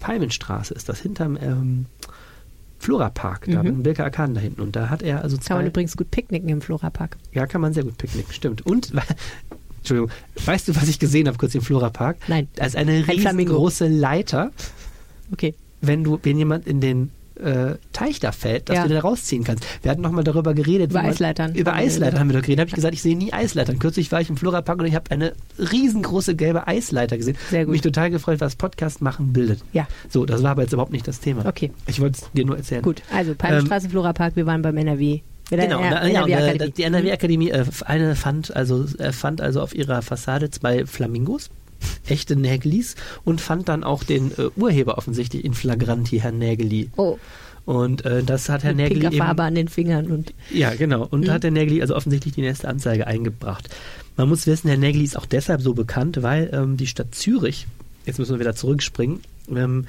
Palmenstraße, 0.00 0.74
ist 0.74 0.88
das 0.88 1.00
hinterm 1.00 1.36
ähm, 1.40 1.86
Florapark, 2.78 3.46
da 3.50 3.62
Mhm. 3.62 3.68
mit 3.76 3.82
Bilka 3.82 4.04
Arkaden 4.04 4.34
da 4.34 4.40
hinten. 4.40 4.60
Und 4.60 4.76
da 4.76 4.90
hat 4.90 5.02
er 5.02 5.22
also 5.22 5.36
Kann 5.36 5.56
man 5.56 5.64
zwei. 5.64 5.68
übrigens 5.68 5.96
gut 5.96 6.10
picknicken 6.10 6.48
im 6.48 6.60
Florapark. 6.60 7.16
Ja, 7.32 7.46
kann 7.46 7.60
man 7.60 7.72
sehr 7.72 7.84
gut 7.84 7.96
picknicken, 7.98 8.32
stimmt. 8.32 8.66
Und, 8.66 8.92
Entschuldigung, 9.78 10.10
weißt 10.44 10.68
du, 10.68 10.76
was 10.76 10.88
ich 10.88 10.98
gesehen 10.98 11.26
habe 11.28 11.38
kurz 11.38 11.54
im 11.54 11.62
Florapark? 11.62 12.16
Nein. 12.28 12.48
Da 12.56 12.64
ist 12.66 12.76
eine 12.76 12.92
Ein 12.92 13.04
Flamingo. 13.04 13.52
riesengroße 13.52 13.88
Leiter, 13.88 14.52
Okay. 15.32 15.54
wenn 15.80 16.04
du, 16.04 16.18
wenn 16.22 16.36
jemand 16.38 16.66
in 16.66 16.80
den 16.80 17.10
äh, 17.42 17.74
Teich 17.92 18.20
da 18.20 18.32
fällt, 18.32 18.68
dass 18.68 18.76
Ja. 18.76 18.82
du 18.84 18.88
den 18.90 18.98
rausziehen 18.98 19.44
kannst. 19.44 19.64
Wir 19.82 19.90
hatten 19.90 20.02
nochmal 20.02 20.24
darüber 20.24 20.54
geredet. 20.54 20.90
Über 20.90 21.02
man- 21.02 21.10
Eisleitern. 21.10 21.54
Über 21.54 21.74
Eisleitern 21.74 22.20
haben 22.20 22.28
wir 22.28 22.34
doch 22.36 22.42
geredet. 22.42 22.58
Da 22.58 22.62
habe 22.62 22.68
ich 22.68 22.74
gesagt, 22.74 22.94
ich 22.94 23.02
sehe 23.02 23.16
nie 23.16 23.32
Eisleitern. 23.32 23.78
Kürzlich 23.78 24.10
war 24.12 24.20
ich 24.20 24.30
im 24.30 24.36
Florapark 24.36 24.78
und 24.78 24.86
ich 24.86 24.94
habe 24.94 25.10
eine 25.10 25.32
riesengroße 25.58 26.34
gelbe 26.36 26.66
Eisleiter 26.66 27.16
gesehen. 27.16 27.36
Sehr 27.50 27.64
gut. 27.64 27.72
Mich 27.72 27.80
total 27.80 28.10
gefreut, 28.10 28.40
was 28.40 28.56
Podcast 28.56 29.00
machen 29.02 29.32
bildet. 29.32 29.60
Ja. 29.72 29.86
So, 30.08 30.24
das 30.26 30.42
war 30.42 30.52
aber 30.52 30.62
jetzt 30.62 30.72
überhaupt 30.72 30.92
nicht 30.92 31.06
das 31.08 31.20
Thema. 31.20 31.44
Okay. 31.46 31.70
Ich 31.86 32.00
wollte 32.00 32.18
es 32.22 32.30
dir 32.32 32.44
nur 32.44 32.56
erzählen. 32.56 32.82
Gut, 32.82 33.02
also 33.12 33.34
Palmenstraße, 33.34 33.88
Florapark, 33.88 34.36
wir 34.36 34.46
waren 34.46 34.62
beim 34.62 34.76
NRW. 34.76 35.20
Der 35.50 35.58
Genau, 35.58 35.80
N- 35.80 35.90
na, 35.90 36.06
ja, 36.08 36.22
und, 36.24 36.30
äh, 36.30 36.70
die 36.70 36.82
NRW-Akademie 36.84 37.50
äh, 37.50 37.64
eine 37.84 38.16
fand 38.16 38.54
also, 38.56 38.86
äh, 38.98 39.12
fand 39.12 39.40
also 39.42 39.60
auf 39.60 39.74
ihrer 39.74 40.00
Fassade 40.00 40.50
zwei 40.50 40.86
Flamingos, 40.86 41.50
echte 42.06 42.36
Nägelis, 42.36 42.94
und 43.24 43.40
fand 43.40 43.68
dann 43.68 43.84
auch 43.84 44.04
den 44.04 44.32
äh, 44.38 44.50
Urheber 44.56 44.98
offensichtlich 44.98 45.44
in 45.44 45.54
Flagranti, 45.54 46.18
Herrn 46.20 46.38
Nägeli. 46.38 46.90
Oh, 46.96 47.18
Und 47.64 48.04
äh, 48.04 48.22
das 48.22 48.48
hat 48.48 48.62
Herr 48.62 48.74
mit 48.74 48.88
Nägeli 48.88 49.06
eben, 49.06 49.16
Farbe 49.16 49.42
an 49.44 49.54
den 49.54 49.68
Fingern 49.68 50.06
und 50.10 50.34
Ja, 50.50 50.74
genau. 50.74 51.06
Und 51.10 51.22
Mhm. 51.26 51.30
hat 51.30 51.42
der 51.44 51.50
Nägeli 51.50 51.80
also 51.80 51.96
offensichtlich 51.96 52.34
die 52.34 52.42
nächste 52.42 52.68
Anzeige 52.68 53.06
eingebracht. 53.06 53.68
Man 54.16 54.28
muss 54.28 54.46
wissen, 54.46 54.68
Herr 54.68 54.76
Nägeli 54.76 55.04
ist 55.04 55.16
auch 55.18 55.26
deshalb 55.26 55.60
so 55.62 55.74
bekannt, 55.74 56.22
weil 56.22 56.50
ähm, 56.52 56.76
die 56.76 56.86
Stadt 56.86 57.14
Zürich, 57.14 57.66
jetzt 58.06 58.18
müssen 58.18 58.34
wir 58.34 58.40
wieder 58.40 58.54
zurückspringen, 58.54 59.20
ähm, 59.54 59.86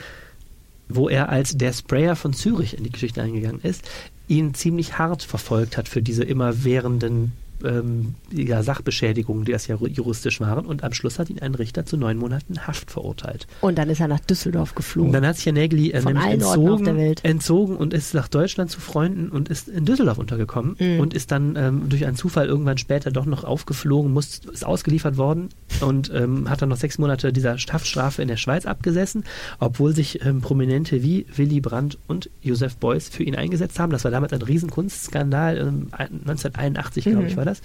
wo 0.87 1.09
er 1.09 1.29
als 1.29 1.57
der 1.57 1.73
Sprayer 1.73 2.15
von 2.15 2.33
Zürich 2.33 2.77
in 2.77 2.83
die 2.83 2.91
Geschichte 2.91 3.21
eingegangen 3.21 3.59
ist, 3.61 3.83
ihn 4.27 4.53
ziemlich 4.53 4.97
hart 4.97 5.21
verfolgt 5.23 5.77
hat 5.77 5.87
für 5.89 6.01
diese 6.01 6.23
immerwährenden 6.23 7.33
ähm, 7.64 8.16
ja, 8.32 8.64
Sachbeschädigungen, 8.64 9.45
die 9.45 9.51
das 9.51 9.68
ja 9.68 9.76
juristisch 9.76 10.39
waren. 10.41 10.66
Und 10.66 10.84
am 10.84 10.93
Schluss 10.93 11.20
hat 11.20 11.30
ihn 11.30 11.39
ein 11.39 11.56
Richter 11.56 11.86
zu 11.86 11.97
neun 11.97 12.18
Monaten 12.18 12.68
Haft 12.68 12.91
verurteilt. 12.91 13.47
Und 13.62 13.78
dann 13.78 13.89
ist 13.89 13.99
er 13.99 14.08
nach 14.08 14.20
Düsseldorf 14.20 14.76
geflogen. 14.76 15.10
Und 15.10 15.14
dann 15.14 15.26
hat 15.26 15.38
sich 15.38 15.45
Herr 15.45 15.53
Nägeli 15.53 15.91
äh, 15.91 16.01
nämlich 16.03 16.26
entzogen, 16.26 16.86
der 16.86 16.95
Welt. 16.97 17.24
entzogen 17.24 17.76
und 17.78 17.93
ist 17.93 18.14
nach 18.14 18.28
Deutschland 18.28 18.72
zu 18.72 18.80
Freunden 18.80 19.30
und 19.30 19.49
ist 19.49 19.68
in 19.68 19.86
Düsseldorf 19.86 20.18
untergekommen 20.18 20.76
Mhm. 20.80 20.99
und 20.99 21.14
ist 21.14 21.32
dann 21.32 21.56
ähm, 21.56 21.89
durch 21.89 22.06
einen 22.06 22.16
Zufall 22.18 22.47
irgendwann 22.47 22.78
später 22.78 23.12
doch 23.12 23.26
noch 23.26 23.43
aufgeflogen, 23.43 24.12
muss, 24.12 24.41
ist 24.51 24.66
ausgeliefert 24.66 25.18
worden 25.18 25.49
und 25.82 26.12
ähm, 26.14 26.49
hat 26.49 26.62
dann 26.62 26.70
noch 26.70 26.78
sechs 26.78 26.97
Monate 26.97 27.32
dieser 27.32 27.56
Haftstrafe 27.58 28.22
in 28.22 28.28
der 28.28 28.38
Schweiz 28.38 28.66
abgesessen, 28.66 29.24
obwohl 29.60 29.93
sich 29.95 30.26
ähm, 30.26 30.41
Prominente 30.41 31.03
wie 31.03 31.26
Willy 31.36 31.62
Brandt 31.62 31.97
und 32.08 32.30
Josef 32.41 32.78
Beuys 32.78 33.10
für 33.10 33.24
ihn 33.24 33.36
eingesetzt 33.36 33.80
haben. 33.80 33.91
Das 33.91 34.03
war 34.03 34.12
damals 34.12 34.34
ein 34.34 34.41
Riesenkunstskandal, 34.41 35.58
ähm, 35.58 35.88
1981 35.91 37.06
glaube 37.06 37.22
Mhm. 37.22 37.28
ich 37.28 37.38
war 37.38 37.44
das. 37.45 37.61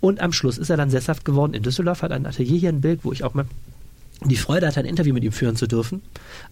Und 0.00 0.20
am 0.20 0.32
Schluss 0.32 0.58
ist 0.58 0.70
er 0.70 0.76
dann 0.76 0.90
sesshaft 0.90 1.24
geworden 1.24 1.54
in 1.54 1.62
Düsseldorf, 1.62 2.02
hat 2.02 2.12
ein 2.12 2.26
Atelier 2.26 2.58
hier 2.58 2.70
in 2.70 2.80
Bilk, 2.80 3.00
wo 3.02 3.12
ich 3.12 3.24
auch 3.24 3.34
mal 3.34 3.46
die 4.24 4.36
Freude 4.36 4.66
hatte, 4.66 4.80
ein 4.80 4.86
Interview 4.86 5.12
mit 5.14 5.24
ihm 5.24 5.32
führen 5.32 5.56
zu 5.56 5.66
dürfen, 5.66 6.02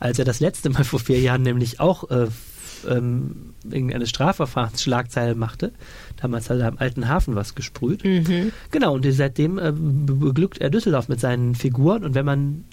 als 0.00 0.18
er 0.18 0.24
das 0.24 0.40
letzte 0.40 0.70
Mal 0.70 0.84
vor 0.84 0.98
vier 1.00 1.20
Jahren 1.20 1.42
nämlich 1.42 1.80
auch 1.80 2.10
äh, 2.10 2.26
ähm, 2.88 3.54
irgendeine 3.70 4.06
Strafverfahrensschlagzeile 4.06 5.34
machte. 5.34 5.72
Damals 6.20 6.50
hat 6.50 6.58
er 6.58 6.68
am 6.68 6.78
alten 6.78 7.08
Hafen 7.08 7.34
was 7.34 7.54
gesprüht. 7.54 8.04
Mhm. 8.04 8.52
Genau, 8.70 8.94
und 8.94 9.06
seitdem 9.10 9.58
äh, 9.58 9.72
be- 9.72 10.14
beglückt 10.14 10.58
er 10.58 10.70
Düsseldorf 10.70 11.08
mit 11.08 11.20
seinen 11.20 11.54
Figuren. 11.54 12.04
Und 12.04 12.14
wenn 12.14 12.26
man 12.26 12.64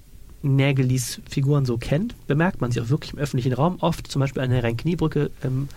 Nägelis 0.41 1.21
Figuren 1.29 1.65
so 1.65 1.77
kennt, 1.77 2.15
bemerkt 2.27 2.61
man 2.61 2.71
sie 2.71 2.81
auch 2.81 2.89
wirklich 2.89 3.13
im 3.13 3.19
öffentlichen 3.19 3.53
Raum. 3.53 3.77
Oft, 3.79 4.07
zum 4.11 4.19
Beispiel 4.19 4.41
an 4.41 4.49
der 4.49 4.63
Rhein-Kniebrücke, 4.63 5.29
ähm, 5.43 5.69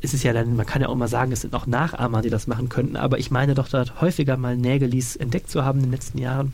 ist 0.00 0.14
es 0.14 0.22
ja 0.22 0.32
dann, 0.32 0.56
man 0.56 0.66
kann 0.66 0.82
ja 0.82 0.88
auch 0.88 0.94
mal 0.94 1.08
sagen, 1.08 1.32
es 1.32 1.40
sind 1.40 1.54
auch 1.54 1.66
Nachahmer, 1.66 2.22
die 2.22 2.30
das 2.30 2.46
machen 2.46 2.68
könnten, 2.68 2.96
aber 2.96 3.18
ich 3.18 3.30
meine 3.30 3.54
doch 3.54 3.68
dort 3.68 4.00
häufiger 4.00 4.36
mal 4.36 4.56
Nägelis 4.56 5.16
entdeckt 5.16 5.50
zu 5.50 5.64
haben 5.64 5.78
in 5.78 5.86
den 5.86 5.92
letzten 5.92 6.18
Jahren. 6.18 6.52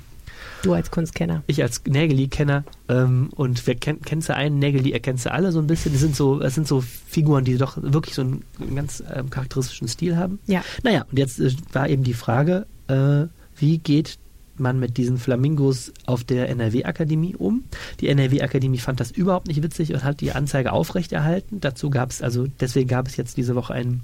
Du 0.63 0.73
als 0.73 0.91
Kunstkenner. 0.91 1.43
Ich 1.47 1.63
als 1.63 1.83
Nägeli-Kenner 1.87 2.65
ähm, 2.89 3.29
und 3.35 3.67
wer 3.67 3.75
kennt, 3.75 4.07
kennst 4.07 4.31
du 4.31 4.35
einen 4.35 4.59
Nägeli, 4.59 4.93
erkennst 4.93 5.27
du 5.27 5.33
alle 5.33 5.53
so 5.53 5.59
ein 5.59 5.67
bisschen. 5.67 5.93
Das 5.93 6.01
sind 6.01 6.17
so, 6.17 6.39
das 6.39 6.55
sind 6.55 6.67
so 6.67 6.81
Figuren, 6.81 7.45
die 7.45 7.59
doch 7.59 7.77
wirklich 7.81 8.15
so 8.15 8.23
einen, 8.23 8.45
einen 8.61 8.77
ganz 8.77 9.03
ähm, 9.15 9.29
charakteristischen 9.29 9.89
Stil 9.89 10.17
haben. 10.17 10.39
Ja. 10.47 10.63
Naja, 10.83 11.05
und 11.11 11.19
jetzt 11.19 11.39
äh, 11.39 11.53
war 11.73 11.89
eben 11.89 12.03
die 12.03 12.15
Frage, 12.15 12.67
äh, 12.89 13.27
wie 13.57 13.79
geht 13.79 14.19
man 14.61 14.79
mit 14.79 14.97
diesen 14.97 15.19
Flamingos 15.19 15.93
auf 16.07 16.25
der 16.25 16.49
NRW-Akademie 16.49 17.37
um? 17.37 17.65
Die 18.01 18.09
NRW-Akademie 18.09 18.79
fand 18.79 19.01
das 19.01 19.11
überhaupt 19.11 19.49
nicht 19.49 19.63
witzig 19.63 19.93
und 19.93 20.05
hat 20.05 20.21
die 20.21 20.33
Anzeige 20.33 20.73
aufrechterhalten. 20.73 21.61
Dazu 21.61 21.91
gab 21.91 22.11
es, 22.11 22.23
also 22.23 22.47
deswegen 22.61 22.89
gab 22.89 23.07
es 23.07 23.17
jetzt 23.17 23.37
diese 23.37 23.55
Woche 23.55 23.75
einen 23.75 24.03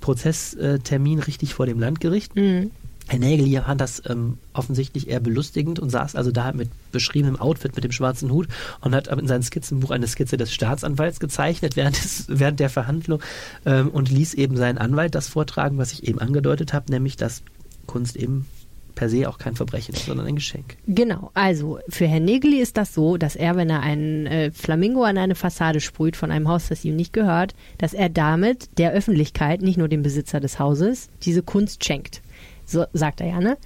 Prozesstermin 0.00 1.20
richtig 1.20 1.54
vor 1.54 1.66
dem 1.66 1.80
Landgericht. 1.80 2.36
Mhm. 2.36 2.70
Herr 3.08 3.20
Nägel 3.20 3.62
fand 3.62 3.80
das 3.80 4.02
ähm, 4.06 4.38
offensichtlich 4.52 5.08
eher 5.08 5.20
belustigend 5.20 5.78
und 5.78 5.90
saß 5.90 6.16
also 6.16 6.32
da 6.32 6.52
mit 6.52 6.70
beschriebenem 6.90 7.36
Outfit 7.38 7.76
mit 7.76 7.84
dem 7.84 7.92
schwarzen 7.92 8.32
Hut 8.32 8.48
und 8.80 8.96
hat 8.96 9.06
in 9.06 9.28
seinem 9.28 9.42
Skizzenbuch 9.42 9.92
eine 9.92 10.08
Skizze 10.08 10.36
des 10.36 10.52
Staatsanwalts 10.52 11.20
gezeichnet 11.20 11.76
während, 11.76 11.96
des, 11.96 12.24
während 12.28 12.58
der 12.58 12.68
Verhandlung 12.68 13.20
ähm, 13.64 13.90
und 13.90 14.10
ließ 14.10 14.34
eben 14.34 14.56
seinen 14.56 14.78
Anwalt 14.78 15.14
das 15.14 15.28
vortragen, 15.28 15.78
was 15.78 15.92
ich 15.92 16.08
eben 16.08 16.18
angedeutet 16.18 16.72
habe, 16.72 16.90
nämlich 16.90 17.16
dass 17.16 17.42
Kunst 17.86 18.16
eben 18.16 18.46
per 18.96 19.08
se 19.08 19.28
auch 19.28 19.38
kein 19.38 19.54
Verbrechen 19.54 19.94
sondern 19.94 20.26
ein 20.26 20.34
Geschenk. 20.34 20.76
Genau, 20.88 21.30
also 21.34 21.78
für 21.88 22.08
Herrn 22.08 22.24
Negeli 22.24 22.60
ist 22.60 22.76
das 22.76 22.92
so, 22.92 23.16
dass 23.16 23.36
er, 23.36 23.54
wenn 23.54 23.70
er 23.70 23.80
einen 23.80 24.26
äh, 24.26 24.50
Flamingo 24.50 25.04
an 25.04 25.18
eine 25.18 25.36
Fassade 25.36 25.80
sprüht 25.80 26.16
von 26.16 26.32
einem 26.32 26.48
Haus, 26.48 26.68
das 26.68 26.84
ihm 26.84 26.96
nicht 26.96 27.12
gehört, 27.12 27.54
dass 27.78 27.94
er 27.94 28.08
damit 28.08 28.78
der 28.78 28.92
Öffentlichkeit, 28.92 29.62
nicht 29.62 29.76
nur 29.78 29.88
dem 29.88 30.02
Besitzer 30.02 30.40
des 30.40 30.58
Hauses, 30.58 31.08
diese 31.22 31.42
Kunst 31.42 31.84
schenkt. 31.84 32.22
So 32.64 32.86
sagt 32.92 33.20
er 33.20 33.28
ja, 33.28 33.40
ne? 33.40 33.56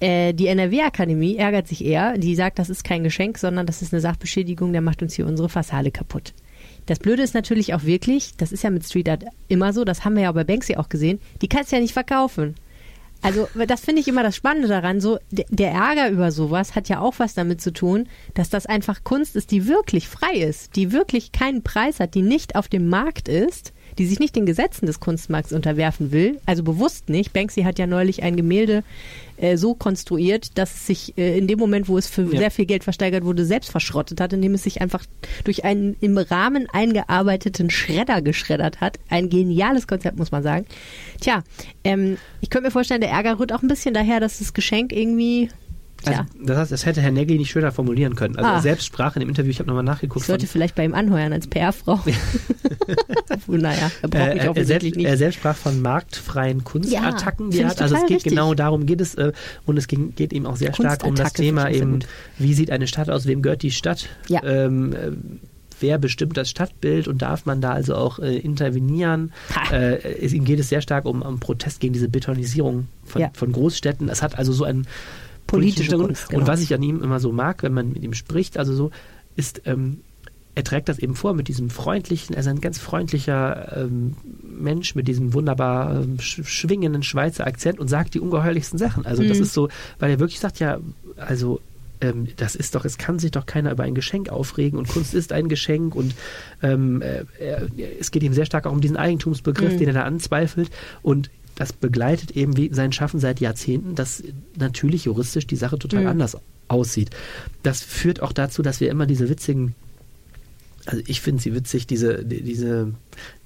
Äh, 0.00 0.32
die 0.32 0.46
NRW-Akademie 0.46 1.36
ärgert 1.36 1.68
sich 1.68 1.84
eher, 1.84 2.16
die 2.18 2.34
sagt, 2.34 2.58
das 2.58 2.70
ist 2.70 2.82
kein 2.82 3.04
Geschenk, 3.04 3.38
sondern 3.38 3.66
das 3.66 3.82
ist 3.82 3.92
eine 3.92 4.00
Sachbeschädigung, 4.00 4.72
der 4.72 4.82
macht 4.82 5.02
uns 5.02 5.14
hier 5.14 5.26
unsere 5.26 5.48
Fassade 5.48 5.90
kaputt. 5.90 6.32
Das 6.86 6.98
Blöde 6.98 7.22
ist 7.22 7.34
natürlich 7.34 7.74
auch 7.74 7.84
wirklich, 7.84 8.34
das 8.36 8.52
ist 8.52 8.62
ja 8.62 8.70
mit 8.70 8.84
Street 8.84 9.08
Art 9.08 9.24
immer 9.48 9.72
so, 9.72 9.84
das 9.84 10.04
haben 10.04 10.16
wir 10.16 10.22
ja 10.22 10.32
bei 10.32 10.44
Banksy 10.44 10.76
auch 10.76 10.88
gesehen, 10.88 11.20
die 11.42 11.48
kannst 11.48 11.70
du 11.70 11.76
ja 11.76 11.82
nicht 11.82 11.92
verkaufen. 11.92 12.54
Also 13.20 13.48
das 13.66 13.80
finde 13.80 14.00
ich 14.00 14.08
immer 14.08 14.22
das 14.22 14.36
Spannende 14.36 14.68
daran. 14.68 15.00
So 15.00 15.18
der, 15.30 15.70
Ärger 15.70 16.10
über 16.10 16.30
sowas 16.30 16.74
hat 16.74 16.88
ja 16.88 17.00
auch 17.00 17.14
was 17.18 17.34
damit 17.34 17.60
zu 17.60 17.72
tun, 17.72 18.08
dass 18.34 18.48
das 18.48 18.66
einfach 18.66 19.02
Kunst 19.04 19.36
ist, 19.36 19.50
die 19.50 19.66
wirklich 19.66 20.08
frei 20.08 20.34
ist, 20.34 20.76
die 20.76 20.92
wirklich 20.92 21.32
keinen 21.32 21.62
Preis 21.62 22.00
hat, 22.00 22.14
die 22.14 22.22
nicht 22.22 22.54
auf 22.54 22.68
dem 22.68 22.88
Markt 22.88 23.28
ist, 23.28 23.72
die 23.98 24.06
sich 24.06 24.20
nicht 24.20 24.36
den 24.36 24.46
Gesetzen 24.46 24.86
des 24.86 25.00
Kunstmarkts 25.00 25.52
unterwerfen 25.52 26.12
will, 26.12 26.40
also 26.46 26.62
bewusst 26.62 27.08
nicht. 27.08 27.32
Banksy 27.32 27.62
hat 27.62 27.78
ja 27.78 27.86
neulich 27.86 28.22
ein 28.22 28.36
Gemälde 28.36 28.84
äh, 29.36 29.56
so 29.56 29.74
konstruiert, 29.74 30.56
dass 30.56 30.74
es 30.74 30.86
sich 30.86 31.18
äh, 31.18 31.36
in 31.36 31.46
dem 31.46 31.58
Moment, 31.58 31.88
wo 31.88 31.98
es 31.98 32.06
für 32.06 32.22
Ja. 32.32 32.38
sehr 32.38 32.50
viel 32.50 32.66
Geld 32.66 32.84
versteigert 32.84 33.24
wurde, 33.24 33.44
selbst 33.44 33.70
verschrottet 33.70 34.20
hat, 34.20 34.32
indem 34.32 34.54
es 34.54 34.62
sich 34.62 34.80
einfach 34.80 35.04
durch 35.44 35.64
einen 35.64 35.96
im 36.00 36.16
Rahmen 36.16 36.66
eingearbeiteten 36.72 37.70
Schredder 37.70 38.22
geschreddert 38.22 38.80
hat. 38.80 38.98
Ein 39.08 39.28
geniales 39.28 39.86
Konzept, 39.86 40.18
muss 40.18 40.30
man 40.30 40.42
sagen. 40.42 40.66
Tja, 41.20 41.42
ähm, 41.84 42.16
ich 42.40 42.50
könnte 42.50 42.68
mir 42.68 42.72
vorstellen, 42.72 43.00
der 43.00 43.10
Ärger 43.10 43.38
rührt 43.38 43.52
auch 43.52 43.62
ein 43.62 43.68
bisschen 43.68 43.94
daher, 43.94 44.20
dass 44.20 44.38
das 44.38 44.54
Geschenk 44.54 44.92
irgendwie. 44.92 45.48
Also, 46.04 46.22
das 46.44 46.56
heißt, 46.58 46.72
das 46.72 46.86
hätte 46.86 47.00
Herr 47.00 47.10
Nägel 47.10 47.36
nicht 47.38 47.50
schöner 47.50 47.72
formulieren 47.72 48.14
können. 48.14 48.36
Also 48.36 48.48
Ah. 48.48 48.54
er 48.56 48.62
selbst 48.62 48.86
sprach 48.86 49.16
in 49.16 49.20
dem 49.20 49.28
Interview, 49.28 49.50
ich 49.50 49.58
habe 49.58 49.66
nochmal 49.68 49.82
nachgeguckt, 49.84 50.22
ich 50.22 50.26
sollte 50.26 50.46
vielleicht 50.46 50.74
bei 50.76 50.84
ihm 50.84 50.94
anheuern 50.94 51.32
als 51.32 51.46
PR-Frau. 51.48 51.98
Naja, 53.48 53.90
er 54.02 54.08
braucht 54.08 54.22
Äh, 54.22 54.34
mich 54.34 54.48
offensichtlich 54.48 54.66
selbst, 54.66 54.96
nicht. 54.96 55.06
er 55.06 55.16
selbst 55.16 55.36
sprach 55.36 55.56
von 55.56 55.82
marktfreien 55.82 56.64
Kunstattacken, 56.64 57.50
die 57.50 57.60
er 57.60 57.68
hat. 57.68 57.82
Also 57.82 57.96
es 57.96 58.02
geht 58.02 58.16
richtig. 58.16 58.30
genau 58.30 58.54
darum, 58.54 58.86
geht 58.86 59.00
es 59.00 59.14
äh, 59.16 59.32
und 59.66 59.76
es 59.76 59.88
ging, 59.88 60.14
geht 60.14 60.32
eben 60.32 60.46
auch 60.46 60.56
sehr 60.56 60.72
stark 60.74 61.04
um 61.04 61.14
das 61.14 61.32
Thema 61.32 61.70
eben, 61.70 62.00
wie 62.38 62.54
sieht 62.54 62.70
eine 62.70 62.86
Stadt 62.86 63.10
aus, 63.10 63.26
wem 63.26 63.42
gehört 63.42 63.62
die 63.62 63.70
Stadt? 63.70 64.08
Ja. 64.28 64.42
Ähm, 64.44 64.92
äh, 64.92 65.10
Wer 65.80 65.96
bestimmt 65.98 66.36
das 66.36 66.50
Stadtbild 66.50 67.06
und 67.06 67.22
darf 67.22 67.46
man 67.46 67.60
da 67.60 67.70
also 67.70 67.94
auch 67.94 68.18
äh, 68.18 68.36
intervenieren? 68.36 69.32
Äh, 69.70 69.98
es, 70.24 70.32
ihm 70.32 70.44
geht 70.44 70.58
es 70.58 70.68
sehr 70.70 70.80
stark 70.80 71.04
um, 71.04 71.22
um 71.22 71.38
Protest 71.38 71.78
gegen 71.78 71.92
diese 71.92 72.08
Betonisierung 72.08 72.88
von, 73.04 73.20
Ja. 73.22 73.30
von 73.32 73.52
Großstädten. 73.52 74.08
Es 74.08 74.20
hat 74.20 74.36
also 74.36 74.52
so 74.52 74.64
einen 74.64 74.88
Politische. 75.48 75.96
Kunst, 75.96 76.28
genau. 76.28 76.42
Und 76.42 76.46
was 76.46 76.60
ich 76.60 76.72
an 76.72 76.82
ihm 76.82 77.02
immer 77.02 77.18
so 77.18 77.32
mag, 77.32 77.62
wenn 77.64 77.72
man 77.72 77.92
mit 77.92 78.02
ihm 78.04 78.14
spricht, 78.14 78.56
also 78.56 78.74
so, 78.74 78.90
ist, 79.34 79.62
ähm, 79.64 79.98
er 80.54 80.64
trägt 80.64 80.88
das 80.88 80.98
eben 80.98 81.14
vor 81.14 81.34
mit 81.34 81.48
diesem 81.48 81.70
freundlichen, 81.70 82.34
er 82.34 82.40
ist 82.40 82.48
ein 82.48 82.60
ganz 82.60 82.78
freundlicher 82.78 83.76
ähm, 83.76 84.16
Mensch 84.42 84.94
mit 84.94 85.06
diesem 85.06 85.32
wunderbar 85.32 86.02
ähm, 86.02 86.18
sch 86.18 86.42
schwingenden 86.44 87.02
Schweizer 87.02 87.46
Akzent 87.46 87.78
und 87.78 87.88
sagt 87.88 88.14
die 88.14 88.20
ungeheuerlichsten 88.20 88.78
Sachen. 88.78 89.06
Also 89.06 89.22
das 89.22 89.38
Mhm. 89.38 89.42
ist 89.44 89.54
so, 89.54 89.68
weil 89.98 90.10
er 90.10 90.18
wirklich 90.18 90.40
sagt, 90.40 90.58
ja, 90.58 90.78
also 91.16 91.60
ähm, 92.00 92.28
das 92.36 92.54
ist 92.56 92.74
doch, 92.74 92.84
es 92.84 92.98
kann 92.98 93.18
sich 93.18 93.30
doch 93.30 93.46
keiner 93.46 93.72
über 93.72 93.84
ein 93.84 93.94
Geschenk 93.94 94.28
aufregen 94.28 94.78
und 94.78 94.88
Kunst 94.88 95.14
ist 95.14 95.32
ein 95.32 95.48
Geschenk 95.48 95.94
und 95.94 96.14
ähm, 96.62 97.02
äh, 97.02 97.24
es 98.00 98.10
geht 98.10 98.22
ihm 98.22 98.32
sehr 98.32 98.46
stark 98.46 98.66
auch 98.66 98.72
um 98.72 98.80
diesen 98.80 98.96
Eigentumsbegriff, 98.96 99.74
mhm. 99.74 99.78
den 99.78 99.88
er 99.88 99.94
da 99.94 100.02
anzweifelt 100.02 100.70
und 101.02 101.30
das 101.58 101.72
begleitet 101.72 102.30
eben 102.30 102.56
wie 102.56 102.72
sein 102.72 102.92
Schaffen 102.92 103.18
seit 103.18 103.40
Jahrzehnten, 103.40 103.96
dass 103.96 104.22
natürlich 104.56 105.06
juristisch 105.06 105.44
die 105.44 105.56
Sache 105.56 105.76
total 105.76 106.02
mhm. 106.02 106.08
anders 106.08 106.36
aussieht. 106.68 107.10
Das 107.64 107.82
führt 107.82 108.22
auch 108.22 108.32
dazu, 108.32 108.62
dass 108.62 108.80
wir 108.80 108.90
immer 108.90 109.06
diese 109.06 109.28
witzigen 109.28 109.74
also 110.86 111.02
ich 111.06 111.20
finde 111.20 111.42
sie 111.42 111.54
witzig, 111.54 111.86
diese, 111.86 112.24
diese 112.24 112.94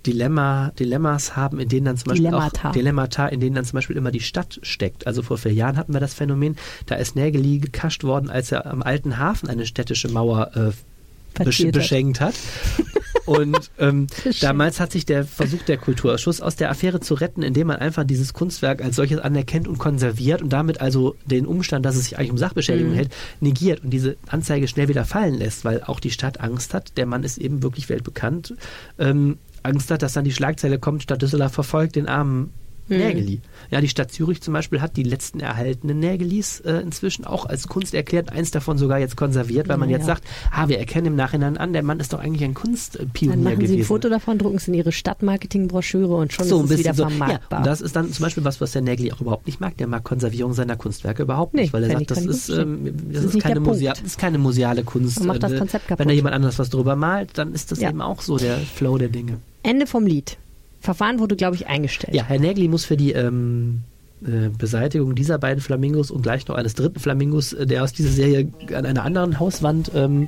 Dilemma, 0.06 0.70
Dilemmas 0.78 1.34
haben, 1.34 1.58
in 1.58 1.68
denen 1.68 1.86
dann 1.86 1.96
zum 1.96 2.10
Beispiel 2.10 2.26
Dilemmata. 2.26 2.68
auch 2.68 2.72
Dilemmata, 2.72 3.26
in 3.26 3.40
denen 3.40 3.56
dann 3.56 3.64
zum 3.64 3.78
Beispiel 3.78 3.96
immer 3.96 4.12
die 4.12 4.20
Stadt 4.20 4.60
steckt. 4.62 5.08
Also 5.08 5.22
vor 5.22 5.38
vier 5.38 5.52
Jahren 5.52 5.76
hatten 5.76 5.92
wir 5.92 5.98
das 5.98 6.14
Phänomen, 6.14 6.56
da 6.86 6.94
ist 6.94 7.16
Nägeli 7.16 7.58
gekascht 7.58 8.04
worden, 8.04 8.30
als 8.30 8.52
er 8.52 8.66
am 8.66 8.80
alten 8.80 9.18
Hafen 9.18 9.48
eine 9.48 9.66
städtische 9.66 10.08
Mauer 10.08 10.52
äh, 10.54 11.42
besch 11.42 11.66
beschenkt 11.72 12.20
hat. 12.20 12.34
Und 13.24 13.70
ähm, 13.78 14.06
damals 14.40 14.80
hat 14.80 14.92
sich 14.92 15.06
der 15.06 15.24
Versuch 15.24 15.62
der 15.62 15.78
Kulturausschuss 15.78 16.40
aus 16.40 16.56
der 16.56 16.70
Affäre 16.70 17.00
zu 17.00 17.14
retten, 17.14 17.42
indem 17.42 17.68
man 17.68 17.76
einfach 17.76 18.04
dieses 18.04 18.32
Kunstwerk 18.32 18.82
als 18.82 18.96
solches 18.96 19.18
anerkennt 19.18 19.68
und 19.68 19.78
konserviert 19.78 20.42
und 20.42 20.52
damit 20.52 20.80
also 20.80 21.16
den 21.24 21.46
Umstand, 21.46 21.86
dass 21.86 21.96
es 21.96 22.04
sich 22.04 22.18
eigentlich 22.18 22.32
um 22.32 22.38
Sachbeschädigung 22.38 22.92
mhm. 22.92 22.96
hält, 22.96 23.14
negiert 23.40 23.84
und 23.84 23.90
diese 23.90 24.16
Anzeige 24.28 24.68
schnell 24.68 24.88
wieder 24.88 25.04
fallen 25.04 25.34
lässt, 25.34 25.64
weil 25.64 25.82
auch 25.82 26.00
die 26.00 26.10
Stadt 26.10 26.40
Angst 26.40 26.74
hat. 26.74 26.96
Der 26.96 27.06
Mann 27.06 27.24
ist 27.24 27.38
eben 27.38 27.62
wirklich 27.62 27.88
weltbekannt. 27.88 28.54
Ähm, 28.98 29.38
Angst 29.62 29.90
hat, 29.90 30.02
dass 30.02 30.12
dann 30.12 30.24
die 30.24 30.32
Schlagzeile 30.32 30.78
kommt, 30.78 31.04
Stadt 31.04 31.22
Düsseldorf 31.22 31.52
verfolgt 31.52 31.96
den 31.96 32.08
armen 32.08 32.52
hm. 32.88 32.98
Nägeli. 32.98 33.40
Ja, 33.70 33.80
die 33.80 33.88
Stadt 33.88 34.12
Zürich 34.12 34.40
zum 34.42 34.54
Beispiel 34.54 34.80
hat 34.80 34.96
die 34.96 35.02
letzten 35.02 35.40
erhaltenen 35.40 35.98
Nägelis 35.98 36.60
äh, 36.60 36.74
inzwischen 36.74 37.24
auch 37.24 37.46
als 37.46 37.68
Kunst 37.68 37.94
erklärt, 37.94 38.30
eins 38.32 38.50
davon 38.50 38.78
sogar 38.78 38.98
jetzt 38.98 39.16
konserviert, 39.16 39.68
weil 39.68 39.78
man 39.78 39.88
ja, 39.88 39.96
jetzt 39.96 40.06
sagt, 40.06 40.24
ah, 40.50 40.68
wir 40.68 40.78
erkennen 40.78 41.08
im 41.08 41.16
Nachhinein 41.16 41.56
an, 41.56 41.72
der 41.72 41.82
Mann 41.82 42.00
ist 42.00 42.12
doch 42.12 42.20
eigentlich 42.20 42.44
ein 42.44 42.54
Kunstpionier 42.54 43.36
Dann 43.36 43.42
machen 43.44 43.56
gewesen. 43.56 43.74
Sie 43.74 43.80
ein 43.80 43.84
Foto 43.84 44.08
davon, 44.08 44.38
drucken 44.38 44.56
es 44.56 44.68
in 44.68 44.74
Ihre 44.74 44.92
Stadtmarketingbroschüre 44.92 46.14
und 46.14 46.32
schon 46.32 46.46
so, 46.46 46.62
ist 46.64 46.70
es 46.70 46.78
wieder 46.78 46.94
so. 46.94 47.08
vermarktbar. 47.08 47.58
Ja, 47.58 47.58
und 47.58 47.66
das 47.66 47.80
ist 47.80 47.96
dann 47.96 48.12
zum 48.12 48.22
Beispiel 48.22 48.44
was, 48.44 48.60
was 48.60 48.72
der 48.72 48.82
Nägeli 48.82 49.12
auch 49.12 49.20
überhaupt 49.20 49.46
nicht 49.46 49.60
mag. 49.60 49.76
Der 49.76 49.86
mag 49.86 50.04
Konservierung 50.04 50.52
seiner 50.52 50.76
Kunstwerke 50.76 51.22
überhaupt 51.22 51.54
nicht, 51.54 51.68
nee, 51.68 51.72
weil 51.72 51.84
er 51.84 51.98
sagt, 51.98 52.10
das 52.10 52.26
ist, 52.26 52.48
ähm, 52.48 52.94
das, 53.10 53.24
das, 53.24 53.34
ist, 53.34 53.42
keine 53.42 53.60
Musea 53.60 53.92
das 53.92 54.02
ist 54.02 54.18
keine 54.18 54.38
museale 54.38 54.84
Kunst. 54.84 55.18
Man 55.20 55.28
macht 55.28 55.42
das 55.42 55.52
äh, 55.52 55.58
Konzept 55.58 55.88
kaputt. 55.88 56.00
Wenn 56.00 56.08
da 56.08 56.14
jemand 56.14 56.34
anders 56.34 56.58
was 56.58 56.70
drüber 56.70 56.96
malt, 56.96 57.30
dann 57.38 57.54
ist 57.54 57.72
das 57.72 57.80
ja. 57.80 57.90
eben 57.90 58.00
auch 58.00 58.20
so 58.20 58.38
der 58.38 58.58
Flow 58.58 58.98
der 58.98 59.08
Dinge. 59.08 59.38
Ende 59.62 59.86
vom 59.86 60.06
Lied. 60.06 60.36
Verfahren 60.82 61.20
wurde, 61.20 61.36
glaube 61.36 61.54
ich, 61.54 61.68
eingestellt. 61.68 62.14
Ja, 62.14 62.24
Herr 62.24 62.40
Nägli 62.40 62.66
muss 62.66 62.84
für 62.84 62.96
die 62.96 63.12
ähm, 63.12 63.82
äh, 64.24 64.48
Beseitigung 64.48 65.14
dieser 65.14 65.38
beiden 65.38 65.60
Flamingos 65.60 66.10
und 66.10 66.22
gleich 66.22 66.46
noch 66.48 66.56
eines 66.56 66.74
dritten 66.74 66.98
Flamingos, 66.98 67.52
äh, 67.52 67.66
der 67.66 67.84
aus 67.84 67.92
dieser 67.92 68.10
Serie 68.10 68.52
an 68.74 68.84
einer 68.84 69.04
anderen 69.04 69.38
Hauswand 69.38 69.92
ähm, 69.94 70.26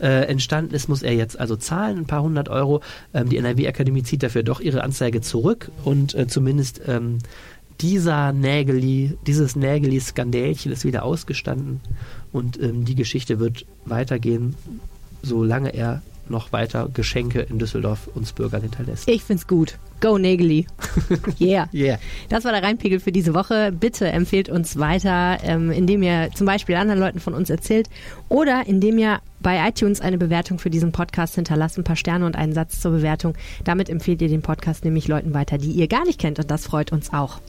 äh, 0.00 0.26
entstanden 0.26 0.74
ist, 0.74 0.88
muss 0.88 1.02
er 1.02 1.12
jetzt 1.12 1.38
also 1.38 1.56
zahlen, 1.56 1.98
ein 1.98 2.06
paar 2.06 2.22
hundert 2.22 2.48
Euro. 2.48 2.80
Ähm, 3.12 3.28
die 3.28 3.36
NRW-Akademie 3.36 4.02
zieht 4.02 4.22
dafür 4.22 4.42
doch 4.42 4.60
ihre 4.60 4.82
Anzeige 4.82 5.20
zurück 5.20 5.70
und 5.84 6.14
äh, 6.14 6.26
zumindest 6.26 6.80
ähm, 6.86 7.18
dieser 7.82 8.32
Nägeli, 8.32 9.18
dieses 9.26 9.54
Nägeli-Skandälchen 9.54 10.72
ist 10.72 10.84
wieder 10.84 11.04
ausgestanden 11.04 11.82
und 12.32 12.58
ähm, 12.58 12.86
die 12.86 12.94
Geschichte 12.94 13.38
wird 13.38 13.66
weitergehen, 13.84 14.54
solange 15.22 15.74
er 15.74 16.00
noch 16.30 16.52
weiter 16.52 16.88
Geschenke 16.92 17.40
in 17.40 17.58
Düsseldorf 17.58 18.08
uns 18.14 18.32
Bürgern 18.32 18.62
hinterlässt. 18.62 19.08
Ich 19.08 19.22
find's 19.22 19.46
gut. 19.46 19.78
Go 20.00 20.18
Nägeli. 20.18 20.66
Yeah. 21.40 21.68
yeah. 21.72 21.98
Das 22.28 22.44
war 22.44 22.52
der 22.52 22.62
Rheinpegel 22.62 23.00
für 23.00 23.12
diese 23.12 23.34
Woche. 23.34 23.72
Bitte 23.72 24.06
empfehlt 24.08 24.48
uns 24.48 24.78
weiter, 24.78 25.38
ähm, 25.42 25.70
indem 25.70 26.02
ihr 26.02 26.30
zum 26.34 26.46
Beispiel 26.46 26.76
anderen 26.76 27.00
Leuten 27.00 27.20
von 27.20 27.34
uns 27.34 27.50
erzählt 27.50 27.88
oder 28.28 28.66
indem 28.66 28.98
ihr 28.98 29.20
bei 29.40 29.68
iTunes 29.68 30.00
eine 30.00 30.18
Bewertung 30.18 30.58
für 30.58 30.70
diesen 30.70 30.92
Podcast 30.92 31.34
hinterlasst, 31.34 31.78
ein 31.78 31.84
paar 31.84 31.96
Sterne 31.96 32.26
und 32.26 32.36
einen 32.36 32.52
Satz 32.52 32.80
zur 32.80 32.92
Bewertung. 32.92 33.34
Damit 33.64 33.88
empfehlt 33.88 34.22
ihr 34.22 34.28
den 34.28 34.42
Podcast 34.42 34.84
nämlich 34.84 35.08
Leuten 35.08 35.34
weiter, 35.34 35.58
die 35.58 35.70
ihr 35.70 35.88
gar 35.88 36.04
nicht 36.04 36.20
kennt 36.20 36.38
und 36.38 36.50
das 36.50 36.66
freut 36.66 36.92
uns 36.92 37.12
auch. 37.12 37.40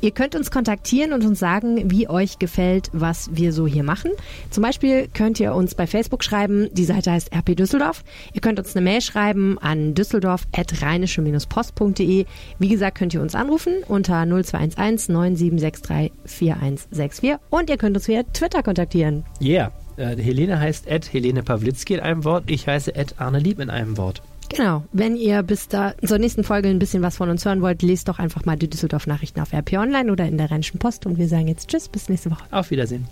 Ihr 0.00 0.12
könnt 0.12 0.36
uns 0.36 0.50
kontaktieren 0.50 1.12
und 1.12 1.22
uns 1.24 1.38
sagen, 1.38 1.90
wie 1.90 2.08
euch 2.08 2.38
gefällt, 2.38 2.90
was 2.92 3.30
wir 3.32 3.52
so 3.52 3.66
hier 3.66 3.82
machen. 3.82 4.12
Zum 4.50 4.62
Beispiel 4.62 5.08
könnt 5.12 5.40
ihr 5.40 5.52
uns 5.54 5.74
bei 5.74 5.88
Facebook 5.88 6.22
schreiben, 6.22 6.68
die 6.72 6.84
Seite 6.84 7.10
heißt 7.10 7.34
RP 7.34 7.56
Düsseldorf. 7.56 8.04
Ihr 8.32 8.40
könnt 8.40 8.60
uns 8.60 8.76
eine 8.76 8.84
Mail 8.84 9.00
schreiben 9.00 9.58
an 9.58 9.94
düsseldorf.rheinische-post.de. 9.94 12.26
Wie 12.58 12.68
gesagt, 12.68 12.98
könnt 12.98 13.14
ihr 13.14 13.22
uns 13.22 13.34
anrufen 13.34 13.72
unter 13.88 14.24
0211 14.24 15.08
9763 15.08 16.12
4164 16.24 17.34
und 17.50 17.68
ihr 17.68 17.76
könnt 17.76 17.96
uns 17.96 18.06
via 18.06 18.22
Twitter 18.22 18.62
kontaktieren. 18.62 19.24
Yeah. 19.40 19.72
Äh, 19.96 20.14
Helene 20.16 20.60
heißt 20.60 20.86
Helene 21.12 21.42
Pawlitzki 21.42 21.94
in 21.94 22.00
einem 22.00 22.22
Wort. 22.24 22.44
Ich 22.46 22.68
heiße 22.68 22.94
Ed 22.94 23.16
Arne 23.18 23.40
Lieb 23.40 23.58
in 23.58 23.68
einem 23.68 23.96
Wort. 23.96 24.22
Genau. 24.48 24.84
Wenn 24.92 25.16
ihr 25.16 25.42
bis 25.42 25.68
da 25.68 25.94
zur 26.04 26.18
nächsten 26.18 26.42
Folge 26.42 26.68
ein 26.68 26.78
bisschen 26.78 27.02
was 27.02 27.16
von 27.16 27.28
uns 27.28 27.44
hören 27.44 27.62
wollt, 27.62 27.82
lest 27.82 28.08
doch 28.08 28.18
einfach 28.18 28.44
mal 28.44 28.56
die 28.56 28.68
Düsseldorf 28.68 29.06
Nachrichten 29.06 29.40
auf 29.40 29.52
RP 29.52 29.74
Online 29.74 30.10
oder 30.10 30.26
in 30.26 30.38
der 30.38 30.50
Rheinischen 30.50 30.78
Post 30.78 31.06
und 31.06 31.18
wir 31.18 31.28
sagen 31.28 31.48
jetzt 31.48 31.68
Tschüss, 31.68 31.88
bis 31.88 32.08
nächste 32.08 32.30
Woche. 32.30 32.44
Auf 32.50 32.70
Wiedersehen. 32.70 33.06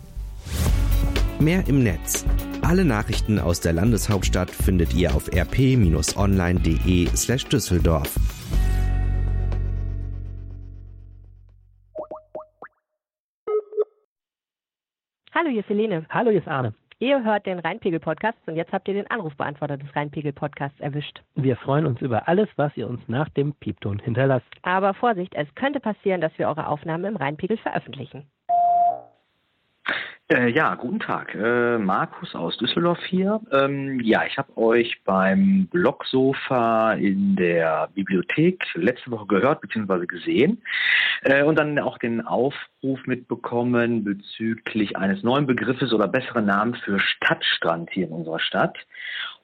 Mehr 1.39 1.65
im 1.69 1.83
Netz. 1.83 2.25
Alle 2.63 2.85
Nachrichten 2.85 3.39
aus 3.39 3.61
der 3.61 3.75
Landeshauptstadt 3.75 4.51
findet 4.51 4.95
ihr 4.95 5.15
auf 5.15 5.31
rp-online.de 5.33 7.09
slash 7.15 7.45
Düsseldorf. 7.47 8.19
Hallo, 15.33 15.51
hier 15.51 15.61
ist 15.61 15.69
Helene. 15.69 16.07
Hallo, 16.09 16.31
hier 16.31 16.41
ist 16.41 16.49
Arne. 16.49 16.75
Ihr 16.99 17.23
hört 17.25 17.45
den 17.45 17.59
Rheinpegel-Podcast 17.59 18.39
und 18.47 18.57
jetzt 18.57 18.73
habt 18.73 18.89
ihr 18.89 18.95
den 18.95 19.07
Anrufbeantworter 19.11 19.77
des 19.77 19.95
Rheinpegel-Podcasts 19.95 20.81
erwischt. 20.81 21.21
Wir 21.35 21.57
freuen 21.57 21.85
uns 21.85 22.01
über 22.01 22.27
alles, 22.27 22.49
was 22.57 22.75
ihr 22.75 22.89
uns 22.89 23.07
nach 23.07 23.29
dem 23.29 23.53
Piepton 23.53 23.99
hinterlasst. 23.99 24.47
Aber 24.63 24.95
Vorsicht, 24.95 25.35
es 25.35 25.55
könnte 25.57 25.79
passieren, 25.79 26.23
dass 26.23 26.33
wir 26.39 26.49
eure 26.49 26.69
Aufnahmen 26.69 27.05
im 27.05 27.17
Rheinpegel 27.17 27.59
veröffentlichen. 27.59 28.25
Äh, 30.29 30.49
ja, 30.49 30.75
guten 30.75 30.99
Tag. 30.99 31.37
Äh, 31.37 31.79
Markus 31.79 32.35
aus 32.35 32.57
Düsseldorf 32.57 32.99
hier. 33.05 33.41
Ähm, 33.53 34.01
ja, 34.01 34.25
ich 34.27 34.37
habe 34.37 34.57
euch 34.57 35.01
beim 35.05 35.69
Blogsofa 35.69 36.95
in 36.95 37.37
der 37.37 37.89
Bibliothek 37.95 38.65
letzte 38.75 39.13
Woche 39.13 39.27
gehört 39.27 39.61
bzw. 39.61 40.07
gesehen 40.07 40.65
äh, 41.23 41.45
und 41.45 41.57
dann 41.57 41.79
auch 41.79 41.99
den 41.99 42.27
Aufruf 42.27 43.07
mitbekommen 43.07 44.03
bezüglich 44.03 44.97
eines 44.97 45.23
neuen 45.23 45.47
Begriffes 45.47 45.93
oder 45.93 46.09
besseren 46.09 46.47
Namen 46.47 46.75
für 46.75 46.99
Stadtstrand 46.99 47.91
hier 47.93 48.09
in 48.09 48.13
unserer 48.13 48.41
Stadt. 48.41 48.77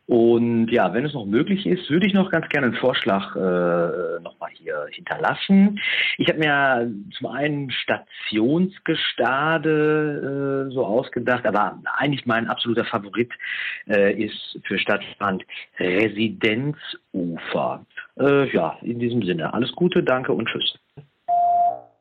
Und 0.07 0.69
ja, 0.69 0.93
wenn 0.93 1.05
es 1.05 1.15
noch 1.15 1.27
möglich 1.27 1.65
ist, 1.65 1.89
würde 1.89 2.07
ich 2.07 2.13
noch 2.13 2.29
ganz 2.31 2.49
gerne 2.49 2.67
einen 2.69 2.77
Vorschlag 2.77 3.37
äh, 3.37 4.21
nochmal 4.21 4.51
hier 4.53 4.87
hinterlassen. 4.91 5.79
Ich 6.19 6.29
habe 6.29 6.41
mir 6.41 6.91
zum 7.17 7.29
einen 7.29 7.71
Stationsgestade 7.71 10.67
äh, 10.69 10.75
so 10.75 10.85
ausgedacht, 10.85 11.47
aber 11.47 11.81
eigentlich 11.97 12.27
mein 12.27 12.49
absoluter 12.49 12.85
Favorit 12.85 13.31
äh, 13.89 14.25
ist 14.25 14.59
für 14.65 14.77
Stadtstrand 14.79 15.45
Residenzufer. 15.79 17.87
Äh, 18.19 18.53
ja, 18.53 18.77
in 18.83 18.99
diesem 18.99 19.23
Sinne, 19.23 19.55
alles 19.55 19.71
Gute, 19.73 20.03
danke 20.03 20.33
und 20.33 20.49
tschüss. 20.49 20.81